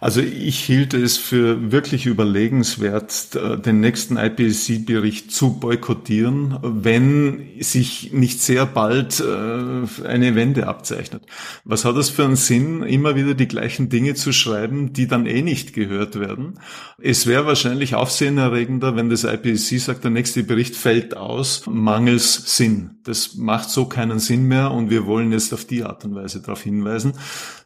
Also 0.00 0.20
ich 0.20 0.58
hielt 0.60 0.94
es 0.94 1.16
für 1.16 1.72
wirklich 1.72 2.06
überlegenswert, 2.06 3.38
den 3.64 3.80
nächsten 3.80 4.16
IPCC-Bericht 4.16 5.30
zu 5.30 5.58
boykottieren, 5.58 6.58
wenn 6.62 7.48
sich 7.60 8.12
nicht 8.12 8.40
sehr 8.40 8.66
bald 8.66 9.20
äh, 9.20 10.06
eine 10.06 10.34
Wende 10.34 10.66
abzeichnet. 10.66 11.22
Was 11.64 11.84
hat 11.84 11.96
das 11.96 12.10
für 12.10 12.24
einen 12.24 12.36
Sinn, 12.36 12.82
immer 12.82 13.16
wieder 13.16 13.34
die 13.34 13.48
gleichen 13.48 13.88
Dinge 13.88 14.14
zu 14.14 14.32
schreiben, 14.32 14.92
die 14.92 15.06
dann 15.06 15.26
eh 15.26 15.42
nicht 15.42 15.72
gehört 15.72 16.18
werden? 16.18 16.58
Es 16.98 17.26
wäre 17.26 17.46
wahrscheinlich 17.46 17.94
aufsehenerregender, 17.94 18.96
wenn 18.96 19.10
das 19.10 19.24
IPCC 19.24 19.80
sagt, 19.80 20.04
der 20.04 20.10
nächste 20.10 20.42
Bericht 20.42 20.76
fällt 20.76 21.16
aus, 21.16 21.64
mangels 21.66 22.56
Sinn. 22.56 22.90
Das 23.04 23.36
macht 23.36 23.70
so 23.70 23.86
keinen 23.86 24.18
Sinn 24.18 24.44
mehr 24.44 24.72
und 24.72 24.90
wir 24.90 25.06
wollen 25.06 25.30
jetzt 25.32 25.54
auf 25.54 25.64
die 25.64 25.84
Art 25.84 26.04
und 26.04 26.14
Weise 26.14 26.40
darauf 26.40 26.62
hinweisen. 26.62 27.12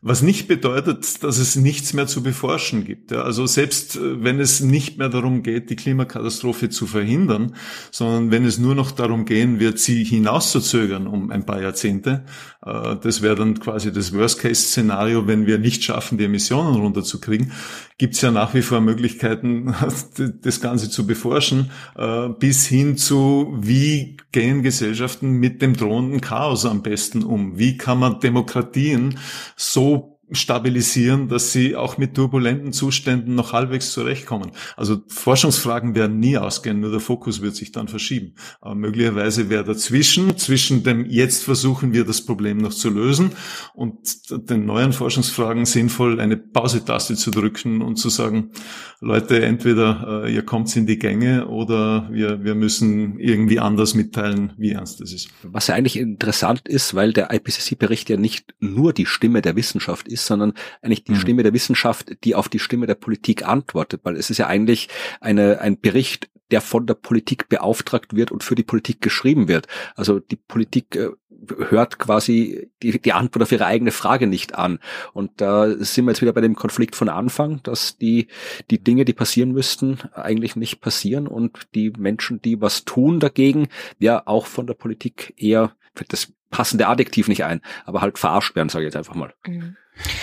Was 0.03 0.23
nicht 0.23 0.49
bedeutet, 0.49 1.23
dass 1.23 1.39
es 1.39 1.57
nichts 1.57 1.93
mehr 1.93 2.07
zu 2.07 2.20
beforschen 2.23 2.85
gibt. 2.85 3.11
Ja, 3.11 3.23
also 3.23 3.47
selbst 3.47 3.97
äh, 3.97 4.23
wenn 4.23 4.41
es 4.41 4.61
nicht 4.61 4.99
mehr 4.99 5.09
darum 5.09 5.43
geht, 5.43 5.71
die 5.71 5.77
Klimakatastrophe 5.77 6.69
zu 6.69 6.87
verhindern, 6.87 7.55
sondern 7.91 8.31
wenn 8.31 8.45
es 8.45 8.59
nur 8.59 8.75
noch 8.75 8.91
darum 8.91 9.25
gehen 9.25 9.61
wird, 9.61 9.79
sie 9.79 10.05
hinauszuzögern 10.05 11.07
um 11.07 11.31
ein 11.31 11.47
paar 11.47 11.61
Jahrzehnte, 11.61 12.25
äh, 12.65 12.97
das 13.03 13.23
wäre 13.23 13.37
dann 13.37 13.59
quasi 13.61 13.93
das 13.93 14.13
Worst-Case-Szenario, 14.13 15.27
wenn 15.27 15.47
wir 15.47 15.59
nicht 15.59 15.85
schaffen, 15.85 16.19
die 16.19 16.25
Emissionen 16.25 16.75
runterzukriegen, 16.75 17.53
gibt 17.99 18.15
es 18.15 18.21
ja 18.21 18.31
nach 18.31 18.55
wie 18.55 18.63
vor 18.63 18.81
Möglichkeiten, 18.81 19.75
das 20.43 20.61
Ganze 20.61 20.91
zu 20.91 21.07
beforschen, 21.07 21.71
äh, 21.97 22.29
bis 22.29 22.67
hin 22.67 22.97
zu, 22.97 23.55
wie 23.61 24.17
gehen 24.33 24.63
Gesellschaften 24.63 25.33
mit 25.33 25.61
dem 25.63 25.77
drohenden 25.77 26.21
Chaos 26.21 26.65
am 26.65 26.83
besten 26.83 27.23
um? 27.23 27.59
Wie 27.59 27.77
kann 27.77 27.99
man 27.99 28.21
Demokratien 28.21 29.19
so 29.57 30.20
stabilisieren, 30.33 31.29
dass 31.29 31.53
sie 31.53 31.77
auch 31.77 31.99
mit 31.99 32.15
turbulenten 32.15 32.73
Zuständen 32.73 33.35
noch 33.35 33.53
halbwegs 33.53 33.93
zurechtkommen. 33.93 34.53
Also 34.77 35.03
Forschungsfragen 35.09 35.95
werden 35.95 36.19
nie 36.19 36.39
ausgehen, 36.39 36.81
nur 36.81 36.91
der 36.91 37.01
Fokus 37.01 37.43
wird 37.43 37.57
sich 37.57 37.73
dann 37.73 37.89
verschieben. 37.89 38.35
Aber 38.61 38.75
möglicherweise 38.75 39.51
wäre 39.51 39.65
dazwischen, 39.65 40.37
zwischen 40.37 40.83
dem 40.83 41.07
jetzt 41.07 41.45
versuchen 41.45 41.93
wir 41.93 42.05
das 42.05 42.25
Problem 42.25 42.59
noch 42.59 42.75
zu 42.75 42.91
lösen 42.91 43.33
und 43.75 43.99
den 44.31 44.67
neuen 44.67 44.93
Forschungsfragen 44.93 45.65
sinnvoll 45.65 46.21
eine 46.21 46.37
Pause-Taste 46.37 47.17
zu 47.17 47.31
drücken 47.31 47.83
und 47.83 47.97
zu 47.97 48.09
sagen, 48.09 48.51
Leute, 49.03 49.43
entweder 49.43 50.25
äh, 50.25 50.35
ihr 50.35 50.43
kommt 50.43 50.75
in 50.77 50.87
die 50.87 50.99
Gänge 50.99 51.49
oder 51.49 52.09
wir, 52.13 52.45
wir 52.45 52.55
müssen 52.55 53.19
irgendwie 53.19 53.59
anders 53.59 53.95
mitteilen, 53.95 54.53
wie 54.59 54.73
ernst 54.73 55.01
es 55.01 55.15
ist. 55.15 55.31
Was 55.43 55.69
ja 55.69 55.75
eigentlich 55.75 55.97
interessant 55.97 56.69
ist, 56.69 56.95
weil 56.95 57.15
der 57.15 57.33
IPCC-Bericht 57.33 58.11
ja 58.11 58.19
nicht 58.19 58.55
nur 58.61 58.93
die 58.93 59.07
Stimme 59.07 59.41
der 59.41 59.57
Wissenschaft 59.57 60.07
ist, 60.07 60.20
ist, 60.21 60.27
sondern 60.27 60.53
eigentlich 60.83 61.05
die 61.05 61.13
mhm. 61.13 61.17
Stimme 61.17 61.43
der 61.43 61.53
Wissenschaft, 61.53 62.25
die 62.25 62.35
auf 62.35 62.49
die 62.49 62.59
Stimme 62.59 62.87
der 62.87 62.95
Politik 62.95 63.47
antwortet, 63.47 64.01
weil 64.05 64.17
es 64.17 64.31
ist 64.31 64.39
ja 64.39 64.47
eigentlich 64.47 64.89
eine, 65.21 65.61
ein 65.61 65.81
Bericht, 65.81 66.31
der 66.51 66.61
von 66.61 66.87
der 66.87 66.95
Politik 66.95 67.49
beauftragt 67.49 68.15
wird 68.15 68.33
und 68.33 68.43
für 68.43 68.55
die 68.55 68.63
Politik 68.63 69.01
geschrieben 69.01 69.49
wird. 69.49 69.67
Also 69.95 70.19
die 70.19 70.37
Politik 70.37 70.97
äh, 70.97 71.11
hört 71.69 71.99
quasi 71.99 72.71
die, 72.83 73.01
die 73.01 73.13
Antwort 73.13 73.43
auf 73.43 73.53
ihre 73.53 73.67
eigene 73.67 73.93
Frage 73.93 74.27
nicht 74.27 74.55
an. 74.55 74.79
Und 75.13 75.41
da 75.41 75.71
sind 75.77 76.05
wir 76.05 76.13
jetzt 76.13 76.23
wieder 76.23 76.33
bei 76.33 76.41
dem 76.41 76.57
Konflikt 76.57 76.97
von 76.97 77.09
Anfang, 77.09 77.63
dass 77.63 77.97
die, 77.97 78.29
die 78.71 78.83
Dinge, 78.83 79.05
die 79.05 79.13
passieren 79.13 79.53
müssten, 79.53 79.99
eigentlich 80.13 80.57
nicht 80.57 80.81
passieren 80.81 81.27
und 81.27 81.69
die 81.75 81.91
Menschen, 81.97 82.43
die 82.43 82.61
was 82.61 82.85
tun 82.85 83.21
dagegen, 83.21 83.69
ja 83.99 84.23
auch 84.27 84.47
von 84.47 84.67
der 84.67 84.75
Politik 84.75 85.35
eher, 85.37 85.73
das 86.09 86.33
passende 86.51 86.89
Adjektiv 86.89 87.29
nicht 87.29 87.45
ein, 87.45 87.61
aber 87.85 88.01
halt 88.01 88.19
verarscht 88.19 88.55
werden, 88.57 88.69
sage 88.69 88.85
ich 88.85 88.89
jetzt 88.89 88.97
einfach 88.97 89.15
mal. 89.15 89.33
Mhm. 89.47 89.77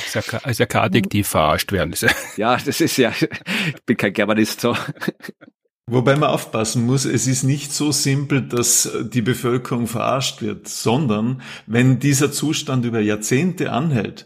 Ist 0.06 0.16
ja, 0.16 0.38
ist 0.40 0.60
ja 0.60 0.66
kein 0.66 0.84
Adjektiv 0.84 1.28
verarscht 1.28 1.72
werden. 1.72 1.94
Ja, 2.38 2.58
das 2.58 2.82
ist 2.82 2.98
ja, 2.98 3.12
ich 3.12 3.30
bin 3.86 3.98
kein 3.98 4.14
Germanist 4.14 4.62
so. 4.62 4.76
Wobei 5.90 6.18
man 6.18 6.30
aufpassen 6.30 6.86
muss, 6.86 7.06
es 7.06 7.28
ist 7.28 7.44
nicht 7.44 7.72
so 7.72 7.94
simpel, 7.94 8.42
dass 8.42 8.92
die 9.04 9.22
Bevölkerung 9.22 9.88
verarscht 9.88 10.42
wird, 10.42 10.68
sondern 10.68 11.42
wenn 11.66 12.00
dieser 12.00 12.32
Zustand 12.32 12.84
über 12.84 13.00
Jahrzehnte 13.00 13.72
anhält, 13.72 14.26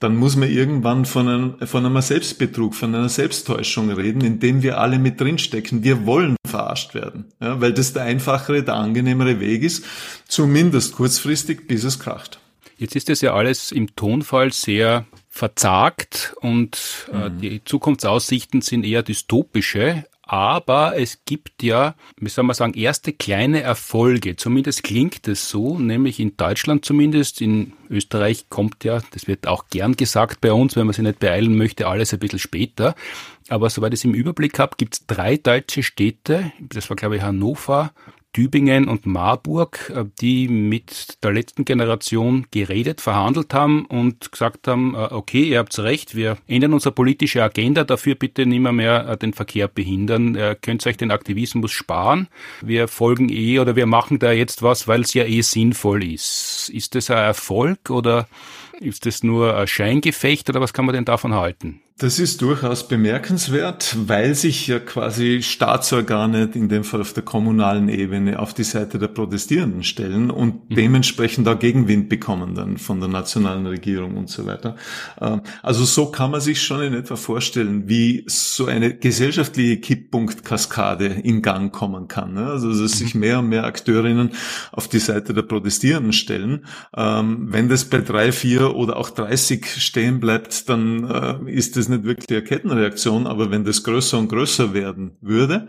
dann 0.00 0.16
muss 0.16 0.36
man 0.36 0.48
irgendwann 0.48 1.04
von 1.04 1.28
einem, 1.28 1.66
von 1.66 1.84
einem 1.84 2.00
Selbstbetrug, 2.00 2.74
von 2.74 2.94
einer 2.94 3.08
Selbsttäuschung 3.08 3.90
reden, 3.90 4.22
in 4.22 4.38
dem 4.38 4.62
wir 4.62 4.78
alle 4.78 4.98
mit 4.98 5.20
drinstecken. 5.20 5.82
Wir 5.82 6.06
wollen 6.06 6.36
verarscht 6.46 6.94
werden, 6.94 7.26
ja, 7.40 7.60
weil 7.60 7.72
das 7.72 7.92
der 7.92 8.04
einfachere, 8.04 8.62
der 8.62 8.74
angenehmere 8.74 9.40
Weg 9.40 9.62
ist, 9.62 9.84
zumindest 10.28 10.94
kurzfristig, 10.94 11.66
bis 11.66 11.84
es 11.84 11.98
kracht. 11.98 12.38
Jetzt 12.76 12.94
ist 12.94 13.08
das 13.08 13.20
ja 13.22 13.34
alles 13.34 13.72
im 13.72 13.96
Tonfall 13.96 14.52
sehr 14.52 15.04
verzagt 15.28 16.34
und 16.40 17.08
äh, 17.12 17.28
mhm. 17.28 17.40
die 17.40 17.64
Zukunftsaussichten 17.64 18.60
sind 18.60 18.84
eher 18.84 19.02
dystopische. 19.02 20.04
Aber 20.30 20.94
es 20.98 21.24
gibt 21.24 21.62
ja, 21.62 21.94
wie 22.20 22.28
soll 22.28 22.44
man 22.44 22.54
sagen, 22.54 22.74
erste 22.74 23.14
kleine 23.14 23.62
Erfolge. 23.62 24.36
Zumindest 24.36 24.82
klingt 24.82 25.26
es 25.26 25.48
so, 25.48 25.78
nämlich 25.78 26.20
in 26.20 26.36
Deutschland 26.36 26.84
zumindest. 26.84 27.40
In 27.40 27.72
Österreich 27.88 28.50
kommt 28.50 28.84
ja, 28.84 29.00
das 29.12 29.26
wird 29.26 29.46
auch 29.46 29.68
gern 29.70 29.96
gesagt 29.96 30.42
bei 30.42 30.52
uns, 30.52 30.76
wenn 30.76 30.84
man 30.84 30.92
sich 30.92 31.02
nicht 31.02 31.18
beeilen 31.18 31.56
möchte, 31.56 31.86
alles 31.86 32.12
ein 32.12 32.18
bisschen 32.18 32.38
später. 32.38 32.94
Aber 33.48 33.70
soweit 33.70 33.94
ich 33.94 34.00
es 34.00 34.04
im 34.04 34.12
Überblick 34.12 34.58
habe, 34.58 34.76
gibt 34.76 34.94
es 34.94 35.06
drei 35.06 35.38
deutsche 35.38 35.82
Städte. 35.82 36.52
Das 36.60 36.90
war, 36.90 36.96
glaube 36.98 37.16
ich, 37.16 37.22
Hannover, 37.22 37.92
Tübingen 38.32 38.88
und 38.88 39.06
Marburg, 39.06 39.92
äh, 39.94 40.04
die 40.20 40.48
mit 40.48 41.22
der 41.22 41.32
letzten 41.32 41.64
Generation 41.64 42.46
geredet, 42.50 43.00
verhandelt 43.00 43.54
haben 43.54 43.86
und 43.86 44.30
gesagt 44.30 44.68
haben, 44.68 44.94
äh, 44.94 45.08
okay, 45.10 45.44
ihr 45.44 45.58
habt 45.58 45.78
recht, 45.78 46.14
wir 46.14 46.36
ändern 46.46 46.74
unsere 46.74 46.94
politische 46.94 47.42
Agenda, 47.42 47.84
dafür 47.84 48.14
bitte 48.14 48.46
nicht 48.46 48.60
mehr, 48.60 48.72
mehr 48.72 49.08
äh, 49.08 49.16
den 49.16 49.32
Verkehr 49.32 49.68
behindern, 49.68 50.34
ihr 50.34 50.54
könnt 50.54 50.86
euch 50.86 50.96
den 50.96 51.10
Aktivismus 51.10 51.72
sparen, 51.72 52.28
wir 52.60 52.88
folgen 52.88 53.28
eh 53.30 53.58
oder 53.58 53.76
wir 53.76 53.86
machen 53.86 54.18
da 54.18 54.32
jetzt 54.32 54.62
was, 54.62 54.86
weil 54.86 55.00
es 55.00 55.14
ja 55.14 55.24
eh 55.24 55.40
sinnvoll 55.40 56.04
ist. 56.04 56.70
Ist 56.72 56.94
das 56.94 57.10
ein 57.10 57.18
Erfolg 57.18 57.90
oder 57.90 58.28
ist 58.80 59.06
das 59.06 59.22
nur 59.22 59.56
ein 59.56 59.66
Scheingefecht 59.66 60.48
oder 60.50 60.60
was 60.60 60.72
kann 60.72 60.84
man 60.84 60.94
denn 60.94 61.04
davon 61.04 61.34
halten? 61.34 61.80
Das 62.00 62.20
ist 62.20 62.42
durchaus 62.42 62.86
bemerkenswert, 62.86 63.96
weil 64.06 64.36
sich 64.36 64.68
ja 64.68 64.78
quasi 64.78 65.42
Staatsorgane, 65.42 66.48
in 66.54 66.68
dem 66.68 66.84
Fall 66.84 67.00
auf 67.00 67.12
der 67.12 67.24
kommunalen 67.24 67.88
Ebene, 67.88 68.38
auf 68.38 68.54
die 68.54 68.62
Seite 68.62 69.00
der 69.00 69.08
Protestierenden 69.08 69.82
stellen 69.82 70.30
und 70.30 70.70
mhm. 70.70 70.76
dementsprechend 70.76 71.48
da 71.48 71.54
Gegenwind 71.54 72.08
bekommen 72.08 72.54
dann 72.54 72.78
von 72.78 73.00
der 73.00 73.08
nationalen 73.08 73.66
Regierung 73.66 74.16
und 74.16 74.30
so 74.30 74.46
weiter. 74.46 74.76
Ähm, 75.20 75.40
also 75.60 75.84
so 75.84 76.06
kann 76.12 76.30
man 76.30 76.40
sich 76.40 76.62
schon 76.62 76.82
in 76.82 76.94
etwa 76.94 77.16
vorstellen, 77.16 77.88
wie 77.88 78.22
so 78.28 78.66
eine 78.66 78.94
gesellschaftliche 78.94 79.78
Kipppunktkaskade 79.78 81.06
in 81.06 81.42
Gang 81.42 81.72
kommen 81.72 82.06
kann. 82.06 82.34
Ne? 82.34 82.46
Also 82.46 82.80
dass 82.80 82.92
sich 82.92 83.16
mhm. 83.16 83.20
mehr 83.22 83.38
und 83.40 83.48
mehr 83.48 83.64
Akteurinnen 83.64 84.30
auf 84.70 84.86
die 84.86 85.00
Seite 85.00 85.34
der 85.34 85.42
Protestierenden 85.42 86.12
stellen. 86.12 86.64
Ähm, 86.96 87.48
wenn 87.50 87.68
das 87.68 87.86
bei 87.86 87.98
drei, 87.98 88.30
vier 88.30 88.76
oder 88.76 88.98
auch 88.98 89.10
30 89.10 89.66
stehen 89.82 90.20
bleibt, 90.20 90.68
dann 90.68 91.10
äh, 91.10 91.50
ist 91.50 91.76
das 91.76 91.87
nicht 91.88 92.04
wirklich 92.04 92.28
eine 92.30 92.42
Kettenreaktion, 92.42 93.26
aber 93.26 93.50
wenn 93.50 93.64
das 93.64 93.82
größer 93.82 94.18
und 94.18 94.28
größer 94.28 94.74
werden 94.74 95.16
würde, 95.20 95.68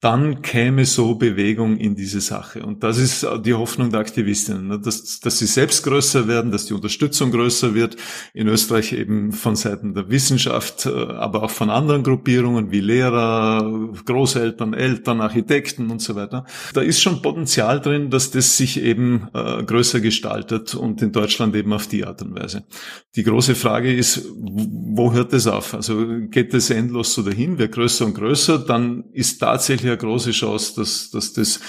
dann 0.00 0.42
käme 0.42 0.84
so 0.84 1.14
Bewegung 1.14 1.78
in 1.78 1.94
diese 1.94 2.20
Sache. 2.20 2.62
Und 2.62 2.82
das 2.82 2.98
ist 2.98 3.26
die 3.46 3.54
Hoffnung 3.54 3.90
der 3.90 4.00
Aktivistinnen, 4.00 4.68
ne? 4.68 4.78
dass, 4.78 5.20
dass 5.20 5.38
sie 5.38 5.46
selbst 5.46 5.84
größer 5.84 6.28
werden, 6.28 6.50
dass 6.50 6.66
die 6.66 6.74
Unterstützung 6.74 7.30
größer 7.30 7.74
wird. 7.74 7.96
In 8.34 8.46
Österreich 8.46 8.92
eben 8.92 9.32
von 9.32 9.56
Seiten 9.56 9.94
der 9.94 10.10
Wissenschaft, 10.10 10.84
äh, 10.84 10.90
aber 10.90 11.42
auch 11.42 11.50
von 11.50 11.70
anderen 11.70 12.02
Gruppierungen 12.02 12.70
wie 12.70 12.80
Lehrer, 12.80 13.90
Großeltern, 14.04 14.74
Eltern, 14.74 15.22
Architekten 15.22 15.90
und 15.90 16.02
so 16.02 16.14
weiter. 16.14 16.44
Da 16.74 16.82
ist 16.82 17.00
schon 17.00 17.22
Potenzial 17.22 17.80
drin, 17.80 18.10
dass 18.10 18.30
das 18.30 18.58
sich 18.58 18.82
eben 18.82 19.28
äh, 19.32 19.62
größer 19.64 20.00
gestaltet 20.00 20.74
und 20.74 21.00
in 21.00 21.12
Deutschland 21.12 21.56
eben 21.56 21.72
auf 21.72 21.86
die 21.86 22.04
Art 22.04 22.20
und 22.20 22.38
Weise. 22.38 22.64
Die 23.16 23.22
große 23.22 23.54
Frage 23.54 23.94
ist, 23.94 24.26
wo 24.34 25.14
hört 25.14 25.32
es 25.32 25.46
auf? 25.46 25.72
Also 25.72 26.04
geht 26.30 26.52
es 26.52 26.68
endlos 26.68 27.14
so 27.14 27.22
dahin, 27.22 27.56
wird 27.56 27.72
größer 27.72 28.04
und 28.04 28.12
größer, 28.12 28.58
dann 28.58 29.04
ist 29.14 29.38
tatsächlich 29.38 29.85
eine 29.86 29.96
große 29.96 30.32
Chance, 30.32 30.74
dass, 30.76 31.10
dass 31.10 31.32
das 31.32 31.60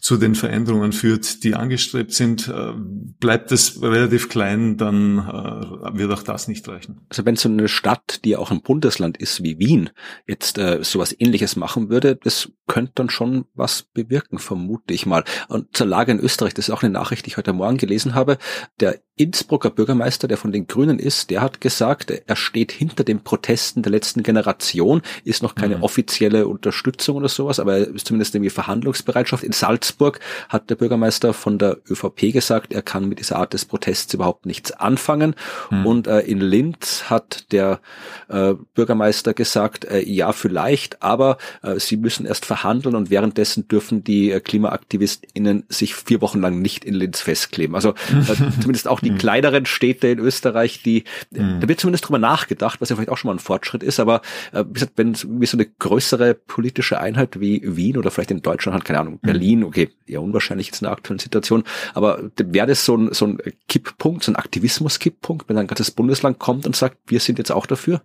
zu 0.00 0.18
den 0.18 0.34
Veränderungen 0.34 0.92
führt, 0.92 1.44
die 1.44 1.54
angestrebt 1.54 2.12
sind. 2.12 2.48
Äh, 2.48 2.74
bleibt 2.76 3.50
es 3.52 3.80
relativ 3.80 4.28
klein, 4.28 4.76
dann 4.76 5.18
äh, 5.18 5.98
wird 5.98 6.12
auch 6.12 6.22
das 6.22 6.46
nicht 6.46 6.68
reichen. 6.68 7.00
Also 7.08 7.24
wenn 7.24 7.36
so 7.36 7.48
eine 7.48 7.68
Stadt, 7.68 8.20
die 8.24 8.36
auch 8.36 8.50
ein 8.50 8.60
Bundesland 8.60 9.16
ist 9.16 9.42
wie 9.42 9.58
Wien, 9.58 9.88
jetzt 10.26 10.58
äh, 10.58 10.80
sowas 10.82 11.16
ähnliches 11.18 11.56
machen 11.56 11.88
würde, 11.88 12.16
das 12.16 12.50
könnte 12.66 12.92
dann 12.96 13.08
schon 13.08 13.46
was 13.54 13.82
bewirken, 13.82 14.38
vermute 14.38 14.92
ich 14.92 15.06
mal. 15.06 15.24
Und 15.48 15.74
zur 15.74 15.86
Lage 15.86 16.12
in 16.12 16.20
Österreich, 16.20 16.52
das 16.52 16.68
ist 16.68 16.74
auch 16.74 16.82
eine 16.82 16.92
Nachricht, 16.92 17.24
die 17.24 17.30
ich 17.30 17.36
heute 17.38 17.54
Morgen 17.54 17.78
gelesen 17.78 18.14
habe. 18.14 18.36
Der 18.80 19.00
Innsbrucker 19.16 19.70
Bürgermeister, 19.70 20.26
der 20.26 20.36
von 20.36 20.50
den 20.50 20.66
Grünen 20.66 20.98
ist, 20.98 21.30
der 21.30 21.40
hat 21.40 21.60
gesagt, 21.60 22.10
er 22.26 22.34
steht 22.34 22.72
hinter 22.72 23.04
den 23.04 23.22
Protesten 23.22 23.82
der 23.82 23.92
letzten 23.92 24.24
Generation, 24.24 25.02
ist 25.22 25.40
noch 25.40 25.54
keine 25.54 25.76
mhm. 25.76 25.82
offizielle 25.84 26.48
Unterstützung 26.48 27.18
oder 27.18 27.28
sowas, 27.28 27.60
aber 27.60 27.78
er 27.78 27.94
ist 27.94 28.08
zumindest 28.08 28.34
irgendwie 28.34 28.50
Verhandlungsbereitschaft. 28.50 29.44
In 29.44 29.52
Salzburg 29.52 30.18
hat 30.48 30.68
der 30.68 30.74
Bürgermeister 30.74 31.32
von 31.32 31.58
der 31.58 31.78
ÖVP 31.88 32.32
gesagt, 32.32 32.72
er 32.72 32.82
kann 32.82 33.08
mit 33.08 33.20
dieser 33.20 33.36
Art 33.36 33.52
des 33.52 33.64
Protests 33.64 34.12
überhaupt 34.14 34.46
nichts 34.46 34.72
anfangen. 34.72 35.36
Mhm. 35.70 35.86
Und 35.86 36.06
äh, 36.08 36.20
in 36.20 36.40
Linz 36.40 37.04
hat 37.08 37.52
der 37.52 37.80
äh, 38.28 38.54
Bürgermeister 38.74 39.32
gesagt, 39.32 39.84
äh, 39.84 40.00
ja, 40.00 40.32
vielleicht, 40.32 41.04
aber 41.04 41.38
äh, 41.62 41.78
sie 41.78 41.98
müssen 41.98 42.26
erst 42.26 42.46
verhandeln 42.46 42.96
und 42.96 43.10
währenddessen 43.10 43.68
dürfen 43.68 44.02
die 44.02 44.32
äh, 44.32 44.40
KlimaaktivistInnen 44.40 45.66
sich 45.68 45.94
vier 45.94 46.20
Wochen 46.20 46.40
lang 46.40 46.60
nicht 46.60 46.84
in 46.84 46.94
Linz 46.94 47.20
festkleben. 47.20 47.76
Also 47.76 47.90
äh, 47.90 48.34
zumindest 48.60 48.88
auch 48.88 49.03
die 49.04 49.12
mhm. 49.12 49.18
kleineren 49.18 49.66
Städte 49.66 50.08
in 50.08 50.18
Österreich, 50.18 50.82
die, 50.82 51.04
mhm. 51.30 51.60
da 51.60 51.68
wird 51.68 51.80
zumindest 51.80 52.06
drüber 52.06 52.18
nachgedacht, 52.18 52.80
was 52.80 52.88
ja 52.88 52.96
vielleicht 52.96 53.10
auch 53.10 53.18
schon 53.18 53.28
mal 53.28 53.34
ein 53.34 53.40
Fortschritt 53.40 53.82
ist, 53.82 54.00
aber 54.00 54.22
äh, 54.52 54.64
wenn 54.96 55.14
wie 55.14 55.46
so 55.46 55.56
eine 55.56 55.66
größere 55.66 56.34
politische 56.34 56.98
Einheit 56.98 57.40
wie 57.40 57.62
Wien 57.64 57.96
oder 57.96 58.10
vielleicht 58.10 58.30
in 58.30 58.42
Deutschland 58.42 58.76
hat, 58.76 58.84
keine 58.84 59.00
Ahnung, 59.00 59.14
mhm. 59.14 59.26
Berlin, 59.26 59.64
okay, 59.64 59.90
eher 60.06 60.22
unwahrscheinlich 60.22 60.68
jetzt 60.68 60.82
in 60.82 60.86
der 60.86 60.92
aktuellen 60.92 61.18
Situation, 61.18 61.64
aber 61.94 62.30
wäre 62.36 62.66
das 62.66 62.84
so 62.84 62.96
ein, 62.96 63.12
so 63.12 63.26
ein 63.26 63.38
Kipppunkt, 63.68 64.24
so 64.24 64.32
ein 64.32 64.36
Aktivismus-Kipppunkt, 64.36 65.48
wenn 65.48 65.58
ein 65.58 65.66
ganzes 65.66 65.90
Bundesland 65.90 66.38
kommt 66.38 66.66
und 66.66 66.74
sagt, 66.74 66.98
wir 67.06 67.20
sind 67.20 67.38
jetzt 67.38 67.52
auch 67.52 67.66
dafür? 67.66 68.02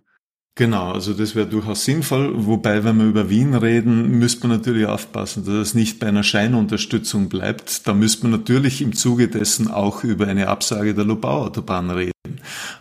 Genau, 0.56 0.92
also 0.92 1.14
das 1.14 1.34
wäre 1.34 1.46
durchaus 1.46 1.84
sinnvoll. 1.84 2.32
Wobei, 2.34 2.84
wenn 2.84 2.98
wir 2.98 3.06
über 3.06 3.30
Wien 3.30 3.54
reden, 3.54 4.18
müsste 4.18 4.46
man 4.46 4.58
natürlich 4.58 4.86
aufpassen, 4.86 5.44
dass 5.44 5.54
es 5.54 5.74
nicht 5.74 5.98
bei 6.00 6.08
einer 6.08 6.22
Scheinunterstützung 6.22 7.28
bleibt. 7.28 7.86
Da 7.86 7.94
müsste 7.94 8.24
man 8.24 8.32
natürlich 8.32 8.82
im 8.82 8.94
Zuge 8.94 9.28
dessen 9.28 9.70
auch 9.70 10.04
über 10.04 10.26
eine 10.26 10.48
Absage 10.48 10.94
der 10.94 11.04
Lobau-Autobahn 11.04 11.90
reden. 11.90 12.19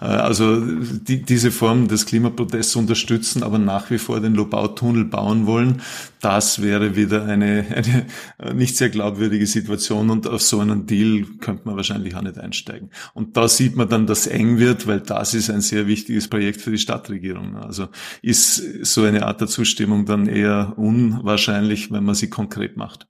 Äh, 0.01 0.05
also 0.05 0.59
die, 0.59 1.21
diese 1.21 1.51
Form 1.51 1.87
des 1.87 2.05
Klimaprotests 2.05 2.75
unterstützen, 2.75 3.43
aber 3.43 3.59
nach 3.59 3.89
wie 3.91 3.97
vor 3.97 4.19
den 4.19 4.35
Lobautunnel 4.35 5.05
bauen 5.05 5.45
wollen, 5.45 5.81
das 6.21 6.61
wäre 6.61 6.95
wieder 6.95 7.25
eine, 7.25 7.65
eine 7.75 8.05
äh, 8.39 8.53
nicht 8.53 8.77
sehr 8.77 8.89
glaubwürdige 8.89 9.47
Situation 9.47 10.09
und 10.09 10.27
auf 10.27 10.41
so 10.41 10.59
einen 10.59 10.85
Deal 10.85 11.25
könnte 11.39 11.63
man 11.65 11.75
wahrscheinlich 11.75 12.15
auch 12.15 12.21
nicht 12.21 12.37
einsteigen. 12.37 12.89
Und 13.13 13.37
da 13.37 13.47
sieht 13.47 13.75
man 13.75 13.89
dann, 13.89 14.07
dass 14.07 14.27
eng 14.27 14.59
wird, 14.59 14.87
weil 14.87 15.01
das 15.01 15.33
ist 15.33 15.49
ein 15.49 15.61
sehr 15.61 15.87
wichtiges 15.87 16.27
Projekt 16.27 16.61
für 16.61 16.71
die 16.71 16.77
Stadtregierung. 16.77 17.55
Also 17.57 17.87
ist 18.21 18.85
so 18.85 19.03
eine 19.03 19.25
Art 19.25 19.41
der 19.41 19.47
Zustimmung 19.47 20.05
dann 20.05 20.27
eher 20.27 20.73
unwahrscheinlich, 20.77 21.91
wenn 21.91 22.03
man 22.03 22.15
sie 22.15 22.29
konkret 22.29 22.77
macht. 22.77 23.07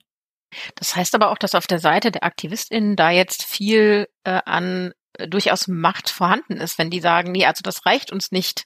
Das 0.76 0.96
heißt 0.96 1.16
aber 1.16 1.32
auch, 1.32 1.38
dass 1.38 1.56
auf 1.56 1.68
der 1.68 1.80
Seite 1.80 2.12
der 2.12 2.24
AktivistInnen 2.24 2.96
da 2.96 3.12
jetzt 3.12 3.44
viel 3.44 4.08
äh, 4.24 4.40
an 4.46 4.94
durchaus 5.28 5.68
Macht 5.68 6.10
vorhanden 6.10 6.58
ist, 6.58 6.78
wenn 6.78 6.90
die 6.90 7.02
sagen, 7.02 7.32
nee, 7.32 7.46
also 7.46 7.62
das 7.64 7.86
reicht 7.86 8.12
uns 8.12 8.32
nicht, 8.32 8.66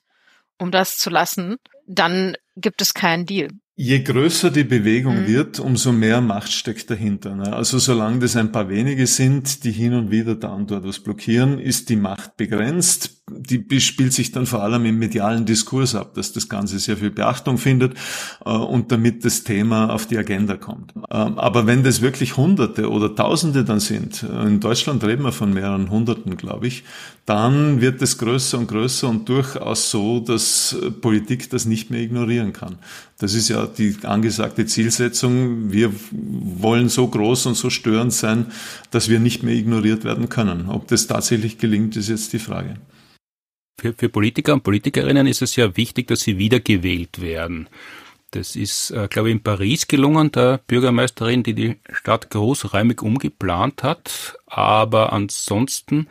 um 0.59 0.71
das 0.71 0.97
zu 0.97 1.09
lassen, 1.09 1.57
dann 1.87 2.35
gibt 2.55 2.81
es 2.81 2.93
keinen 2.93 3.25
Deal. 3.25 3.49
Je 3.75 4.03
größer 4.03 4.51
die 4.51 4.63
Bewegung 4.63 5.21
mhm. 5.21 5.27
wird, 5.27 5.59
umso 5.59 5.91
mehr 5.91 6.21
Macht 6.21 6.51
steckt 6.51 6.91
dahinter. 6.91 7.35
Ne? 7.35 7.53
Also 7.53 7.79
solange 7.79 8.19
das 8.19 8.35
ein 8.35 8.51
paar 8.51 8.69
wenige 8.69 9.07
sind, 9.07 9.63
die 9.63 9.71
hin 9.71 9.95
und 9.95 10.11
wieder 10.11 10.35
da 10.35 10.49
und 10.49 10.69
dort 10.69 10.85
was 10.85 10.99
blockieren, 10.99 11.59
ist 11.59 11.89
die 11.89 11.95
Macht 11.95 12.37
begrenzt. 12.37 13.22
Die 13.29 13.79
spielt 13.79 14.11
sich 14.11 14.33
dann 14.33 14.45
vor 14.45 14.63
allem 14.63 14.85
im 14.85 14.99
medialen 14.99 15.45
Diskurs 15.45 15.95
ab, 15.95 16.13
dass 16.13 16.33
das 16.33 16.49
Ganze 16.49 16.77
sehr 16.77 16.97
viel 16.97 17.09
Beachtung 17.09 17.57
findet 17.57 17.93
äh, 18.45 18.49
und 18.49 18.91
damit 18.91 19.23
das 19.23 19.45
Thema 19.45 19.93
auf 19.93 20.07
die 20.07 20.17
Agenda 20.17 20.57
kommt. 20.57 20.93
Ähm, 21.09 21.39
aber 21.39 21.65
wenn 21.65 21.83
das 21.83 22.01
wirklich 22.01 22.35
Hunderte 22.35 22.89
oder 22.89 23.15
Tausende 23.15 23.63
dann 23.63 23.79
sind, 23.79 24.23
äh, 24.23 24.45
in 24.45 24.59
Deutschland 24.59 25.05
reden 25.05 25.23
wir 25.23 25.31
von 25.31 25.53
mehreren 25.53 25.89
Hunderten, 25.89 26.35
glaube 26.35 26.67
ich, 26.67 26.83
dann 27.25 27.79
wird 27.79 28.01
es 28.01 28.17
größer 28.17 28.57
und 28.57 28.67
größer 28.67 29.07
und 29.07 29.29
durchaus 29.29 29.89
so, 29.89 30.19
dass 30.19 30.73
äh, 30.73 30.91
Politik 30.91 31.49
das 31.49 31.65
nicht 31.65 31.89
mehr 31.89 32.01
ignorieren 32.01 32.51
kann. 32.51 32.77
Das 33.19 33.35
ist 33.35 33.47
ja 33.47 33.65
die 33.65 33.95
angesagte 34.03 34.65
Zielsetzung. 34.65 35.71
Wir 35.71 35.93
wollen 36.11 36.89
so 36.89 37.07
groß 37.07 37.45
und 37.45 37.55
so 37.55 37.69
störend 37.69 38.11
sein, 38.11 38.47
dass 38.91 39.07
wir 39.07 39.21
nicht 39.21 39.43
mehr 39.43 39.55
ignoriert 39.55 40.03
werden 40.03 40.27
können. 40.27 40.67
Ob 40.67 40.89
das 40.89 41.07
tatsächlich 41.07 41.57
gelingt, 41.57 41.95
ist 41.95 42.09
jetzt 42.09 42.33
die 42.33 42.39
Frage. 42.39 42.75
Für, 43.77 43.93
für 43.93 44.09
Politiker 44.09 44.53
und 44.53 44.63
Politikerinnen 44.63 45.27
ist 45.27 45.41
es 45.41 45.55
ja 45.55 45.75
wichtig, 45.75 46.07
dass 46.07 46.21
sie 46.21 46.37
wiedergewählt 46.37 47.21
werden. 47.21 47.67
Das 48.33 48.55
ist, 48.55 48.89
äh, 48.91 49.07
glaube 49.09 49.29
ich, 49.29 49.35
in 49.35 49.43
Paris 49.43 49.87
gelungen, 49.87 50.31
der 50.31 50.59
Bürgermeisterin, 50.65 51.43
die 51.43 51.53
die 51.53 51.75
Stadt 51.91 52.31
großräumig 52.31 53.01
umgeplant 53.01 53.83
hat. 53.83 54.37
Aber 54.47 55.13
ansonsten 55.13 56.07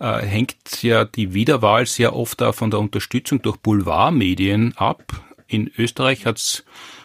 äh, 0.00 0.18
hängt 0.18 0.82
ja 0.82 1.04
die 1.04 1.32
Wiederwahl 1.32 1.86
sehr 1.86 2.16
oft 2.16 2.42
auch 2.42 2.54
von 2.54 2.70
der 2.70 2.80
Unterstützung 2.80 3.40
durch 3.40 3.56
Boulevardmedien 3.58 4.76
ab. 4.76 5.04
In 5.46 5.70
Österreich 5.78 6.26
hat 6.26 6.38
es, 6.38 6.64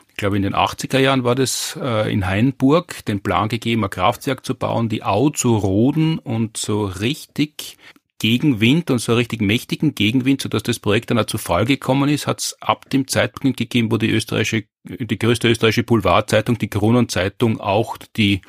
ich 0.09 0.15
glaube 0.15 0.37
in 0.37 0.43
den 0.43 0.55
80er 0.55 0.97
Jahren 0.97 1.23
war 1.23 1.35
das 1.35 1.77
äh, 1.79 2.11
in 2.11 2.25
Hainburg, 2.25 3.05
den 3.05 3.21
Plan 3.21 3.49
gegeben, 3.49 3.83
ein 3.83 3.91
Kraftwerk 3.91 4.43
zu 4.43 4.55
bauen, 4.55 4.89
die 4.89 5.03
Au 5.03 5.29
zu 5.29 5.57
roden 5.57 6.17
und 6.17 6.57
so 6.57 6.85
richtig 6.85 7.77
Gegenwind 8.19 8.91
und 8.91 8.99
so 8.99 9.15
richtig 9.15 9.41
mächtigen 9.41 9.95
Gegenwind, 9.95 10.41
sodass 10.41 10.61
das 10.63 10.79
Projekt 10.79 11.09
dann 11.09 11.19
auch 11.19 11.25
zu 11.25 11.37
Fall 11.37 11.65
gekommen 11.65 12.09
ist, 12.09 12.27
hat 12.27 12.41
es 12.41 12.57
ab 12.59 12.89
dem 12.89 13.07
Zeitpunkt 13.07 13.57
gegeben, 13.57 13.91
wo 13.91 13.97
die 13.97 14.11
österreichische, 14.11 14.65
die 14.83 15.17
größte 15.17 15.47
österreichische 15.47 15.83
Boulevardzeitung, 15.83 16.57
die 16.57 16.69
Kronenzeitung, 16.69 17.61
auch 17.61 17.97
die, 18.17 18.41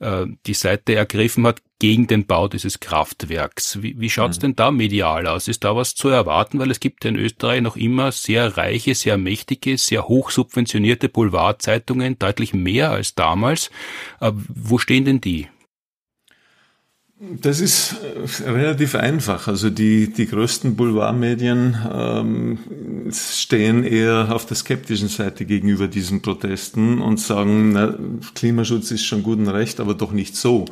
äh, 0.00 0.26
die 0.46 0.54
Seite 0.54 0.94
ergriffen 0.94 1.46
hat 1.46 1.62
gegen 1.78 2.06
den 2.06 2.26
Bau 2.26 2.46
dieses 2.48 2.78
Kraftwerks. 2.78 3.82
Wie, 3.82 3.98
wie 3.98 4.10
schaut's 4.10 4.36
mhm. 4.38 4.42
denn 4.42 4.56
da 4.56 4.70
medial 4.70 5.26
aus? 5.26 5.48
Ist 5.48 5.64
da 5.64 5.74
was 5.74 5.94
zu 5.94 6.08
erwarten? 6.08 6.58
Weil 6.58 6.70
es 6.70 6.80
gibt 6.80 7.04
in 7.06 7.16
Österreich 7.16 7.62
noch 7.62 7.76
immer 7.76 8.12
sehr 8.12 8.58
reiche, 8.58 8.94
sehr 8.94 9.16
mächtige, 9.16 9.78
sehr 9.78 10.08
hoch 10.08 10.30
subventionierte 10.30 11.08
Boulevardzeitungen, 11.08 12.18
deutlich 12.18 12.52
mehr 12.52 12.90
als 12.90 13.14
damals. 13.14 13.70
Äh, 14.20 14.32
wo 14.34 14.76
stehen 14.76 15.06
denn 15.06 15.22
die? 15.22 15.48
Das 17.18 17.60
ist 17.60 17.94
äh, 18.44 18.50
relativ 18.50 18.94
einfach. 18.94 19.48
Also 19.48 19.70
die, 19.70 20.12
die 20.12 20.26
größten 20.26 20.76
Boulevardmedien 20.76 21.74
ähm, 21.90 22.58
stehen 23.10 23.84
eher 23.84 24.34
auf 24.34 24.44
der 24.44 24.56
skeptischen 24.56 25.08
Seite 25.08 25.46
gegenüber 25.46 25.88
diesen 25.88 26.20
Protesten 26.20 27.00
und 27.00 27.18
sagen, 27.18 27.72
na, 27.72 27.94
Klimaschutz 28.34 28.90
ist 28.90 29.06
schon 29.06 29.22
gut 29.22 29.38
und 29.38 29.48
recht, 29.48 29.80
aber 29.80 29.94
doch 29.94 30.12
nicht 30.12 30.36
so. 30.36 30.66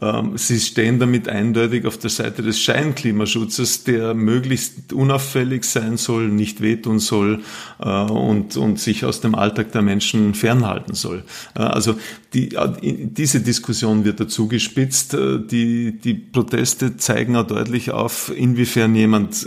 Ähm, 0.00 0.36
sie 0.36 0.60
stehen 0.60 0.98
damit 0.98 1.28
eindeutig 1.28 1.86
auf 1.86 1.98
der 1.98 2.10
Seite 2.10 2.42
des 2.42 2.60
Scheinklimaschutzes, 2.60 3.84
der 3.84 4.14
möglichst 4.14 4.92
unauffällig 4.92 5.64
sein 5.64 5.96
soll, 5.96 6.28
nicht 6.28 6.60
wehtun 6.60 6.98
soll 6.98 7.40
äh, 7.78 7.88
und, 7.88 8.56
und 8.56 8.80
sich 8.80 9.04
aus 9.04 9.20
dem 9.20 9.34
Alltag 9.34 9.72
der 9.72 9.82
Menschen 9.82 10.34
fernhalten 10.34 10.94
soll. 10.94 11.24
Äh, 11.54 11.60
also 11.60 11.96
die, 12.34 12.56
diese 12.82 13.40
Diskussion 13.40 14.04
wird 14.04 14.20
dazu 14.20 14.48
gespitzt. 14.48 15.14
Äh, 15.14 15.40
die, 15.40 15.98
die 15.98 16.14
Proteste 16.14 16.96
zeigen 16.96 17.36
auch 17.36 17.46
deutlich 17.46 17.90
auf, 17.90 18.32
inwiefern 18.34 18.94
jemand 18.94 19.46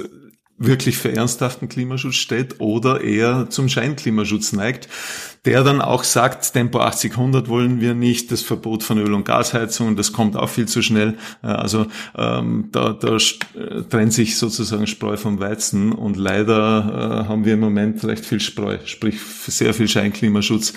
wirklich 0.57 0.97
für 0.97 1.11
ernsthaften 1.11 1.67
Klimaschutz 1.67 2.15
steht 2.15 2.59
oder 2.59 3.01
eher 3.01 3.49
zum 3.49 3.69
Scheinklimaschutz 3.69 4.53
neigt. 4.53 4.87
Der 5.45 5.63
dann 5.63 5.81
auch 5.81 6.05
sagt, 6.05 6.53
Tempo 6.53 6.79
80, 6.79 7.11
100 7.11 7.49
wollen 7.49 7.81
wir 7.81 7.93
nicht, 7.93 8.31
das 8.31 8.41
Verbot 8.41 8.81
von 8.81 8.97
Öl- 8.97 9.13
und 9.13 9.25
Gasheizungen, 9.25 9.97
das 9.97 10.13
kommt 10.13 10.37
auch 10.37 10.47
viel 10.47 10.67
zu 10.67 10.81
schnell. 10.81 11.17
Also 11.41 11.87
ähm, 12.15 12.69
da, 12.71 12.93
da 12.93 13.17
trennt 13.89 14.13
sich 14.13 14.37
sozusagen 14.37 14.87
Spreu 14.87 15.17
vom 15.17 15.41
Weizen 15.41 15.91
und 15.91 16.15
leider 16.15 17.23
äh, 17.25 17.27
haben 17.27 17.43
wir 17.43 17.55
im 17.55 17.59
Moment 17.59 18.05
recht 18.05 18.25
viel 18.25 18.39
Spreu, 18.39 18.77
sprich 18.85 19.19
sehr 19.21 19.73
viel 19.73 19.89
Scheinklimaschutz 19.89 20.73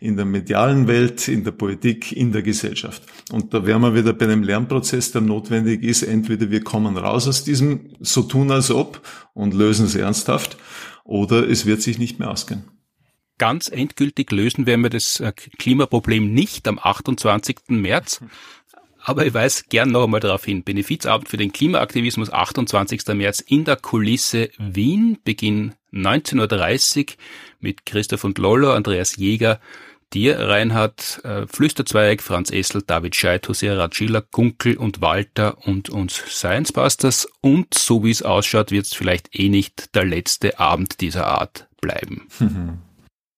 in 0.00 0.16
der 0.16 0.24
medialen 0.24 0.88
Welt, 0.88 1.28
in 1.28 1.44
der 1.44 1.52
Politik, 1.52 2.12
in 2.12 2.32
der 2.32 2.42
Gesellschaft. 2.42 3.02
Und 3.32 3.52
da 3.52 3.66
wären 3.66 3.82
wir 3.82 3.94
wieder 3.94 4.14
bei 4.14 4.24
einem 4.24 4.42
Lernprozess, 4.42 5.12
der 5.12 5.20
notwendig 5.20 5.82
ist. 5.82 6.02
Entweder 6.02 6.50
wir 6.50 6.62
kommen 6.62 6.96
raus 6.96 7.28
aus 7.28 7.44
diesem 7.44 7.90
so 8.00 8.22
tun 8.22 8.50
als 8.50 8.70
ob 8.70 9.02
und 9.34 9.52
lösen 9.52 9.86
es 9.86 9.94
ernsthaft 9.94 10.56
oder 11.04 11.48
es 11.48 11.66
wird 11.66 11.82
sich 11.82 11.98
nicht 11.98 12.18
mehr 12.18 12.30
ausgehen. 12.30 12.75
Ganz 13.38 13.68
endgültig 13.68 14.30
lösen 14.30 14.66
werden 14.66 14.82
wir 14.82 14.90
das 14.90 15.20
äh, 15.20 15.32
Klimaproblem 15.32 16.32
nicht 16.32 16.66
am 16.68 16.78
28. 16.78 17.58
März. 17.68 18.20
Aber 19.06 19.24
ich 19.24 19.34
weise 19.34 19.64
gern 19.68 19.92
noch 19.92 20.04
einmal 20.04 20.20
darauf 20.20 20.44
hin. 20.44 20.64
Benefizabend 20.64 21.28
für 21.28 21.36
den 21.36 21.52
Klimaaktivismus, 21.52 22.32
28. 22.32 23.06
März 23.14 23.40
in 23.40 23.64
der 23.64 23.76
Kulisse 23.76 24.50
Wien, 24.58 25.18
Beginn 25.22 25.74
19.30 25.92 26.98
Uhr 26.98 27.14
mit 27.60 27.86
Christoph 27.86 28.24
und 28.24 28.38
Lollo, 28.38 28.72
Andreas 28.72 29.16
Jäger, 29.16 29.60
dir, 30.12 30.40
Reinhard, 30.40 31.20
äh, 31.24 31.46
Flüsterzweig, 31.46 32.22
Franz 32.22 32.50
Essel, 32.50 32.82
David 32.82 33.14
Scheid, 33.14 33.48
Hosea 33.48 33.74
Ratschiller, 33.76 34.22
Gunkel 34.22 34.76
und 34.76 35.00
Walter 35.00 35.58
und 35.66 35.88
uns 35.88 36.16
Science 36.28 36.72
Busters. 36.72 37.28
Und 37.40 37.74
so 37.74 38.02
wie 38.02 38.10
es 38.10 38.22
ausschaut, 38.22 38.70
wird 38.70 38.86
es 38.86 38.94
vielleicht 38.94 39.38
eh 39.38 39.48
nicht 39.48 39.94
der 39.94 40.04
letzte 40.04 40.58
Abend 40.58 41.00
dieser 41.00 41.26
Art 41.26 41.68
bleiben. 41.80 42.26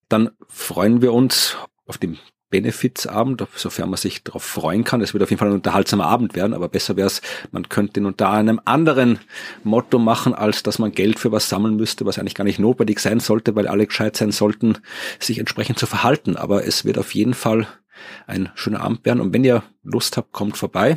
Dann 0.09 0.31
freuen 0.49 1.03
wir 1.03 1.13
uns 1.13 1.57
auf 1.87 1.99
den 1.99 2.19
Benefizabend, 2.51 3.47
sofern 3.55 3.91
man 3.91 3.99
sich 3.99 4.25
darauf 4.25 4.43
freuen 4.43 4.83
kann. 4.85 5.03
Es 5.03 5.13
wird 5.13 5.23
auf 5.23 5.29
jeden 5.29 5.39
Fall 5.39 5.49
ein 5.49 5.55
unterhaltsamer 5.55 6.07
Abend 6.07 6.35
werden, 6.35 6.55
aber 6.55 6.69
besser 6.69 6.97
wäre 6.97 7.07
es, 7.07 7.21
man 7.51 7.69
könnte 7.69 8.01
ihn 8.01 8.07
unter 8.07 8.31
einem 8.31 8.61
anderen 8.65 9.19
Motto 9.65 9.99
machen, 9.99 10.33
als 10.33 10.63
dass 10.63 10.79
man 10.79 10.93
Geld 10.93 11.19
für 11.19 11.31
was 11.31 11.51
sammeln 11.51 11.77
müsste, 11.77 12.07
was 12.07 12.19
eigentlich 12.19 12.35
gar 12.35 12.45
nicht 12.45 12.59
notwendig 12.59 13.01
sein 13.01 13.21
sollte, 13.21 13.55
weil 13.55 13.69
alle 13.69 13.87
gescheit 13.87 14.17
sein 14.17 14.33
sollten, 14.33 14.79
sich 15.19 15.39
entsprechend 15.39 15.79
zu 15.79 15.87
verhalten. 15.87 16.37
Aber 16.37 16.67
es 16.67 16.87
wird 16.87 16.97
auf 16.97 17.15
jeden 17.15 17.35
Fall 17.35 17.67
ein 18.27 18.51
schöner 18.55 18.81
Abend 18.81 19.05
werden. 19.05 19.21
Und 19.21 19.35
wenn 19.35 19.45
ihr 19.45 19.63
Lust 19.83 20.17
habt, 20.17 20.33
kommt 20.33 20.57
vorbei. 20.57 20.97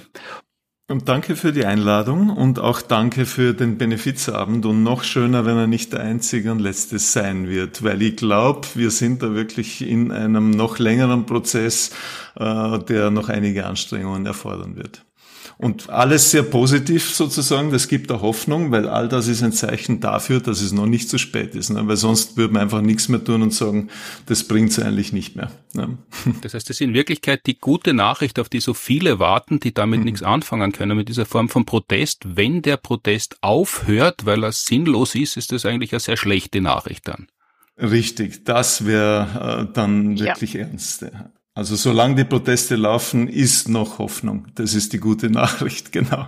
Und 0.92 1.08
danke 1.08 1.38
für 1.38 1.54
die 1.54 1.66
Einladung 1.66 2.30
und 2.30 2.60
auch 2.60 2.82
danke 2.82 3.26
für 3.26 3.54
den 3.54 3.78
Benefizabend 3.78 4.66
und 4.66 4.84
noch 4.84 5.06
schöner, 5.06 5.46
wenn 5.46 5.56
er 5.56 5.68
nicht 5.68 5.94
der 5.94 6.02
einzige 6.02 6.52
und 6.52 6.60
letzte 6.60 7.00
sein 7.00 7.48
wird, 7.48 7.82
weil 7.82 8.02
ich 8.02 8.18
glaube, 8.18 8.68
wir 8.76 8.92
sind 8.92 9.24
da 9.24 9.34
wirklich 9.34 9.88
in 9.88 10.12
einem 10.12 10.52
noch 10.52 10.80
längeren 10.80 11.26
Prozess, 11.26 11.92
äh, 12.36 12.78
der 12.80 13.10
noch 13.10 13.30
einige 13.30 13.68
Anstrengungen 13.68 14.26
erfordern 14.26 14.76
wird. 14.76 15.06
Und 15.62 15.92
alles 15.92 16.32
sehr 16.32 16.42
positiv 16.42 17.14
sozusagen, 17.14 17.70
das 17.70 17.88
gibt 17.88 18.12
auch 18.12 18.24
Hoffnung, 18.24 18.72
weil 18.72 18.90
all 18.90 19.08
das 19.08 19.28
ist 19.28 19.44
ein 19.44 19.52
Zeichen 19.52 20.00
dafür, 20.00 20.40
dass 20.40 20.60
es 20.60 20.72
noch 20.72 20.88
nicht 20.88 21.08
zu 21.08 21.20
spät 21.20 21.54
ist. 21.54 21.70
Ne? 21.70 21.88
Weil 21.88 21.98
sonst 21.98 22.36
würde 22.36 22.52
man 22.52 22.64
einfach 22.64 22.82
nichts 22.82 23.10
mehr 23.10 23.24
tun 23.24 23.44
und 23.44 23.54
sagen, 23.54 23.90
das 24.26 24.44
bringt 24.44 24.72
es 24.72 24.80
eigentlich 24.80 25.14
nicht 25.14 25.36
mehr. 25.36 25.52
Ne? 25.74 26.00
Das 26.42 26.56
heißt, 26.56 26.68
das 26.68 26.78
ist 26.78 26.82
in 26.82 26.96
Wirklichkeit 26.96 27.46
die 27.46 27.60
gute 27.60 27.94
Nachricht, 27.94 28.40
auf 28.40 28.50
die 28.50 28.60
so 28.60 28.74
viele 28.74 29.20
warten, 29.20 29.60
die 29.60 29.72
damit 29.72 30.00
mhm. 30.00 30.06
nichts 30.06 30.24
anfangen 30.24 30.72
können, 30.72 30.98
mit 30.98 31.10
dieser 31.10 31.28
Form 31.28 31.48
von 31.48 31.64
Protest. 31.64 32.24
Wenn 32.36 32.64
der 32.64 32.78
Protest 32.78 33.38
aufhört, 33.42 34.26
weil 34.26 34.44
er 34.44 34.54
sinnlos 34.54 35.14
ist, 35.14 35.38
ist 35.38 35.52
das 35.52 35.68
eigentlich 35.68 35.94
eine 35.94 36.00
sehr 36.00 36.18
schlechte 36.18 36.60
Nachricht 36.60 37.08
dann. 37.08 37.28
Richtig, 37.78 38.46
das 38.46 38.88
wäre 38.88 39.68
äh, 39.70 39.74
dann 39.74 40.20
wirklich 40.20 40.54
ja. 40.54 40.62
ernst. 40.62 41.06
Also 41.54 41.76
solange 41.76 42.16
die 42.16 42.24
Proteste 42.24 42.76
laufen, 42.76 43.28
ist 43.28 43.68
noch 43.68 44.00
Hoffnung. 44.00 44.48
Das 44.56 44.74
ist 44.74 44.94
die 44.94 45.00
gute 45.00 45.30
Nachricht, 45.30 45.92
genau. 45.92 46.28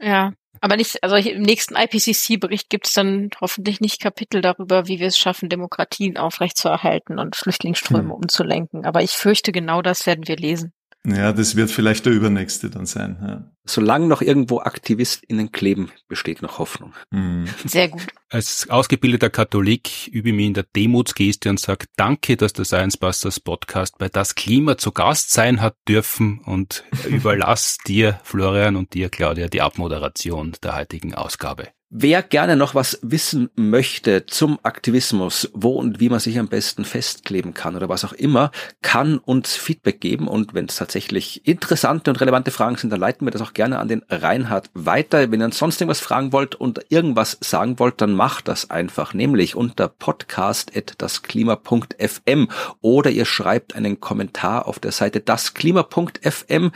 Ja, 0.00 0.32
aber 0.60 0.76
nicht, 0.76 1.02
also 1.02 1.16
im 1.16 1.42
nächsten 1.42 1.74
IPCC-Bericht 1.76 2.70
gibt 2.70 2.86
es 2.86 2.94
dann 2.94 3.30
hoffentlich 3.40 3.80
nicht 3.80 4.00
Kapitel 4.00 4.40
darüber, 4.40 4.86
wie 4.86 5.00
wir 5.00 5.08
es 5.08 5.18
schaffen, 5.18 5.48
Demokratien 5.48 6.16
aufrechtzuerhalten 6.16 7.18
und 7.18 7.36
Flüchtlingsströme 7.36 8.04
hm. 8.04 8.12
umzulenken. 8.12 8.86
Aber 8.86 9.02
ich 9.02 9.10
fürchte, 9.10 9.52
genau 9.52 9.82
das 9.82 10.06
werden 10.06 10.26
wir 10.26 10.36
lesen. 10.36 10.72
Ja, 11.04 11.32
das 11.32 11.56
wird 11.56 11.70
vielleicht 11.70 12.06
der 12.06 12.12
übernächste 12.12 12.70
dann 12.70 12.86
sein. 12.86 13.16
Ja. 13.20 13.50
Solange 13.64 14.06
noch 14.06 14.22
irgendwo 14.22 14.60
AktivistInnen 14.60 15.50
kleben, 15.50 15.90
besteht 16.06 16.42
noch 16.42 16.58
Hoffnung. 16.58 16.94
Mhm. 17.10 17.46
Sehr 17.64 17.88
gut. 17.88 18.06
Als 18.28 18.70
ausgebildeter 18.70 19.28
Katholik 19.28 20.08
übe 20.12 20.28
ich 20.28 20.34
mich 20.34 20.46
in 20.46 20.54
der 20.54 20.66
Demutsgeste 20.76 21.50
und 21.50 21.58
sage 21.58 21.86
Danke, 21.96 22.36
dass 22.36 22.52
der 22.52 22.64
Science 22.64 22.96
Busters 22.96 23.40
Podcast 23.40 23.98
bei 23.98 24.08
Das 24.08 24.36
Klima 24.36 24.78
zu 24.78 24.92
Gast 24.92 25.32
sein 25.32 25.60
hat 25.60 25.76
dürfen 25.88 26.40
und 26.44 26.84
überlass 27.08 27.78
dir, 27.84 28.20
Florian, 28.22 28.76
und 28.76 28.94
dir, 28.94 29.08
Claudia, 29.08 29.48
die 29.48 29.60
Abmoderation 29.60 30.52
der 30.62 30.76
heutigen 30.76 31.14
Ausgabe. 31.14 31.68
Wer 31.94 32.22
gerne 32.22 32.56
noch 32.56 32.74
was 32.74 32.98
wissen 33.02 33.50
möchte 33.54 34.24
zum 34.24 34.58
Aktivismus, 34.62 35.50
wo 35.52 35.72
und 35.72 36.00
wie 36.00 36.08
man 36.08 36.20
sich 36.20 36.38
am 36.38 36.48
besten 36.48 36.86
festkleben 36.86 37.52
kann 37.52 37.76
oder 37.76 37.90
was 37.90 38.06
auch 38.06 38.14
immer, 38.14 38.50
kann 38.80 39.18
uns 39.18 39.56
Feedback 39.56 40.00
geben. 40.00 40.26
Und 40.26 40.54
wenn 40.54 40.64
es 40.64 40.76
tatsächlich 40.76 41.46
interessante 41.46 42.10
und 42.10 42.18
relevante 42.18 42.50
Fragen 42.50 42.78
sind, 42.78 42.88
dann 42.88 43.00
leiten 43.00 43.26
wir 43.26 43.30
das 43.30 43.42
auch 43.42 43.52
gerne 43.52 43.78
an 43.78 43.88
den 43.88 44.02
Reinhard 44.08 44.70
weiter. 44.72 45.30
Wenn 45.30 45.42
ihr 45.42 45.52
sonst 45.52 45.82
irgendwas 45.82 46.00
fragen 46.00 46.32
wollt 46.32 46.54
und 46.54 46.80
irgendwas 46.88 47.36
sagen 47.42 47.78
wollt, 47.78 48.00
dann 48.00 48.14
macht 48.14 48.48
das 48.48 48.70
einfach, 48.70 49.12
nämlich 49.12 49.54
unter 49.54 49.88
podcast.dasklima.fm 49.88 52.48
oder 52.80 53.10
ihr 53.10 53.26
schreibt 53.26 53.76
einen 53.76 54.00
Kommentar 54.00 54.66
auf 54.66 54.78
der 54.78 54.92
Seite 54.92 55.20
dasklima.fm. 55.20 56.72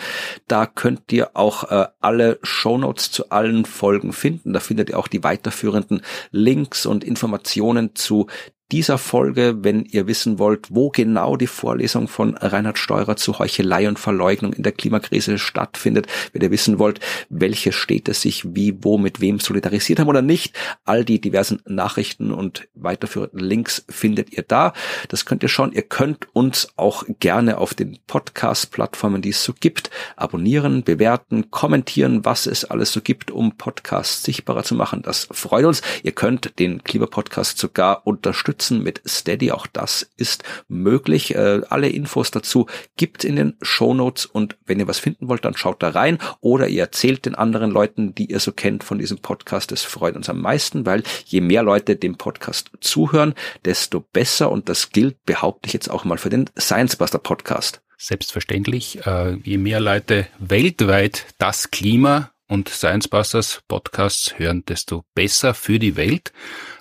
Da 0.47 0.67
könnt 0.67 1.11
ihr 1.11 1.31
auch 1.33 1.71
äh, 1.71 1.87
alle 2.03 2.39
Shownotes 2.43 3.11
zu 3.11 3.31
allen 3.31 3.64
Folgen 3.64 4.12
finden. 4.12 4.53
Da 4.53 4.61
findet 4.61 4.91
ihr 4.91 4.99
auch 4.99 5.06
auch 5.07 5.09
die 5.09 5.23
weiterführenden 5.23 6.03
Links 6.31 6.87
und 6.87 7.05
Informationen 7.05 7.95
zu 7.95 8.27
dieser 8.73 8.99
Folge, 8.99 9.59
wenn 9.62 9.85
ihr 9.85 10.09
wissen 10.09 10.41
wollt, 10.41 10.75
wo 10.75 10.91
genau 10.91 11.37
die 11.37 11.47
Vorlesung 11.47 12.09
von 12.09 12.37
Reinhard 12.37 12.79
Steurer 12.79 13.14
zu 13.14 13.39
Heuchelei 13.39 13.87
und 13.87 13.99
Verleugnung 13.99 14.53
in 14.55 14.64
der 14.64 14.73
Klimakrise 14.73 15.39
stattfindet, 15.39 16.09
wenn 16.33 16.43
ihr 16.43 16.51
wissen 16.51 16.81
wollt, 16.81 16.99
welche 17.29 17.71
Städte 17.71 18.12
sich 18.12 18.57
wie, 18.57 18.77
wo, 18.83 18.99
mit 18.99 19.21
wem 19.21 19.39
solidarisiert 19.39 20.01
haben 20.01 20.09
oder 20.09 20.23
nicht. 20.23 20.57
All 20.85 21.05
die 21.05 21.21
diversen 21.21 21.62
Nachrichten 21.67 22.33
und 22.33 22.67
weiterführenden 22.75 23.39
Links 23.39 23.85
findet 23.89 24.33
ihr 24.33 24.43
da. 24.43 24.73
Das 25.09 25.27
könnt 25.27 25.45
ihr 25.45 25.49
schauen. 25.49 25.73
Ihr 25.73 25.83
könnt 25.83 26.27
uns 26.33 26.69
auch 26.75 27.05
gerne 27.21 27.59
auf 27.59 27.73
den 27.73 27.99
Podcast-Plattformen, 28.09 29.23
die 29.23 29.31
es 29.31 29.45
so 29.45 29.53
gibt, 29.59 29.91
abonnieren, 30.17 30.83
bewerten, 30.83 31.53
kommentieren, 31.53 32.25
was 32.25 32.47
es 32.47 32.64
alles 32.64 32.93
so 32.93 33.01
gibt, 33.01 33.31
um 33.31 33.57
Podcasts 33.57 34.25
sichtbarer 34.25 34.64
zu 34.64 34.75
machen. 34.75 35.03
Das 35.03 35.29
freut 35.31 35.67
uns. 35.67 35.83
Ihr 36.03 36.12
könnt 36.12 36.59
den 36.59 36.83
Klimapodcast 36.83 37.59
sogar 37.59 38.05
unterstützen 38.05 38.56
unterstützen 38.57 38.83
mit 38.83 39.03
Steady. 39.07 39.53
Auch 39.53 39.67
das 39.67 40.11
ist 40.17 40.45
möglich. 40.69 41.35
Äh, 41.35 41.63
alle 41.69 41.89
Infos 41.89 42.31
dazu 42.31 42.67
gibt 42.97 43.25
in 43.25 43.37
den 43.37 43.55
Show 43.63 43.95
Notes 43.95 44.27
und 44.27 44.57
wenn 44.67 44.81
ihr 44.81 44.89
was 44.89 44.99
finden 44.99 45.29
wollt, 45.29 45.45
dann 45.45 45.57
schaut 45.57 45.83
da 45.83 45.91
rein 45.91 46.19
oder 46.41 46.69
ihr 46.69 46.83
erzählt 46.83 47.27
den 47.27 47.35
anderen 47.35 47.71
Leuten, 47.71 48.15
die 48.15 48.31
ihr 48.31 48.41
so 48.41 48.53
kennt 48.53 48.85
von 48.85 48.99
diesem 48.99 49.19
Podcast. 49.19 49.73
Das 49.73 49.83
freut 49.83 50.17
uns 50.17 50.29
am 50.29 50.41
meisten, 50.41 50.87
weil 50.87 51.03
je 51.27 51.41
mehr 51.41 51.63
Leute 51.63 51.97
dem 51.97 52.17
Podcast 52.17 52.71
zuhören, 52.81 53.35
desto 53.65 54.01
besser 54.01 54.51
und 54.51 54.69
das 54.69 54.91
gilt, 54.91 55.25
behaupte 55.27 55.67
ich 55.67 55.73
jetzt 55.73 55.91
auch 55.91 56.05
mal 56.05 56.19
für 56.19 56.31
den 56.31 56.49
Science 56.59 56.97
Buster 56.97 57.19
Podcast. 57.19 57.83
Selbstverständlich, 57.99 59.07
äh, 59.07 59.37
je 59.43 59.59
mehr 59.59 59.81
Leute 59.81 60.27
weltweit 60.39 61.27
das 61.39 61.71
Klima 61.71 62.31
und 62.49 62.69
Science 62.69 63.09
Busters 63.09 63.63
Podcasts 63.69 64.39
hören, 64.39 64.65
desto 64.67 65.05
besser 65.15 65.55
für 65.55 65.79
die 65.79 65.97
Welt. 65.97 66.33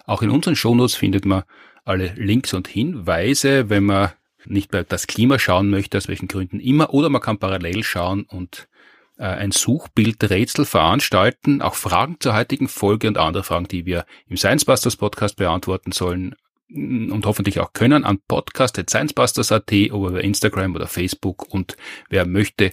Auch 0.06 0.22
in 0.22 0.30
unseren 0.30 0.56
Shownotes 0.56 0.96
findet 0.96 1.26
man 1.26 1.44
alle 1.86 2.14
Links 2.16 2.54
und 2.54 2.68
Hinweise, 2.68 3.70
wenn 3.70 3.86
man 3.86 4.12
nicht 4.46 4.72
bei 4.72 4.84
das 4.84 5.08
Klima 5.08 5.40
schauen 5.40 5.70
möchte, 5.70 5.98
aus 5.98 6.08
welchen 6.08 6.28
Gründen 6.28 6.60
immer, 6.60 6.94
oder 6.94 7.10
man 7.10 7.22
kann 7.22 7.38
parallel 7.38 7.84
schauen 7.84 8.24
und 8.24 8.68
äh, 9.18 9.24
ein 9.24 9.52
Suchbildrätsel 9.52 10.66
veranstalten, 10.66 11.62
auch 11.62 11.76
Fragen 11.76 12.18
zur 12.20 12.36
heutigen 12.36 12.68
Folge 12.68 13.08
und 13.08 13.18
andere 13.18 13.44
Fragen, 13.44 13.68
die 13.68 13.86
wir 13.86 14.06
im 14.28 14.38
Science 14.38 14.66
Busters 14.66 14.98
Podcast 14.98 15.38
beantworten 15.38 15.92
sollen 15.92 16.36
und 16.70 17.26
hoffentlich 17.26 17.60
auch 17.60 17.74
können, 17.74 18.04
an 18.04 18.20
podcast.sciencebusters.at 18.28 19.72
oder 19.92 20.10
über 20.10 20.24
Instagram 20.24 20.76
oder 20.76 20.88
Facebook. 20.88 21.54
Und 21.54 21.78
wer 22.10 22.26
möchte, 22.26 22.72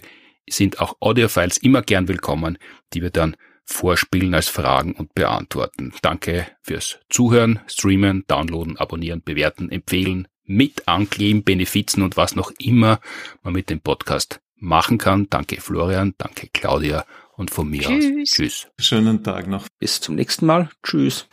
sind 0.49 0.79
auch 0.79 0.97
Audiofiles 0.99 1.57
immer 1.57 1.83
gern 1.83 2.07
willkommen, 2.07 2.57
die 2.93 3.01
wir 3.01 3.11
dann 3.11 3.37
vorspielen 3.65 4.33
als 4.33 4.49
Fragen 4.49 4.93
und 4.93 5.13
beantworten. 5.13 5.93
Danke 6.01 6.47
fürs 6.61 6.99
Zuhören, 7.09 7.59
Streamen, 7.67 8.23
Downloaden, 8.27 8.77
Abonnieren, 8.77 9.21
Bewerten, 9.23 9.71
Empfehlen, 9.71 10.27
mit 10.45 10.87
ankleben, 10.87 11.43
Benefizen 11.43 12.03
und 12.03 12.17
was 12.17 12.35
noch 12.35 12.51
immer 12.59 12.99
man 13.41 13.53
mit 13.53 13.69
dem 13.69 13.79
Podcast 13.79 14.41
machen 14.57 14.97
kann. 14.97 15.27
Danke 15.29 15.61
Florian, 15.61 16.13
danke 16.17 16.49
Claudia 16.53 17.05
und 17.35 17.51
von 17.51 17.69
mir 17.69 17.81
tschüss. 17.81 18.05
aus 18.05 18.29
tschüss. 18.29 18.67
Schönen 18.79 19.23
Tag 19.23 19.47
noch. 19.47 19.67
Bis 19.79 19.99
zum 20.01 20.15
nächsten 20.15 20.45
Mal. 20.45 20.69
Tschüss. 20.83 21.27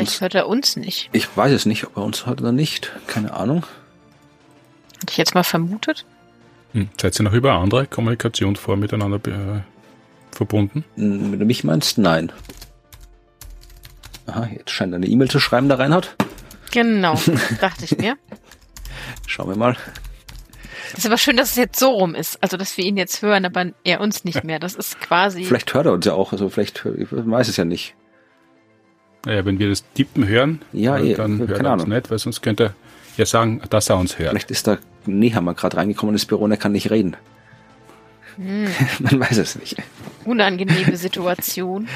Vielleicht 0.00 0.20
hört 0.20 0.34
er 0.34 0.48
uns 0.48 0.76
nicht. 0.76 1.08
Ich 1.12 1.36
weiß 1.36 1.52
es 1.52 1.66
nicht, 1.66 1.84
ob 1.86 1.96
er 1.96 2.04
uns 2.04 2.26
hört 2.26 2.40
oder 2.40 2.52
nicht. 2.52 2.92
Keine 3.06 3.32
Ahnung. 3.34 3.64
Hätte 5.00 5.12
ich 5.12 5.16
jetzt 5.16 5.34
mal 5.34 5.42
vermutet. 5.44 6.04
Hm. 6.72 6.88
Seid 7.00 7.18
ihr 7.18 7.24
noch 7.24 7.32
über 7.32 7.52
andere 7.52 7.86
Kommunikationsformen 7.86 8.80
miteinander 8.80 9.16
äh, 9.28 9.60
verbunden? 10.34 10.84
Wenn 10.96 11.38
du 11.38 11.44
mich 11.44 11.64
meinst, 11.64 11.98
nein. 11.98 12.32
Aha, 14.26 14.48
jetzt 14.52 14.70
scheint 14.70 14.92
er 14.92 14.96
eine 14.96 15.06
E-Mail 15.06 15.30
zu 15.30 15.38
schreiben, 15.38 15.68
der 15.68 15.78
Reinhard. 15.78 16.16
Genau, 16.72 17.14
dachte 17.60 17.84
ich 17.84 17.96
mir. 17.98 18.16
Schauen 19.26 19.48
wir 19.48 19.56
mal. 19.56 19.76
ist 20.96 21.06
aber 21.06 21.18
schön, 21.18 21.36
dass 21.36 21.50
es 21.50 21.56
jetzt 21.56 21.78
so 21.78 21.90
rum 21.90 22.14
ist. 22.14 22.42
Also, 22.42 22.56
dass 22.56 22.76
wir 22.76 22.84
ihn 22.84 22.96
jetzt 22.96 23.22
hören, 23.22 23.44
aber 23.44 23.66
er 23.84 24.00
uns 24.00 24.24
nicht 24.24 24.42
mehr. 24.44 24.58
Das 24.58 24.74
ist 24.74 25.00
quasi. 25.00 25.44
Vielleicht 25.44 25.72
hört 25.74 25.86
er 25.86 25.92
uns 25.92 26.06
ja 26.06 26.14
auch. 26.14 26.32
Also 26.32 26.48
vielleicht, 26.48 26.84
ich 26.98 27.08
weiß 27.10 27.48
es 27.48 27.56
ja 27.56 27.64
nicht. 27.64 27.94
Naja, 29.24 29.44
wenn 29.44 29.58
wir 29.58 29.68
das 29.68 29.84
Tippen 29.94 30.26
hören, 30.26 30.60
ja, 30.72 30.98
dann 30.98 31.40
eh, 31.40 31.46
hört 31.46 31.56
keine 31.56 31.68
er 31.68 31.72
uns 31.74 31.86
nicht, 31.86 32.10
weil 32.10 32.18
sonst 32.18 32.42
könnte 32.42 32.64
er 32.64 32.74
ja 33.16 33.26
sagen, 33.26 33.62
dass 33.70 33.88
er 33.88 33.96
uns 33.96 34.18
hört. 34.18 34.30
Vielleicht 34.30 34.50
ist 34.50 34.66
der 34.66 34.78
Nehammer 35.06 35.54
gerade 35.54 35.76
reingekommen 35.76 36.14
ins 36.14 36.26
Büro 36.26 36.44
und 36.44 36.50
er 36.50 36.56
kann 36.56 36.72
nicht 36.72 36.90
reden. 36.90 37.16
Hm, 38.36 38.66
Man 38.98 39.20
weiß 39.20 39.38
es 39.38 39.56
nicht. 39.56 39.76
unangenehme 40.24 40.96
Situation. 40.96 41.88